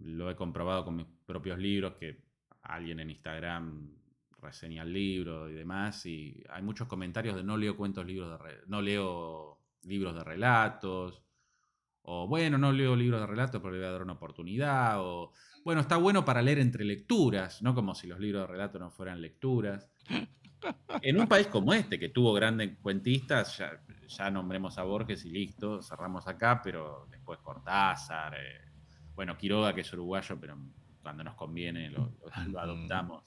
[0.01, 2.24] Lo he comprobado con mis propios libros, que
[2.62, 3.89] alguien en Instagram
[4.40, 8.62] reseña el libro y demás, y hay muchos comentarios de no leo cuentos, libros de
[8.66, 11.22] no leo libros de relatos,
[12.04, 15.32] o bueno, no leo libros de relatos porque le voy a dar una oportunidad, o
[15.64, 18.90] bueno, está bueno para leer entre lecturas, no como si los libros de relato no
[18.90, 19.88] fueran lecturas.
[21.00, 23.62] En un país como este, que tuvo grandes cuentistas,
[24.08, 28.60] ya, nombremos a Borges y listo, cerramos acá, pero después Cortázar, eh,
[29.14, 30.56] bueno, Quiroga, que es uruguayo, pero
[31.02, 32.12] cuando nos conviene lo,
[32.58, 33.24] adoptamos.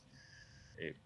[0.78, 1.02] Eh,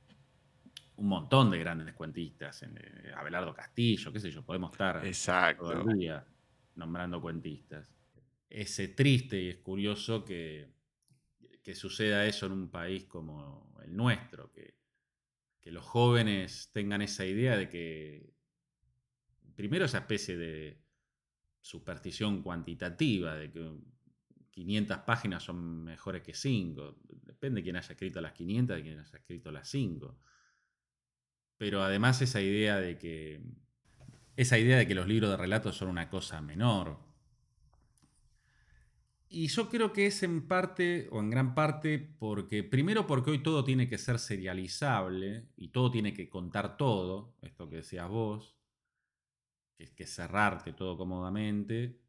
[0.98, 5.64] un montón de grandes cuentistas, eh, Abelardo Castillo, qué sé yo, podemos estar Exacto.
[5.64, 6.24] todo el día
[6.76, 7.94] nombrando cuentistas.
[8.50, 10.80] Es triste y es curioso que
[11.70, 14.78] que suceda eso en un país como el nuestro, que,
[15.66, 18.34] los jóvenes tengan esa idea de que,
[19.56, 20.82] primero esa especie de
[21.62, 23.72] superstición cuantitativa, de que
[24.50, 28.98] 500 páginas son mejores que 5, depende de quién haya escrito las 500, de quién
[28.98, 30.20] haya escrito las 5.
[31.56, 33.44] pero además esa idea de que
[34.40, 36.98] esa idea de que los libros de relatos son una cosa menor.
[39.28, 43.44] Y yo creo que es en parte, o en gran parte, porque, primero porque hoy
[43.44, 48.56] todo tiene que ser serializable y todo tiene que contar todo, esto que decías vos,
[49.76, 52.00] que es que cerrarte todo cómodamente.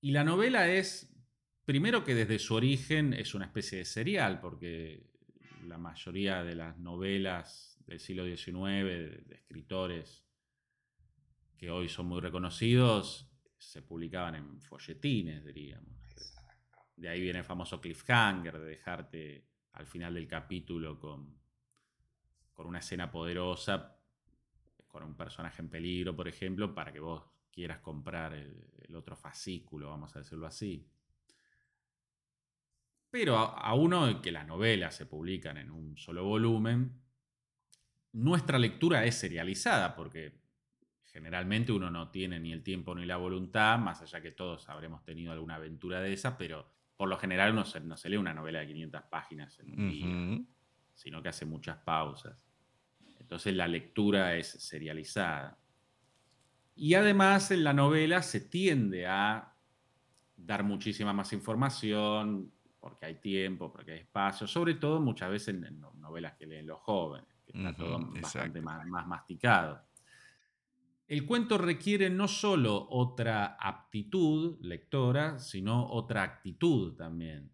[0.00, 1.14] Y la novela es,
[1.66, 5.04] primero que desde su origen es una especie de serial, porque
[5.66, 10.27] la mayoría de las novelas del siglo XIX, de, escritores
[11.58, 13.28] que hoy son muy reconocidos,
[13.58, 15.98] se publicaban en folletines, diríamos.
[16.96, 21.36] De ahí viene el famoso cliffhanger, de dejarte al final del capítulo con,
[22.54, 23.96] con una escena poderosa,
[24.86, 29.90] con un personaje en peligro, por ejemplo, para que vos quieras comprar el, otro fascículo,
[29.90, 30.88] vamos a decirlo así.
[33.10, 37.02] Pero a, a, uno que las novelas se publican en un solo volumen,
[38.12, 40.40] nuestra lectura es serializada, porque
[41.18, 45.02] generalmente uno no tiene ni el tiempo ni la voluntad, más allá que todos habremos
[45.02, 48.32] tenido alguna aventura de esa, pero por lo general no se, no se lee una
[48.32, 50.46] novela de 500 páginas en un día,
[50.94, 52.46] sino que hace muchas pausas.
[53.18, 55.58] Entonces la lectura es serializada.
[56.76, 59.52] Y además en la novela se tiende a
[60.36, 65.80] dar muchísima más información, porque hay tiempo, porque hay espacio, sobre todo muchas veces en,
[65.98, 69.87] novelas que leen los jóvenes, que está todo bastante más, más masticado.
[71.08, 77.50] El cuento requiere no solo otra aptitud lectora, sino otra actitud también.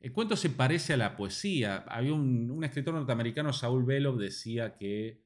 [0.00, 1.84] El cuento se parece a la poesía.
[1.86, 5.22] Había un, escritor norteamericano, Saul Bellow, decía que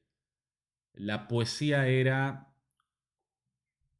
[0.93, 2.53] la poesía era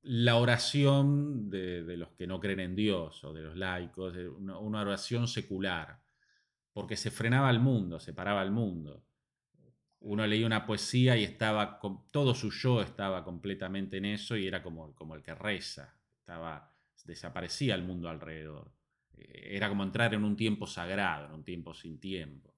[0.02, 4.82] la oración de, los que no creen en Dios o de los laicos, una, una
[4.82, 6.02] oración secular,
[6.74, 9.06] porque se frenaba el mundo, se paraba el mundo
[10.02, 11.80] uno leía una poesía y estaba,
[12.12, 16.74] todo su yo estaba completamente en eso y era como, como el que reza, estaba,
[17.06, 18.72] desaparecía el mundo alrededor.
[19.14, 22.56] Eh, era como entrar en un tiempo sagrado, en un tiempo sin tiempo.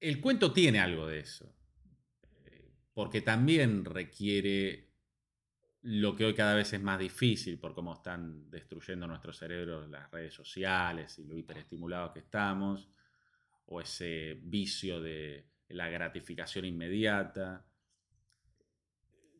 [0.00, 1.52] El cuento tiene algo de eso,
[2.44, 4.88] eh, porque también requiere
[5.82, 10.10] lo que hoy cada vez es más difícil por cómo están destruyendo nuestro cerebro las
[10.12, 12.88] redes sociales y lo hiperestimulados que estamos
[13.70, 17.66] o ese vicio de la gratificación inmediata.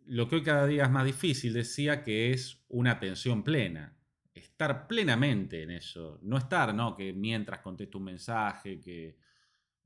[0.06, 3.96] Lo que hoy cada día es más difícil, decía que es una atención plena,
[4.34, 6.94] estar plenamente en eso, no estar, ¿no?
[6.94, 9.16] Que mientras contesto un mensaje, que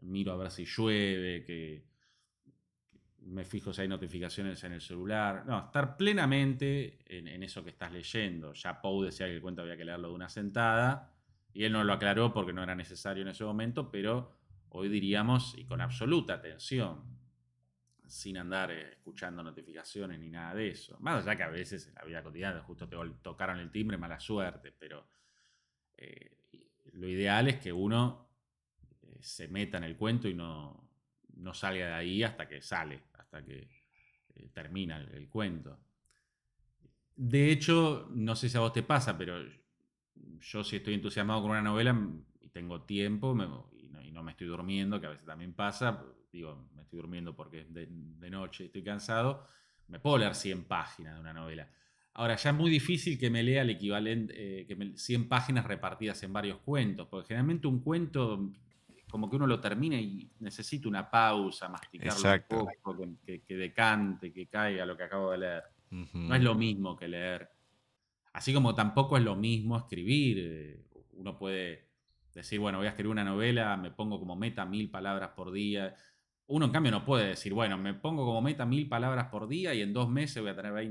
[0.00, 1.86] miro a ver si llueve, que
[3.26, 5.44] me fijo si hay notificaciones en el celular.
[5.46, 8.52] No, estar plenamente en, eso que estás leyendo.
[8.54, 11.11] Ya Poe decía que el cuento había que leerlo de una sentada.
[11.54, 14.32] Y él no lo aclaró porque no era necesario en ese momento, pero
[14.70, 17.12] hoy diríamos, y con absoluta atención,
[18.12, 20.98] sin andar eh, escuchando notificaciones ni nada de eso.
[21.00, 24.20] Más allá que a veces en la vida cotidiana justo te tocaron el timbre, mala
[24.20, 25.08] suerte, pero
[25.96, 26.36] eh,
[26.92, 28.28] lo ideal es que uno
[29.02, 30.90] eh, se meta en el cuento y no,
[31.36, 33.66] no, salga de ahí hasta que sale, hasta que
[34.52, 35.78] termina el cuento.
[37.16, 39.42] De hecho, no sé si a vos te pasa, pero
[40.42, 41.96] yo si estoy entusiasmado con una novela
[42.40, 43.34] y tengo tiempo
[43.76, 47.60] y, no, me estoy durmiendo, que a veces también pasa, digo, me estoy durmiendo porque
[47.60, 49.46] es de, noche, estoy cansado,
[49.88, 51.68] me puedo leer 100 páginas de una novela.
[52.14, 56.22] Ahora, ya es muy difícil que me lea el equivalente, eh, que 100 páginas repartidas
[56.22, 58.52] en varios cuentos, porque generalmente un cuento,
[59.10, 64.32] como que uno lo termina y necesita una pausa, masticarlo un poco, que, que, decante,
[64.32, 65.62] que caiga lo que acabo de leer.
[65.90, 67.48] No es lo mismo que leer
[68.32, 70.38] Así como tampoco es lo mismo escribir.
[70.40, 71.88] Eh, uno puede
[72.34, 75.94] decir, bueno, voy a escribir una novela, me pongo como meta mil palabras por día.
[76.46, 79.74] Uno, en cambio, no puede decir, bueno, me pongo como meta mil palabras por día
[79.74, 80.90] y en dos meses voy a tener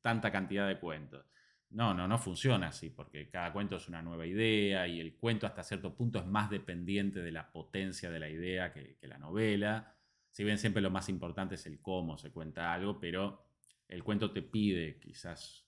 [0.00, 1.24] tanta cantidad de cuentos.
[1.70, 5.46] No, no, no funciona así, porque cada cuento es una nueva idea y el cuento
[5.46, 9.18] hasta cierto punto es más dependiente de la potencia de la idea que, que la
[9.18, 9.96] novela.
[10.30, 13.42] Si bien siempre lo más importante es el cómo se cuenta algo, pero
[13.88, 15.63] el cuento te pide quizás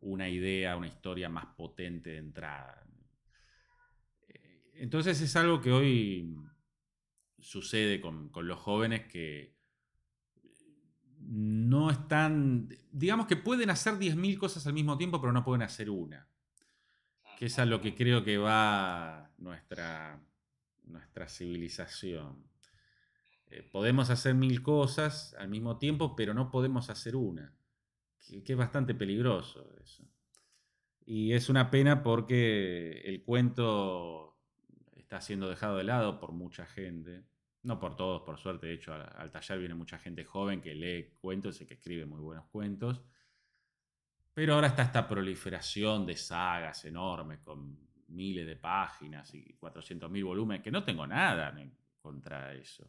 [0.00, 2.86] una idea, una historia más potente de entrada.
[4.28, 6.36] Eh, entonces es algo que hoy
[7.38, 9.56] sucede con, los jóvenes que
[11.20, 15.90] no están, digamos que pueden hacer 10.000 cosas al mismo tiempo, pero no pueden hacer
[15.90, 16.28] una.
[17.38, 20.22] Que es a lo que creo que va nuestra,
[20.84, 22.46] nuestra civilización.
[23.48, 27.55] Eh, podemos hacer mil cosas al mismo tiempo, pero no podemos hacer una
[28.28, 30.04] que, es bastante peligroso eso.
[31.04, 34.38] Y es una pena porque el cuento
[34.94, 37.24] está siendo dejado de lado por mucha gente.
[37.62, 41.10] no por todos, por suerte, de hecho al, taller viene mucha gente joven que lee
[41.20, 43.02] cuentos y que escribe muy buenos cuentos.
[44.34, 47.78] Pero ahora está esta proliferación de sagas enormes con
[48.08, 51.56] miles de páginas y 400.000 volúmenes, que no tengo nada
[52.00, 52.88] contra eso.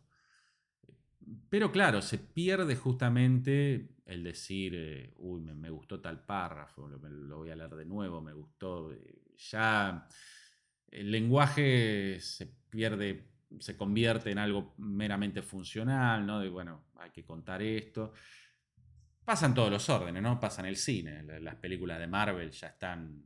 [1.49, 7.37] Pero claro, se pierde justamente el decir, eh, uy, me, gustó tal párrafo, lo, lo,
[7.37, 8.93] voy a leer de nuevo, me gustó.
[8.93, 10.07] Eh, ya
[10.89, 16.39] el lenguaje se pierde se convierte en algo meramente funcional, ¿no?
[16.39, 18.13] De, bueno, hay que contar esto.
[19.23, 20.39] Pasan todos los órdenes, ¿no?
[20.39, 21.23] Pasan el cine.
[21.41, 23.25] Las películas de Marvel ya están,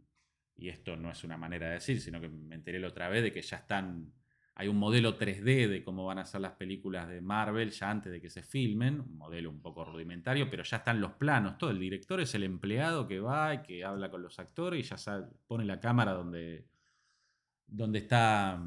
[0.56, 3.24] y esto no es una manera de decir, sino que me enteré la otra vez
[3.24, 4.12] de que ya están,
[4.56, 8.12] hay un modelo 3D de cómo van a ser las películas de Marvel ya antes
[8.12, 11.70] de que se filmen, un modelo un poco rudimentario, pero ya están los planos, todo.
[11.70, 15.30] El director es el empleado que va y que habla con los actores y ya
[15.48, 16.68] pone la cámara donde,
[17.66, 18.62] donde está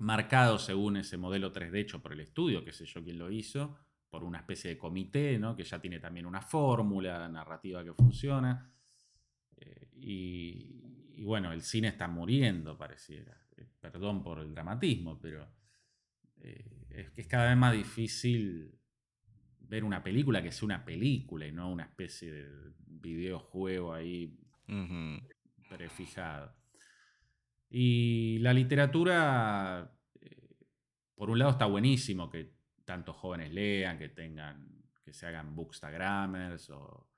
[0.00, 3.76] marcado según ese modelo 3D hecho por el estudio, que sé yo quién lo hizo,
[4.08, 5.54] por una especie de comité, ¿no?
[5.54, 8.70] que ya tiene también una fórmula narrativa que funciona.
[9.56, 13.36] Eh, y, bueno, el cine está muriendo, pareciera.
[13.80, 15.48] Perdón por el dramatismo, pero
[16.42, 18.78] eh, es que es cada vez más difícil
[19.60, 24.36] ver una película que sea una película y no una especie de videojuego ahí
[25.68, 26.54] prefijado.
[27.68, 30.56] Y la literatura, eh,
[31.14, 32.52] por un lado está buenísimo que
[32.84, 37.08] tantos jóvenes lean, que tengan, que se hagan bookstagramers o,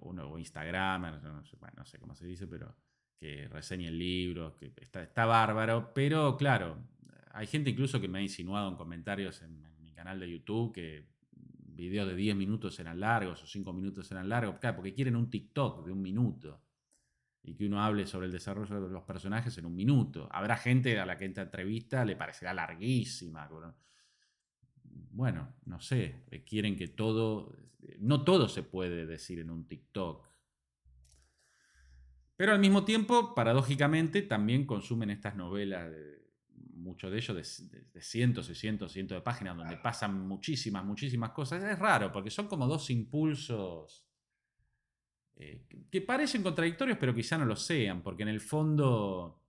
[0.00, 2.76] o instagramers, no sé, no sé cómo se dice, pero
[3.22, 6.76] que reseñen libros, que está, está bárbaro, pero claro,
[7.30, 11.06] hay gente incluso que me ha insinuado en comentarios en, mi canal de YouTube que
[11.68, 15.30] videos de 10 minutos eran largos o 5 minutos eran largos, claro, porque quieren un
[15.30, 16.60] TikTok de un minuto
[17.44, 20.28] y que uno hable sobre el desarrollo de los personajes en un minuto.
[20.32, 23.48] Habrá gente a la que esta entrevista le parecerá larguísima.
[25.12, 27.54] Bueno, no sé, eh, quieren que todo,
[28.00, 30.31] no todo se puede decir en un TikTok.
[32.42, 36.26] Pero al mismo tiempo, paradójicamente, también consumen estas novelas, de,
[36.74, 41.30] muchos de ellos de, cientos y cientos y cientos de páginas, donde pasan muchísimas, muchísimas
[41.30, 41.62] cosas.
[41.62, 44.04] Es raro, porque son como dos impulsos
[45.36, 49.40] eh, que parecen contradictorios, pero quizá no lo sean, porque en el fondo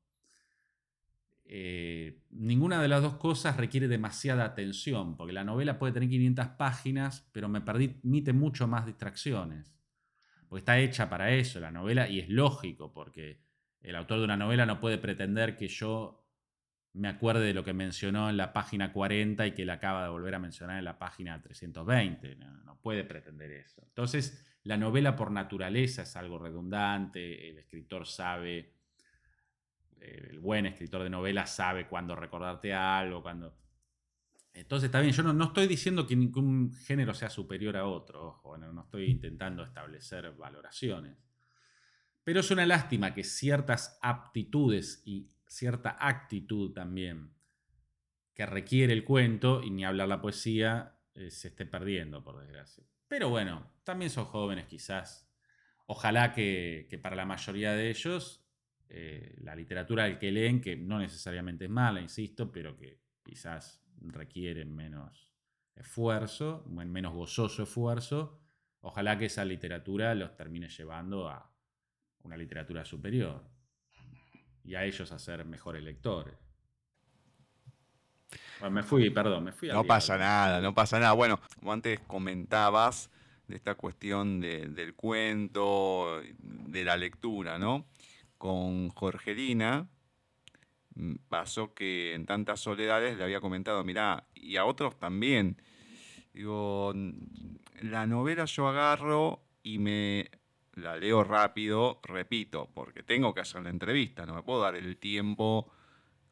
[1.46, 6.48] eh, ninguna de las dos cosas requiere demasiada atención, porque la novela puede tener 500
[6.50, 9.74] páginas, pero me permite mucho más distracciones,
[10.54, 13.40] porque está hecha para eso la novela y es lógico, porque
[13.82, 16.28] el autor de una novela no puede pretender que yo
[16.94, 20.10] me acuerde de lo que mencionó en la página 40 y que la acaba de
[20.10, 22.36] volver a mencionar en la página 320.
[22.36, 23.82] No, puede pretender eso.
[23.84, 28.76] Entonces, la novela por naturaleza es algo redundante, el escritor sabe,
[30.02, 33.58] eh, el buen escritor de novela sabe cuándo recordarte algo, cuando...
[34.54, 38.58] Entonces está bien, yo no, estoy diciendo que ningún género sea superior a otro, ojo,
[38.58, 41.18] no estoy intentando establecer valoraciones.
[42.24, 47.34] Pero es una lástima que ciertas aptitudes y cierta actitud también
[48.34, 52.84] que requiere el cuento, y ni hablar la poesía, eh, se esté perdiendo, por desgracia.
[53.08, 55.30] Pero bueno, también son jóvenes quizás.
[55.86, 58.44] Ojalá que, para la mayoría de ellos
[58.90, 63.83] eh, la literatura del que leen, que no necesariamente es mala, insisto, pero que quizás
[64.02, 65.32] requiere menos
[65.76, 68.40] esfuerzo, menos gozoso esfuerzo,
[68.82, 71.52] ojalá que esa literatura los termine llevando a
[72.24, 73.44] una literatura superior
[74.64, 76.36] y a ellos a ser mejores lectores.
[78.70, 79.70] me fui, perdón, me fui.
[79.70, 81.14] No pasa nada, no pasa nada.
[81.14, 83.10] Bueno, como antes comentabas
[83.48, 87.86] de esta cuestión del cuento, de la lectura, ¿no?
[88.38, 89.88] Con Jorgelina
[91.30, 95.58] pasó que en tantas soledades le había comentado, mirá, y a otros también.
[96.34, 96.94] Digo,
[97.82, 100.30] la novela yo agarro y me
[100.76, 104.98] la leo rápido, repito, porque tengo que hacer la entrevista, no me puedo dar el
[104.98, 105.72] tiempo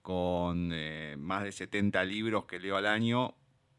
[0.02, 3.36] con eh, más de 70 libros que leo al año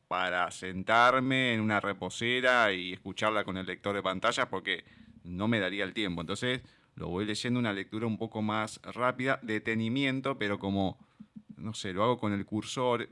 [0.06, 4.84] para sentarme en una reposera y escucharla con el lector de pantalla porque
[5.24, 6.20] no me daría el tiempo.
[6.20, 6.62] Entonces
[6.94, 10.98] lo voy leyendo una lectura un poco más rápida, detenimiento, pero como,
[11.56, 13.08] no sé, lo hago con el cursor,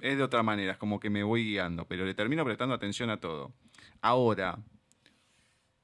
[0.00, 3.10] es de otra manera, es como que me voy guiando, pero le termino prestando atención
[3.10, 3.52] a todo.
[4.00, 4.58] Ahora,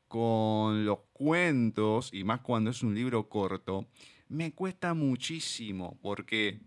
[0.08, 3.86] con los cuentos, y más cuando es un libro corto,
[4.28, 6.60] me cuesta muchísimo porque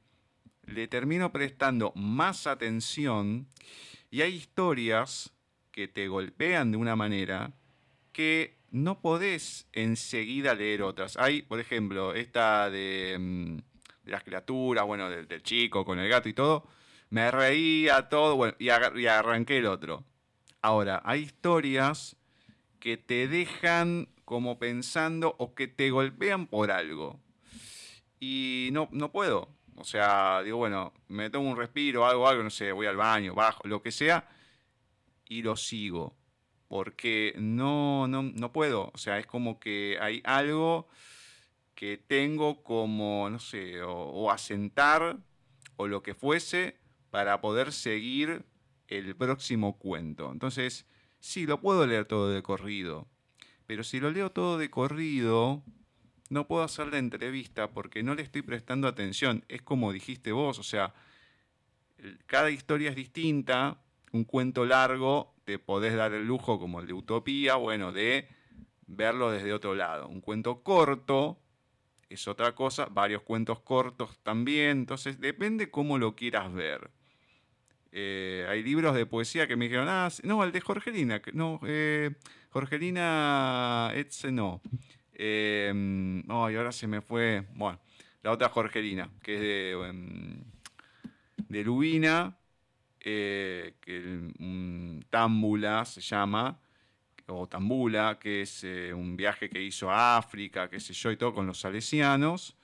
[0.65, 3.47] le termino prestando más atención
[4.09, 5.33] y hay historias
[5.71, 7.53] que te golpean de una manera
[8.11, 11.17] que no podés enseguida leer otras.
[11.17, 13.57] Hay, por ejemplo, esta de, mm,
[14.05, 16.67] las criaturas, bueno, del, chico con el gato y todo,
[17.09, 20.05] me reía todo, bueno, y, y arranqué el otro.
[20.61, 22.15] Ahora, hay historias
[22.79, 27.19] que te dejan como pensando o que te golpean por algo.
[28.19, 29.49] Y no, no puedo.
[29.75, 33.33] O sea, digo, bueno, me tomo un respiro, algo, algo, no sé, voy al baño,
[33.33, 34.29] bajo, lo que sea,
[35.27, 36.15] y lo sigo.
[36.71, 38.91] Porque no, no, no puedo.
[38.93, 40.87] O sea, es como que hay algo
[41.75, 45.17] que tengo como, no sé, o, asentar
[45.75, 46.77] o lo que fuese
[47.09, 48.45] para poder seguir
[48.87, 50.31] el próximo cuento.
[50.31, 50.85] Entonces,
[51.19, 53.05] sí, lo puedo leer todo de corrido,
[53.67, 55.63] pero si lo leo todo de corrido,
[56.29, 59.43] no puedo hacer la entrevista porque no le estoy prestando atención.
[59.49, 60.93] Es como dijiste vos, o sea,
[62.27, 63.81] cada historia es distinta.
[64.11, 68.27] Un cuento largo te podés dar el lujo, como el de Utopía, bueno, de
[68.87, 70.07] verlo desde otro lado.
[70.07, 71.39] Un cuento corto
[72.09, 76.91] es otra cosa, varios cuentos cortos también, entonces depende cómo lo quieras ver.
[77.93, 82.11] Eh, hay libros de poesía que me dijeron, ah, no, el de Jorgelina, no, eh,
[82.49, 84.61] Jorgelina Etze no.
[85.13, 87.45] Eh, y ahora se me fue.
[87.53, 87.79] Bueno,
[88.23, 90.43] la otra Jorgelina, que es de, em,
[91.47, 92.37] de Lubina,
[93.03, 93.99] eh, que
[94.39, 96.59] un Támbula se llama,
[97.27, 101.17] o Tambula, que es eh, un viaje que hizo a África, qué sé yo, y
[101.17, 102.55] todo con los salesianos.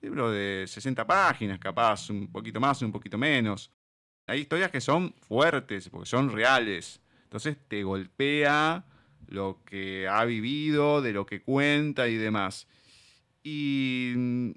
[0.00, 3.70] Libro de 60 páginas, capaz, un poquito más, un poquito menos.
[4.26, 7.00] Hay historias que son fuertes, porque son reales.
[7.24, 8.84] Entonces te golpea
[9.28, 12.66] lo que ha vivido, de lo que cuenta y demás.
[13.42, 14.50] Y mm,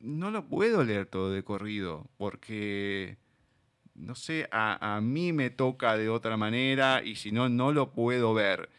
[0.00, 3.16] no lo puedo leer todo de corrido, porque,
[4.00, 8.34] no sé, a, mí me toca de otra manera y si no, no lo puedo
[8.34, 8.70] ver.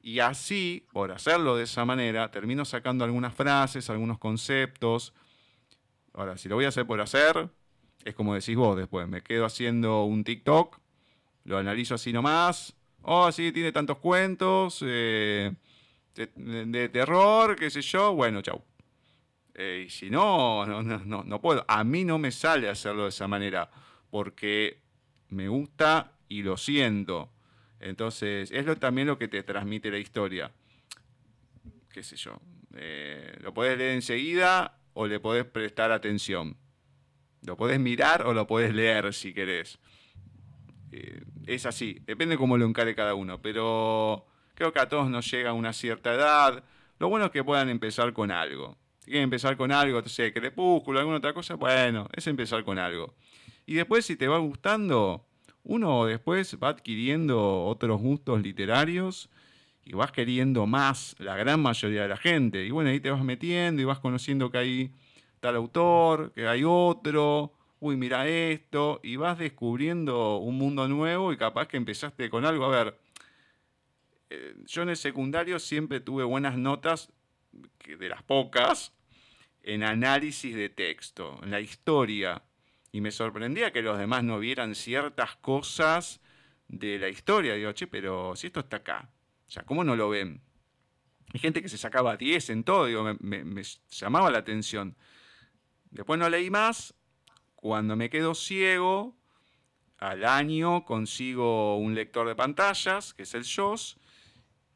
[0.00, 5.12] Y así, por hacerlo de esa manera, termino sacando algunas frases, algunos conceptos.
[6.14, 7.50] Ahora, si lo voy a hacer por hacer,
[8.04, 10.78] es como decís vos después, me quedo haciendo un TikTok,
[11.44, 15.52] lo analizo así nomás, oh, sí, tiene tantos cuentos eh,
[16.14, 18.62] de, terror, qué sé yo, bueno, chau.
[19.54, 21.64] Eh, y si no no, no, no puedo.
[21.66, 23.68] A mí no me sale hacerlo de esa manera,
[24.10, 24.80] porque
[25.28, 27.30] me gusta y lo siento.
[27.80, 30.52] Entonces, es lo, también lo que te transmite la historia.
[31.92, 32.40] Qué sé yo.
[32.74, 36.56] Eh, lo puedes leer enseguida o le podés prestar atención.
[37.42, 39.78] Lo podés mirar o lo podés leer si querés.
[40.92, 45.30] Eh, es así, depende cómo lo encare cada uno, pero creo que a todos nos
[45.30, 46.64] llega una cierta edad.
[46.98, 48.76] Lo bueno es que puedan empezar con algo.
[49.00, 53.14] Si quieren empezar con algo, sé, crepúsculo, alguna otra cosa, bueno, es empezar con algo.
[53.68, 55.26] Y después, si te va gustando,
[55.62, 59.28] uno después va adquiriendo otros gustos literarios
[59.84, 62.64] y vas queriendo más la gran mayoría de la gente.
[62.64, 64.90] Y bueno, ahí te vas metiendo y vas conociendo que hay
[65.40, 71.36] tal autor, que hay otro, uy, mira esto, y vas descubriendo un mundo nuevo y
[71.36, 72.64] capaz que empezaste con algo.
[72.64, 72.98] A ver,
[74.30, 77.12] eh, yo en el secundario siempre tuve buenas notas,
[77.86, 78.94] de las pocas,
[79.62, 82.42] en análisis de texto, en la historia.
[82.92, 86.20] Y me sorprendía que los demás no vieran ciertas cosas
[86.68, 87.54] de la historia.
[87.54, 89.10] Digo, che, pero si esto está acá,
[89.46, 90.42] o sea, ¿cómo no lo ven?
[91.32, 94.96] Hay gente que se sacaba 10 en todo, digo, me llamaba la atención.
[95.90, 96.94] Después no leí más
[97.54, 99.16] cuando me quedo ciego,
[99.98, 103.98] al año consigo un lector de pantallas, que es el JOS,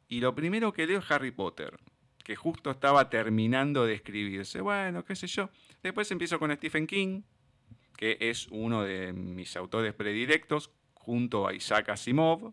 [0.08, 1.78] y lo primero que leo es Harry Potter,
[2.24, 4.60] que justo estaba terminando de escribirse.
[4.60, 5.48] Bueno, qué sé yo.
[5.82, 7.22] Después empiezo con Stephen King,
[8.02, 12.52] que es uno de mis autores predilectos, junto a Isaac Asimov.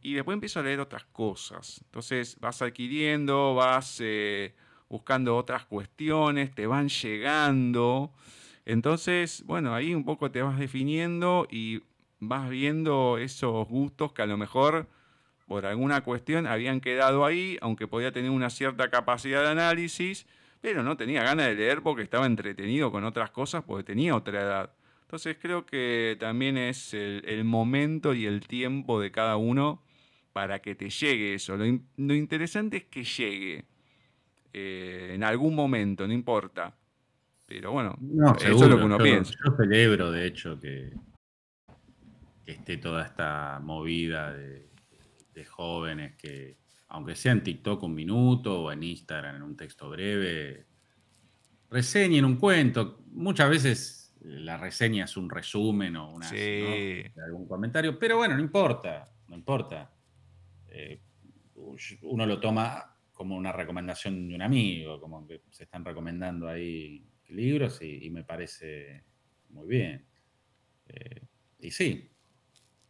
[0.00, 1.80] Y después empiezo a leer otras cosas.
[1.84, 4.56] Entonces vas adquiriendo, vas eh,
[4.88, 8.12] buscando otras cuestiones, te van llegando.
[8.64, 11.84] Entonces, bueno, ahí un poco te vas definiendo y
[12.18, 14.88] vas viendo esos gustos que a lo mejor
[15.46, 20.26] por alguna cuestión habían quedado ahí, aunque podía tener una cierta capacidad de análisis,
[20.62, 24.40] pero no tenía ganas de leer porque estaba entretenido con otras cosas, porque tenía otra
[24.40, 24.72] edad.
[25.02, 29.82] Entonces creo que también es el, momento y el tiempo de cada uno
[30.32, 31.56] para que te llegue eso.
[31.56, 33.66] Lo, interesante es que llegue
[34.54, 36.74] eh, en algún momento, no importa.
[37.44, 37.98] Pero bueno,
[38.38, 39.34] eso es lo que uno piensa.
[39.44, 40.94] Yo celebro, de hecho, que,
[42.46, 44.70] esté toda esta movida de,
[45.44, 46.56] jóvenes que,
[46.92, 50.66] aunque sea en TikTok un minuto o en Instagram en un texto breve,
[51.70, 53.02] reseñen un cuento.
[53.12, 59.10] Muchas veces la reseña es un resumen o una, algún comentario, pero bueno, no importa,
[59.28, 59.90] no importa.
[60.68, 61.00] Eh,
[62.02, 67.06] uno lo toma como una recomendación de un amigo, como que se están recomendando ahí
[67.30, 69.04] libros y, me parece
[69.48, 70.04] muy bien.
[70.88, 71.22] Eh,
[71.58, 72.10] y sí,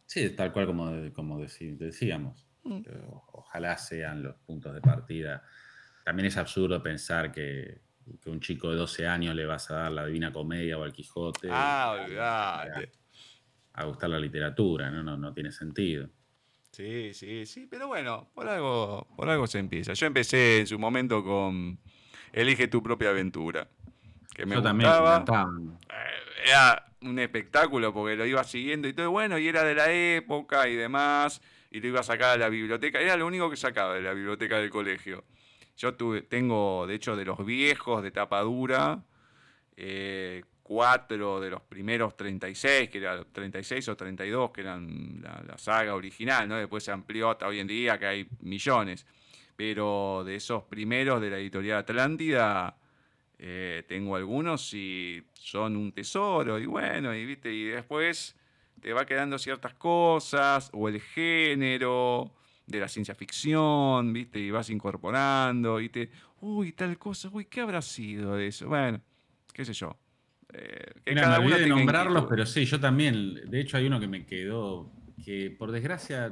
[0.05, 2.52] sí, tal cual como, como decíamos.
[2.63, 2.81] Mm.
[3.33, 5.43] Ojalá sean los puntos de partida.
[6.03, 7.81] También es absurdo pensar que,
[8.25, 11.47] un chico de 12 años le vas a dar la Divina Comedia o el Quijote.
[11.51, 12.91] Ah, olvidate.
[13.73, 15.01] A, gustar la literatura, ¿no?
[15.01, 15.17] ¿no?
[15.17, 16.09] No tiene sentido.
[16.71, 19.93] Sí, sí, sí, pero bueno, por algo, por algo se empieza.
[19.93, 21.79] Yo empecé en su momento con
[22.33, 23.67] Elige tu propia aventura.
[24.33, 25.23] Que me Yo gustaba.
[25.23, 29.75] también eh, Era un espectáculo porque lo iba siguiendo y todo, bueno, y era de
[29.75, 31.41] la época y demás,
[31.73, 33.01] y lo iba a sacar a la biblioteca.
[33.01, 35.25] Era lo único que sacaba de la biblioteca del colegio.
[35.75, 39.03] Yo tuve, tengo, de hecho, de los viejos de tapa dura,
[39.75, 45.95] eh, cuatro de los primeros 36, que eran 36 o 32, que eran la, saga
[45.95, 46.57] original, ¿no?
[46.57, 49.07] Después se amplió hasta hoy en día, que hay millones.
[49.55, 52.77] Pero de esos primeros de la editorial Atlántida,
[53.39, 57.51] eh, tengo algunos y son un tesoro, y bueno, y, ¿viste?
[57.51, 58.35] y después
[58.83, 62.31] te va quedando ciertas cosas, o el género
[62.67, 64.39] de la ciencia ficción, ¿viste?
[64.39, 66.09] Y vas incorporando, y te,
[66.41, 68.67] uy, tal cosa, uy, ¿qué habrá sido de eso?
[68.67, 69.01] Bueno,
[69.53, 69.97] qué sé yo.
[70.53, 73.49] Eh, que Mira, me de nombrarlos, pero sí, yo también.
[73.49, 74.91] De hecho, hay uno que me quedó,
[75.23, 76.31] que por desgracia,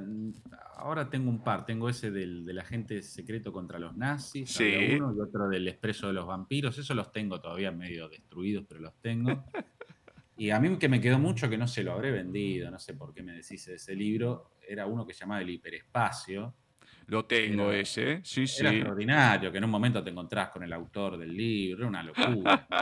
[0.76, 1.66] ahora tengo un par.
[1.66, 6.14] Tengo ese del, del agente secreto contra los nazis, uno, y otro del expreso de
[6.14, 6.78] los vampiros.
[6.78, 9.46] Eso los tengo todavía medio destruidos, pero los tengo.
[10.42, 12.96] y a mí que me quedó mucho, que no se lo habré vendido, no sé
[12.96, 16.56] por qué me decís de ese libro, era uno que se llamaba El Hiperespacio
[17.12, 18.62] lo tengo ese, sí, sí.
[18.62, 22.68] Era extraordinario, que en un momento te encontrás con el autor del libro, una locura.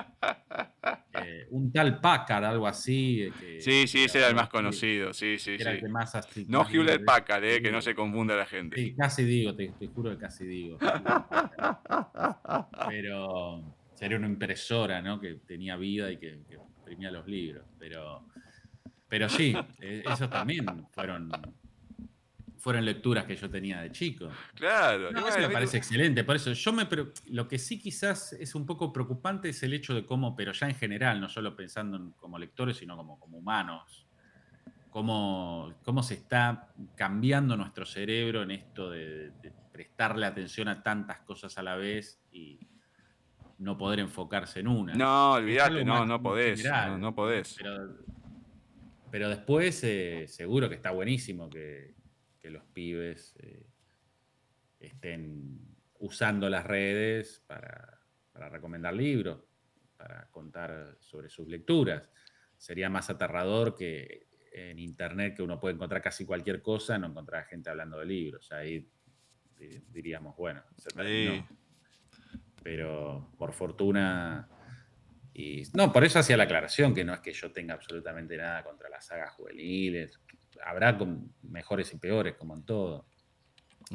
[1.22, 3.24] Eh, un tal Packard, algo así.
[3.24, 6.14] Eh, sí, sí, ese era el más conocido, sí, sí, era El que más
[6.48, 8.78] no Hewlett Packard, eh, que no se confunda la gente.
[8.78, 10.78] Sí, casi digo, te, juro que casi digo.
[12.88, 13.62] Pero
[13.96, 15.20] sería una impresora, ¿no?
[15.20, 16.58] Que tenía vida y que, que
[16.90, 17.66] imprimía los libros.
[17.78, 18.26] Pero,
[19.08, 21.32] pero sí, esos también fueron
[22.60, 24.30] fueron lecturas que yo tenía de chico.
[24.54, 25.10] Claro.
[25.10, 26.24] eso me parece excelente.
[26.26, 26.88] Por eso yo me
[27.28, 30.68] lo que sí quizás es un poco preocupante es el hecho de cómo, pero ya
[30.68, 34.06] en general, no solo pensando como lectores, sino como, como humanos,
[34.90, 39.32] cómo, cómo se está cambiando nuestro cerebro en esto de,
[39.72, 42.60] prestarle atención a tantas cosas a la vez y
[43.60, 44.94] no poder enfocarse en una.
[44.96, 46.64] No, olvídate, no, no podés,
[46.98, 47.58] no, podés.
[49.12, 51.96] Pero, después eh, seguro que está buenísimo que,
[52.40, 53.66] que los pibes eh,
[54.80, 55.60] estén
[56.00, 58.00] usando las redes para,
[58.50, 59.44] recomendar libros,
[59.98, 62.10] para contar sobre sus lecturas.
[62.58, 67.46] Sería más aterrador que en internet que uno puede encontrar casi cualquier cosa, no encontrar
[67.46, 68.52] gente hablando de libros.
[68.52, 68.90] Ahí
[69.90, 71.46] diríamos, bueno, se terminó.
[72.70, 74.48] Pero por fortuna.
[75.34, 78.64] Y, no, por eso hacía la aclaración, que no es que yo tenga absolutamente nada
[78.64, 80.20] contra las sagas juveniles
[80.64, 80.98] habrá
[81.44, 83.06] mejores y peores, como en todo.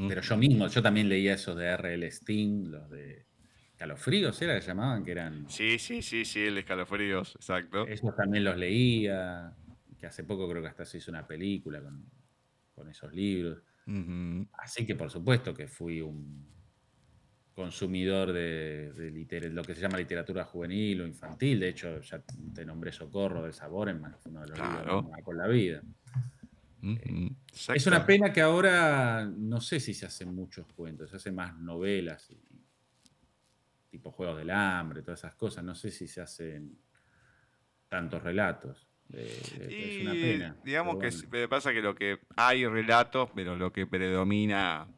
[0.09, 2.11] Pero yo mismo, yo también leía esos de R.L.
[2.11, 3.27] Sting, los de
[3.77, 5.05] Calofríos, ¿era que llamaban?
[5.05, 5.49] Que eran...
[5.49, 7.87] Sí, sí, sí, sí, el de Escalofríos, exacto.
[7.87, 9.55] Esos también los leía,
[9.99, 11.81] que hace poco creo que hasta se hizo una película
[12.75, 13.63] con, esos libros.
[14.55, 16.54] Así que por supuesto que fui un
[17.55, 21.61] consumidor de, lo que se llama literatura juvenil o infantil.
[21.61, 22.21] De hecho, ya
[22.55, 25.83] te nombré Socorro de Sabor, en uno de los libros con la vida.
[26.83, 27.31] Eh,
[27.75, 31.57] es una pena que ahora no sé si se hacen muchos cuentos, se hacen más
[31.59, 32.29] novelas,
[33.89, 35.65] tipo Juegos del Hambre, todas esas cosas.
[35.65, 36.77] No sé si se hacen
[37.89, 38.89] tantos relatos.
[39.11, 40.57] es una pena.
[40.65, 44.89] Digamos que pasa que lo que hay relatos, pero lo que predomina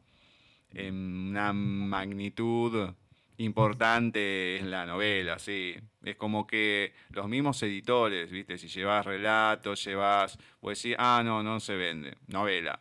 [0.73, 0.95] en
[1.29, 2.89] una magnitud
[3.37, 5.75] importante en la novela, sí.
[6.03, 8.57] Es como que los mismos editores, ¿viste?
[8.57, 12.79] Si llevas relatos, llevas decir ah, no, no se vende, novela.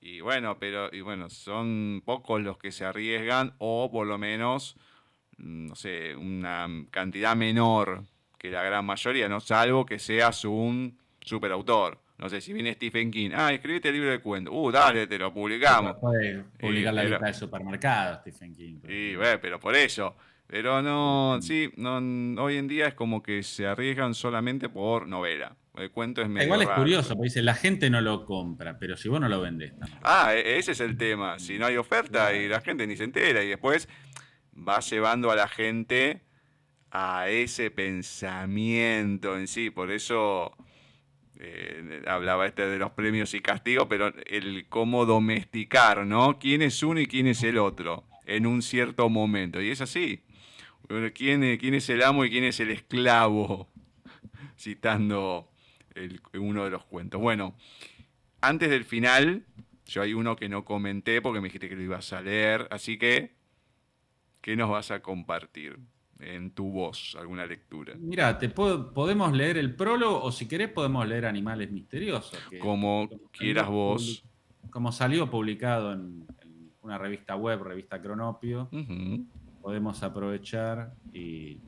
[0.00, 4.76] Y bueno, pero y bueno, son pocos los que se arriesgan o por lo menos,
[5.38, 8.04] mm, no sé, una cantidad menor
[8.38, 9.40] que la gran mayoría, ¿no?
[9.40, 12.03] Salvo que seas un superautor.
[12.18, 15.18] No sé, si viene Stephen King, ah, escribiste el libro de cuentos, uh, dale, te
[15.18, 15.96] lo publicamos.
[15.96, 18.76] Puede publicar la lista de supermercado, Stephen King.
[18.86, 20.14] Sí, bueno, pero por eso.
[20.46, 21.96] Pero no, sí, no,
[22.42, 25.56] hoy en día es como que se arriesgan solamente por novela.
[25.74, 28.96] El cuento es medio Igual es curioso, porque dice, la gente no lo compra, pero
[28.96, 29.72] si vos no lo vendés.
[30.02, 31.38] Ah, e, ese es el tema.
[31.40, 33.88] Si no hay oferta y la gente ni se entera y después
[34.56, 36.22] va llevando a la gente
[36.92, 39.70] a ese pensamiento en sí.
[39.70, 40.56] Por eso
[41.40, 46.38] eh, hablaba este de los premios y castigos, pero el cómo domesticar, ¿no?
[46.38, 49.60] ¿Quién es uno y quién es el otro en un cierto momento?
[49.60, 50.22] Y es así.
[51.14, 53.68] ¿Quién, quién es el amo y quién es el esclavo?
[54.58, 55.50] Citando
[56.34, 57.20] uno de los cuentos.
[57.20, 57.56] Bueno,
[58.40, 59.44] antes del final,
[59.86, 62.98] yo hay uno que no comenté porque me dijiste que lo ibas a leer, así
[62.98, 63.34] que,
[64.40, 65.78] ¿qué nos vas a compartir?
[66.20, 67.94] En tu voz alguna lectura.
[67.98, 72.38] Mira, te podemos leer el prólogo o si querés podemos leer Animales Misteriosos.
[72.60, 74.24] como, quieras vos.
[74.70, 76.26] Como salió publicado en,
[76.82, 78.68] una revista web, revista Cronopio,
[79.62, 81.58] podemos aprovechar y...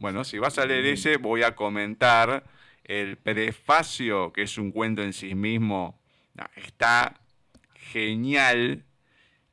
[0.00, 2.44] Bueno, si vas a leer ese, voy a comentar
[2.84, 5.98] el prefacio, que es un cuento en sí mismo.
[6.56, 7.20] Está
[7.74, 8.84] genial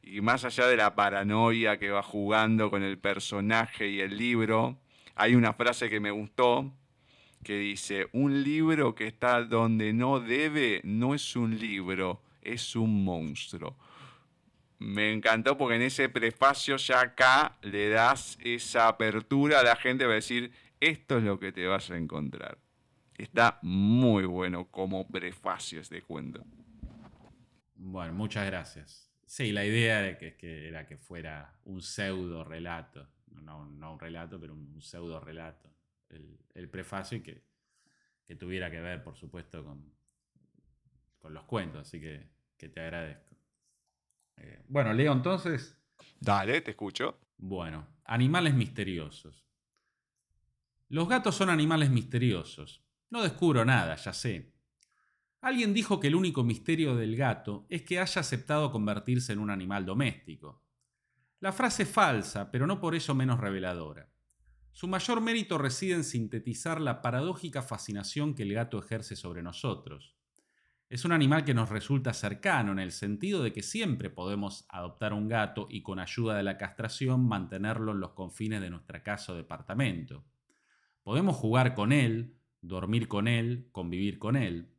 [0.04, 4.80] y más allá de la paranoia que va jugando con el personaje y el libro,
[5.16, 6.74] hay una frase que me gustó
[7.44, 13.04] que dice, un libro que está donde no debe no es un libro, es un
[13.04, 13.78] monstruo.
[14.80, 20.06] Me encantó porque en ese prefacio ya acá le das esa apertura a la gente
[20.06, 22.58] va decir, esto es lo que te vas a encontrar.
[23.18, 26.44] Está muy bueno como prefacio este cuento.
[27.76, 29.11] Bueno, muchas gracias.
[29.32, 34.52] Sí, la idea era que, era que fuera un pseudo relato, no, un relato, pero
[34.52, 35.70] un pseudo relato,
[36.10, 37.42] el, prefacio y que,
[38.36, 39.90] tuviera que ver, por supuesto, con,
[41.18, 42.28] con los cuentos, así que,
[42.58, 43.38] te agradezco.
[44.36, 45.80] Eh, bueno, Leo, entonces.
[46.20, 47.18] Dale, te escucho.
[47.38, 49.48] Bueno, animales misteriosos.
[50.90, 52.84] Los gatos son animales misteriosos.
[53.10, 54.52] No descubro nada, ya sé.
[55.42, 59.50] Alguien dijo que el único misterio del gato es que haya aceptado convertirse en un
[59.50, 60.64] animal doméstico.
[61.40, 64.08] La frase es falsa, pero no por eso menos reveladora.
[64.72, 70.16] Su mayor mérito reside en sintetizar la paradójica fascinación que el gato ejerce sobre nosotros.
[70.90, 75.14] Es un animal que nos resulta cercano en el sentido de que siempre podemos adoptar
[75.14, 79.34] un gato y con ayuda de la castración mantenerlo en los confines de nuestra casa
[79.34, 80.26] o departamento.
[81.02, 84.71] Podemos jugar con él, dormir con él, convivir con él.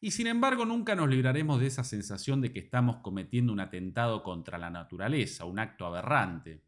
[0.00, 4.22] Y sin embargo nunca nos libraremos de esa sensación de que estamos cometiendo un atentado
[4.22, 6.62] contra la naturaleza, un acto aberrante.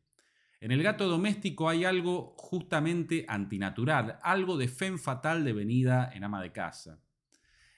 [0.61, 6.43] En el gato doméstico hay algo justamente antinatural, algo de fe fatal devenida en ama
[6.43, 7.01] de casa.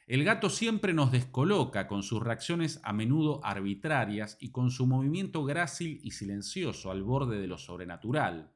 [0.07, 5.45] El gato siempre nos descoloca con sus reacciones a menudo arbitrarias y con su movimiento
[5.45, 8.53] grácil y silencioso al borde de lo sobrenatural.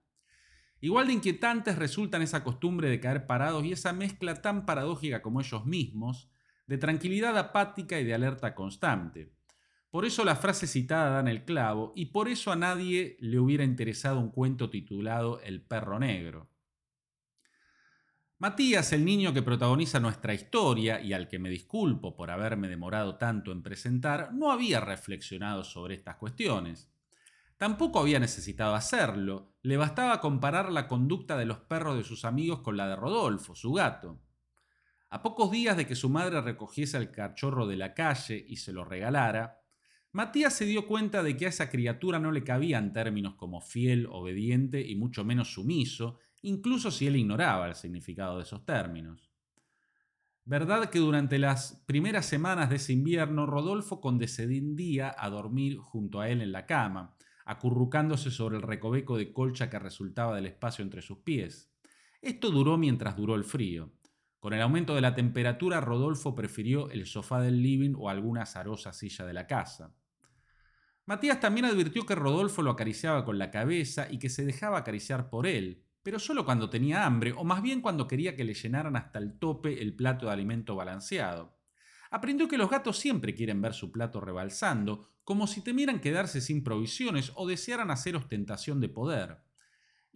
[0.80, 5.40] Igual de inquietantes resultan esa costumbre de caer parados y esa mezcla tan paradójica como
[5.40, 6.28] ellos mismos,
[6.66, 9.32] de tranquilidad apática y de alerta constante.
[9.90, 13.38] Por eso la frase citada da en el clavo y por eso a nadie le
[13.38, 16.50] hubiera interesado un cuento titulado El perro negro.
[18.38, 23.16] Matías, el niño que protagoniza nuestra historia y al que me disculpo por haberme demorado
[23.16, 26.90] tanto en presentar, no había reflexionado sobre estas cuestiones.
[27.56, 32.60] Tampoco había necesitado hacerlo, le bastaba comparar la conducta de los perros de sus amigos
[32.60, 34.20] con la de Rodolfo, su gato.
[35.08, 38.72] A pocos días de que su madre recogiese al cachorro de la calle y se
[38.72, 39.60] lo regalara,
[40.12, 44.06] Matías se dio cuenta de que a esa criatura no le cabían términos como fiel,
[44.10, 49.30] obediente y mucho menos sumiso, incluso si él ignoraba el significado de esos términos.
[50.44, 56.30] Verdad que durante las primeras semanas de ese invierno Rodolfo condescendía a dormir junto a
[56.30, 57.14] él en la cama,
[57.44, 61.70] acurrucándose sobre el recoveco de colcha que resultaba del espacio entre sus pies.
[62.22, 63.92] Esto duró mientras duró el frío.
[64.38, 68.92] Con el aumento de la temperatura, Rodolfo prefirió el sofá del living o alguna azarosa
[68.92, 69.94] silla de la casa.
[71.06, 75.30] Matías también advirtió que Rodolfo lo acariciaba con la cabeza y que se dejaba acariciar
[75.30, 78.96] por él, pero solo cuando tenía hambre, o más bien cuando quería que le llenaran
[78.96, 81.58] hasta el tope el plato de alimento balanceado.
[82.10, 86.62] Aprendió que los gatos siempre quieren ver su plato rebalsando, como si temieran quedarse sin
[86.62, 89.45] provisiones o desearan hacer ostentación de poder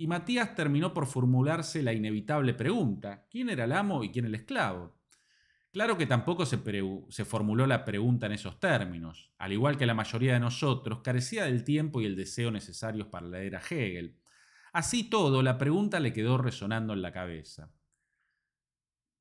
[0.01, 4.35] y Matías terminó por formularse la inevitable pregunta, ¿quién era el amo y quién el
[4.35, 4.97] esclavo?
[5.70, 6.59] Claro que tampoco se,
[7.10, 9.31] se, formuló la pregunta en esos términos.
[9.36, 13.27] Al igual que la mayoría de nosotros, carecía del tiempo y el deseo necesarios para
[13.27, 14.16] leer a Hegel.
[14.72, 17.70] Así todo, la pregunta le quedó resonando en la cabeza.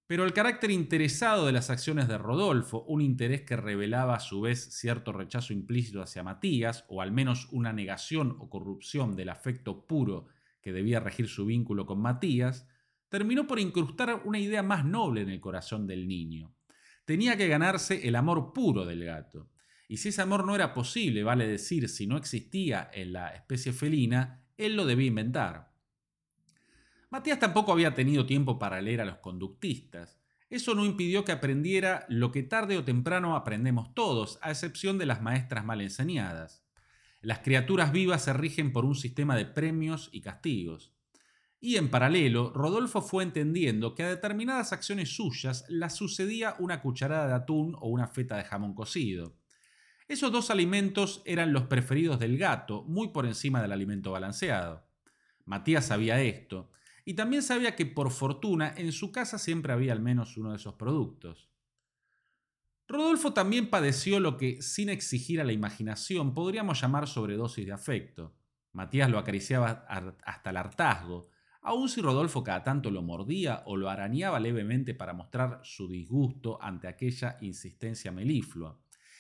[0.08, 4.40] Pero el carácter interesado de las acciones de Rodolfo, un interés que revelaba a su
[4.40, 9.86] vez cierto rechazo implícito hacia Matías, o al menos una negación o corrupción del afecto
[9.86, 10.28] puro
[10.62, 12.68] que debía regir su vínculo con Matías,
[13.10, 16.54] terminó por incrustar una idea más noble en el corazón del niño.
[17.06, 19.50] Tenía que ganarse el amor puro del gato.
[19.88, 23.74] Y si ese amor no era posible, vale decir, si no existía en la especie
[23.74, 25.74] felina, él lo debía inventar.
[27.10, 30.20] Matías tampoco había tenido tiempo para leer a los conductistas.
[30.52, 35.08] Eso no impidió que aprendiera lo que tarde o temprano aprendemos todos, a excepción de
[35.08, 36.64] las maestras mal enseñadas.
[37.22, 40.94] Las criaturas vivas se rigen por un sistema de premios y castigos.
[41.60, 47.28] Y en paralelo, Rodolfo fue entendiendo que a determinadas acciones suyas las sucedía una cucharada
[47.28, 49.36] de atún o una feta de jamón cocido.
[50.08, 54.88] Esos dos alimentos eran los preferidos del gato, muy por encima del alimento balanceado.
[55.44, 56.72] Matías sabía esto,
[57.04, 60.56] y también sabía que por fortuna en su casa siempre había al menos uno de
[60.56, 61.49] esos productos.
[62.90, 68.34] Rodolfo también padeció lo que, sin exigir a la imaginación, podríamos llamar sobredosis de afecto.
[68.74, 69.86] Matías lo acariciaba
[70.26, 71.30] hasta el hartazgo,
[71.62, 76.58] aun si Rodolfo cada tanto lo mordía o lo arañaba levemente para mostrar su disgusto
[76.60, 78.80] ante aquella insistencia meliflua.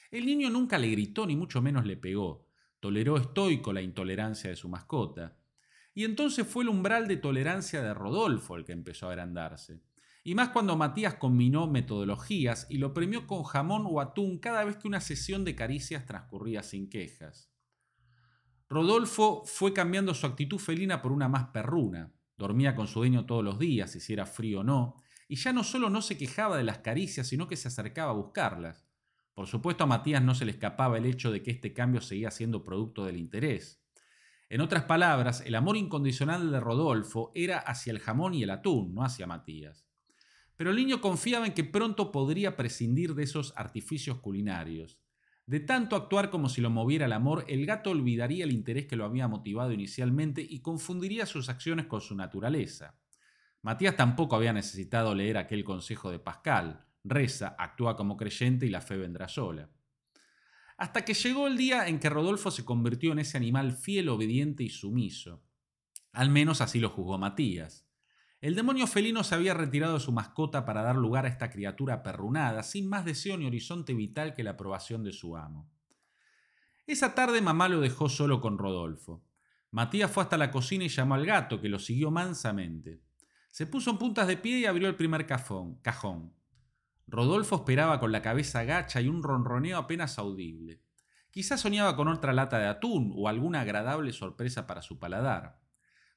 [0.09, 2.47] El niño nunca le gritó ni mucho menos le pegó.
[2.79, 5.37] Toleró estoico la intolerancia de su mascota.
[5.93, 9.79] Y entonces fue el umbral de tolerancia de Rodolfo el que empezó a agrandarse.
[10.29, 14.77] Y más cuando Matías combinó metodologías y lo premió con jamón o atún cada vez
[14.77, 17.51] que una sesión de caricias transcurría sin quejas.
[18.69, 22.13] Rodolfo fue cambiando su actitud felina por una más perruna.
[22.37, 24.97] Dormía con su dueño todos los días, si era frío o no,
[25.27, 28.13] y ya no solo no se quejaba de las caricias, sino que se acercaba a
[28.13, 28.85] buscarlas.
[29.33, 32.29] Por supuesto a Matías no se le escapaba el hecho de que este cambio seguía
[32.29, 33.81] siendo producto del interés.
[34.47, 38.93] En otras palabras, el amor incondicional de Rodolfo era hacia el jamón y el atún,
[38.93, 39.88] no hacia Matías.
[40.59, 44.99] Pero el niño confiaba en que pronto podría prescindir de esos artificios culinarios.
[45.45, 48.97] De tanto actuar como si lo moviera el amor, el gato olvidaría el interés que
[48.97, 52.99] lo había motivado inicialmente y confundiría sus acciones con su naturaleza.
[53.61, 58.81] Matías tampoco había necesitado leer aquel consejo de Pascal, Reza, actúa como creyente y la
[58.81, 59.69] fe vendrá sola.
[60.75, 64.65] Hasta que llegó el día en que Rodolfo se convirtió en ese animal fiel, obediente
[64.65, 65.41] y sumiso.
[66.11, 67.88] Al menos así lo juzgó Matías.
[68.41, 72.03] El demonio felino se había retirado de su mascota para dar lugar a esta criatura
[72.03, 75.69] perrunada, sin más deseo ni horizonte vital que la aprobación de su amo.
[76.87, 79.21] Esa tarde mamá lo dejó solo con Rodolfo.
[79.71, 83.01] Matías fue hasta la cocina y llamó al gato, que lo siguió mansamente.
[83.51, 86.33] Se puso en puntas de pie y abrió el primer cajón.
[87.07, 90.81] Rodolfo esperaba con la cabeza gacha y un ronroneo apenas audible.
[91.29, 95.59] Quizás soñaba con otra lata de atún o alguna agradable sorpresa para su paladar.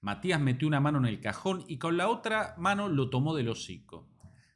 [0.02, 3.48] Matías metió una mano en el cajón y con la otra mano lo tomó del
[3.48, 4.08] hocico.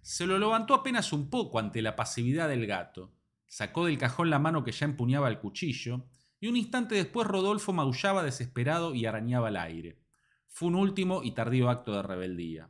[0.03, 3.15] Se lo levantó apenas un poco ante la pasividad del gato.
[3.47, 6.09] Sacó del cajón la mano que ya empuñaba el cuchillo
[6.41, 10.01] y un instante después Rodolfo maullaba desesperado y arañaba el aire.
[10.49, 12.69] Fue un último y tardío acto de rebeldía.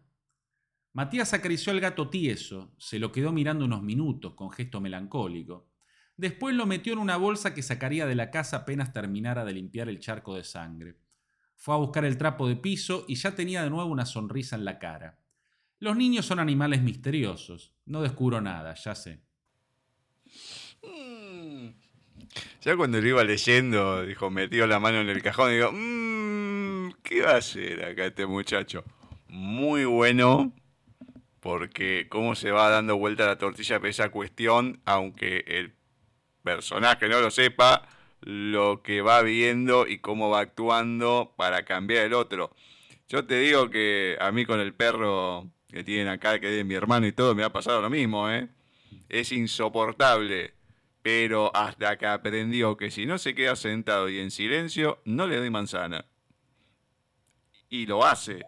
[0.93, 5.71] Matías acarició al gato tieso, se lo quedó mirando unos minutos con gesto melancólico.
[6.15, 9.89] Después lo metió en una bolsa que sacaría de la casa apenas terminara de limpiar
[9.89, 11.06] el charco de sangre.
[11.57, 14.65] Fue a buscar el trapo de piso y ya tenía de nuevo una sonrisa en
[14.65, 15.19] la cara.
[15.79, 17.75] Los niños son animales misteriosos.
[17.85, 19.21] No descubro nada, ya sé.
[20.83, 21.69] Mm.
[22.63, 26.91] Ya cuando lo iba leyendo, dijo, metió la mano en el cajón y digo, mmm,
[27.03, 28.85] ¿qué va a hacer acá este muchacho?
[29.29, 30.53] Muy bueno,
[31.41, 35.75] porque cómo se va dando vuelta la tortilla para esa cuestión, aunque el
[36.43, 37.89] personaje no lo sepa,
[38.27, 42.51] lo que va viendo y cómo va actuando para cambiar el otro.
[43.09, 46.75] Yo te digo que a mí con el perro que tienen acá, que es mi
[46.75, 48.49] hermano y todo, me ha pasado lo mismo, ¿eh?
[49.09, 50.55] Es insoportable,
[51.03, 55.37] pero hasta que aprendió que si no se queda sentado y en silencio, no le
[55.37, 56.05] doy manzana.
[57.69, 58.45] Y lo hace.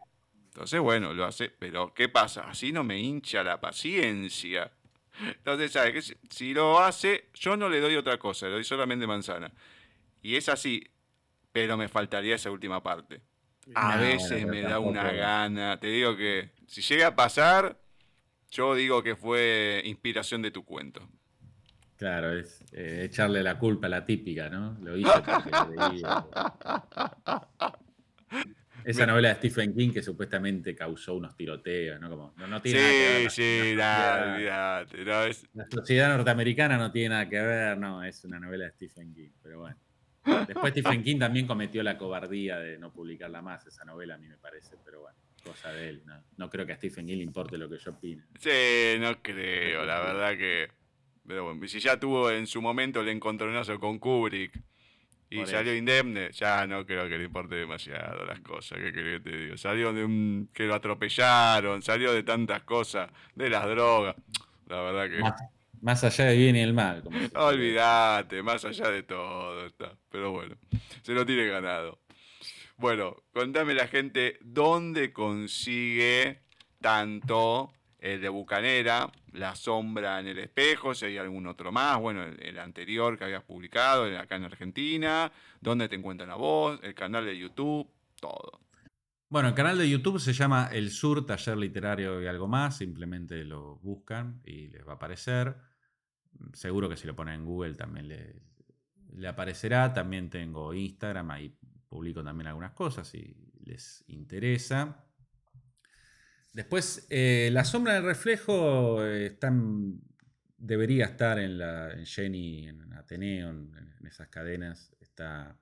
[0.47, 2.49] Entonces, bueno, lo hace, pero ¿qué pasa?
[2.51, 4.73] Así no me hincha la paciencia.
[5.27, 9.07] Entonces, ¿sabes que Si lo hace, yo no le doy otra cosa, le doy solamente
[9.07, 9.53] manzana.
[10.23, 10.83] Y es así,
[11.53, 13.21] pero me faltaría esa última parte.
[13.75, 15.79] A veces me da una gana.
[15.79, 17.79] Te digo que si llega a pasar,
[18.51, 21.07] yo digo que fue inspiración de tu cuento.
[21.97, 24.79] Claro, es eh, echarle la culpa a la típica, ¿no?
[24.81, 25.51] Lo hizo porque
[28.85, 32.11] esa novela de Stephen King que supuestamente causó unos tiroteos, ¿no?
[32.11, 33.31] Como, no, tiene nada que ver.
[33.31, 35.47] Sí, nada, no, es...
[35.55, 39.31] La sociedad norteamericana no tiene nada que ver, no, es una novela de Stephen King,
[39.43, 39.77] pero bueno.
[40.47, 44.29] Después Stephen King también cometió la cobardía de no publicarla más, esa novela a mí
[44.29, 46.03] me parece, pero bueno, cosa de él.
[46.05, 48.25] No, no creo que a Stephen King le importe lo que yo opine.
[48.39, 50.69] Sí, no creo, la verdad que...
[51.27, 54.63] Pero bueno, si ya tuvo en su momento el encontronazo con Kubrick
[55.31, 59.37] y salió indemne, ya no creo que le importe demasiado las cosas, ¿qué que te
[59.37, 59.57] digo?
[59.57, 64.17] Salió de un que lo atropellaron, salió de tantas cosas, de las drogas.
[64.67, 65.49] La verdad que.
[65.81, 67.03] Más, allá de bien y el mal.
[67.35, 69.93] Olvídate, más allá de todo está.
[70.11, 70.57] Pero bueno,
[71.03, 72.01] se lo tiene ganado.
[72.77, 76.43] Bueno, contame la gente dónde consigue
[76.81, 82.25] tanto el de Bucanera, La Sombra en el Espejo, si hay algún otro más, bueno,
[82.25, 87.25] el, anterior que habías publicado acá en Argentina, dónde te encuentran a vos, el canal
[87.25, 87.89] de YouTube,
[88.21, 88.61] todo.
[89.29, 92.79] Bueno, el canal de YouTube se llama El Sur Taller Literario y algo más.
[92.79, 95.55] Simplemente lo buscan y les va a aparecer.
[96.55, 98.37] Seguro que si lo ponen en Google también le,
[99.13, 99.93] le aparecerá.
[99.93, 101.55] También tengo Instagram, ahí
[101.91, 105.08] publico también algunas cosas si les interesa.
[106.53, 109.39] Después, eh, la sombra del reflejo eh,
[110.57, 114.95] debería estar en, la, en Jenny, en Ateneo, en, esas cadenas.
[115.01, 115.59] Está,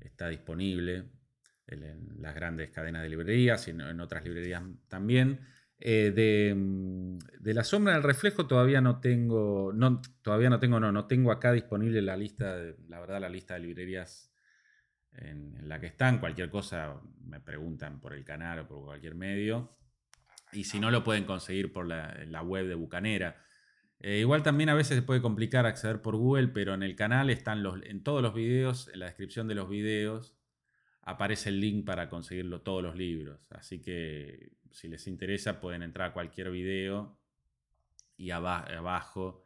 [0.00, 1.04] está disponible
[1.66, 5.40] en, las grandes cadenas de librerías y en, otras librerías también.
[5.78, 11.06] Eh, de, la sombra del reflejo todavía no tengo, no, todavía no tengo, no, no
[11.06, 14.33] tengo acá disponible la lista, de, la verdad, la lista de librerías
[15.18, 16.18] en, la que están.
[16.18, 19.76] Cualquier cosa me preguntan por el canal o por cualquier medio.
[20.52, 23.42] Y si no, lo pueden conseguir por la, web de Bucanera.
[24.00, 27.30] Eh, igual también a veces se puede complicar acceder por Google, pero en el canal
[27.30, 30.36] están los, en todos los videos, en la descripción de los videos,
[31.02, 33.40] aparece el link para conseguirlo todos los libros.
[33.50, 37.18] Así que si les interesa pueden entrar a cualquier video
[38.16, 39.43] y abajo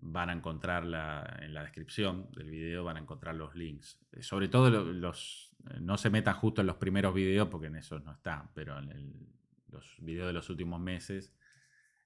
[0.00, 3.98] van a encontrar en la descripción del video van a encontrar los links.
[4.12, 7.76] Eh, sobre todo los, eh, no se metan justo en los primeros videos porque en
[7.76, 9.28] esos no está, pero en
[9.70, 11.34] los videos de los últimos meses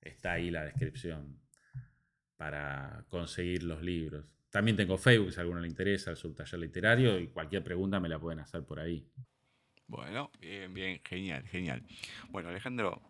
[0.00, 1.38] está ahí la descripción
[2.36, 4.24] para conseguir los libros.
[4.50, 8.08] También tengo Facebook si a alguno le interesa, el subtaller literario, y cualquier pregunta me
[8.08, 9.06] la pueden hacer por ahí.
[9.86, 11.82] Bueno, bien, bien, genial, genial.
[12.30, 13.00] Bueno, Alejandro,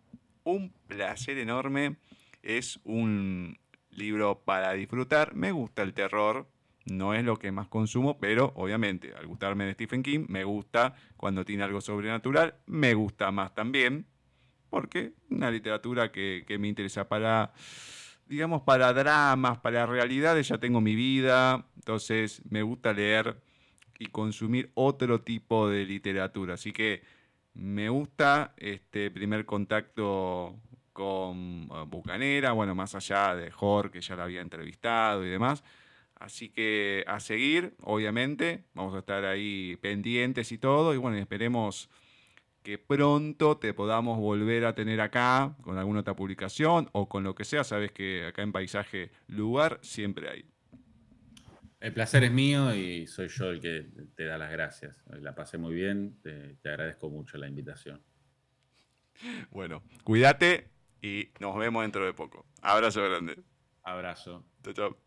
[0.43, 1.97] un placer enorme.
[2.41, 3.57] Es un
[3.97, 5.35] libro para disfrutar.
[5.35, 6.47] Me gusta el terror,
[6.85, 10.95] no es lo que más consumo, pero obviamente al gustarme de Stephen King, me gusta
[11.17, 14.05] cuando tiene algo sobrenatural, me gusta más también,
[14.69, 17.53] porque una literatura que, que me interesa para
[18.25, 23.37] digamos, para dramas, para realidades, ya tengo mi vida, entonces me gusta leer
[23.99, 26.55] y consumir otro tipo de literatura.
[26.55, 27.03] Así que
[27.53, 30.59] me gusta este primer contacto
[30.93, 35.63] con eh, Bucanera, bueno, más allá de Jorge, que ya la había entrevistado y demás.
[36.15, 41.89] Así que a seguir, obviamente, vamos a estar ahí pendientes y todo, y bueno, esperemos
[42.63, 47.35] que pronto te podamos volver a tener acá con alguna otra publicación o con lo
[47.35, 47.63] que sea.
[47.65, 50.45] Sabes que acá en Paisaje Lugar siempre hay.
[51.81, 55.03] El placer es mío y soy yo el que te da las gracias.
[55.19, 58.01] La pasé muy bien, te, agradezco mucho la invitación.
[59.51, 60.69] Bueno, cuídate
[61.03, 62.45] y nos vemos dentro de poco.
[62.61, 63.37] Abrazo grande.
[63.83, 64.43] Abrazo.
[64.63, 64.97] Chao, chao.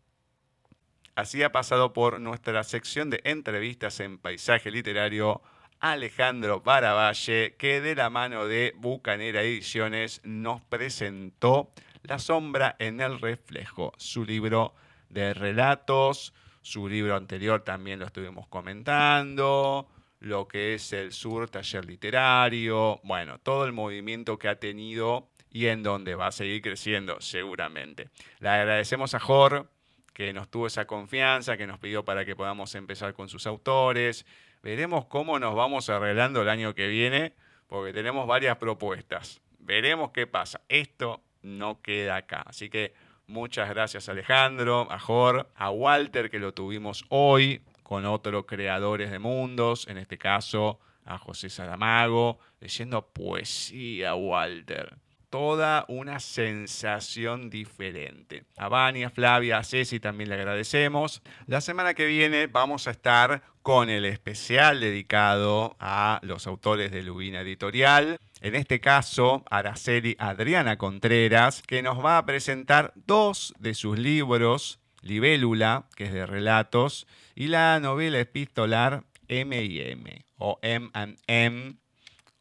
[1.15, 5.41] Así ha pasado por nuestra sección de entrevistas en Paisaje Literario
[5.79, 11.71] Alejandro Baravalle, que de la mano de Bucanera Ediciones nos presentó
[12.03, 14.75] La sombra en el reflejo, su libro
[15.09, 19.87] de relatos, su libro anterior también lo estuvimos comentando,
[20.19, 25.67] lo que es el Sur Taller Literario, bueno, todo el movimiento que ha tenido y
[25.67, 28.09] en donde va a seguir creciendo seguramente.
[28.39, 29.69] Le agradecemos a Jor
[30.13, 34.25] que nos tuvo esa confianza, que nos pidió para que podamos empezar con sus autores
[34.63, 37.33] Veremos cómo nos vamos arreglando el año que viene,
[37.67, 39.41] porque tenemos varias propuestas.
[39.59, 40.61] Veremos qué pasa.
[40.67, 42.43] Esto no queda acá.
[42.45, 42.93] Así que
[43.27, 49.19] muchas gracias Alejandro, a Jor, a Walter que lo tuvimos hoy con otros creadores de
[49.19, 54.97] mundos, en este caso a José Saramago, leyendo poesía, Walter
[55.37, 58.45] toda una sensación diferente.
[58.57, 61.21] A Vania, Flavia, a Ceci también le agradecemos.
[61.45, 67.03] La semana que viene vamos a estar con el especial dedicado a los autores de
[67.03, 68.17] Lubina Editorial.
[68.41, 74.79] En este caso, Araceli Adriana Contreras, que nos va a presentar dos de sus libros,
[75.03, 77.05] Libélula, que es de relatos,
[77.35, 81.75] y la novela epistolar M&M, o M&M,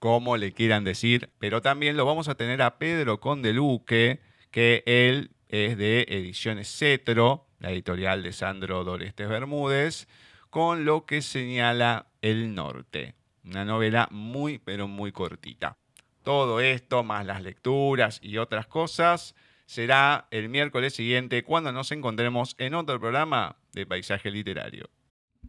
[0.06, 4.20] como le quieran decir, pero también lo vamos a tener a Pedro Condeluque,
[4.52, 10.06] que él es de Ediciones Cetro, la editorial de Sandro Dorestes Bermúdez,
[10.48, 15.76] con lo que señala El Norte, una novela muy, pero muy cortita.
[16.22, 19.34] Todo esto, más las lecturas y otras cosas,
[19.66, 24.88] será el miércoles siguiente cuando nos encontremos en otro programa de Paisaje Literario.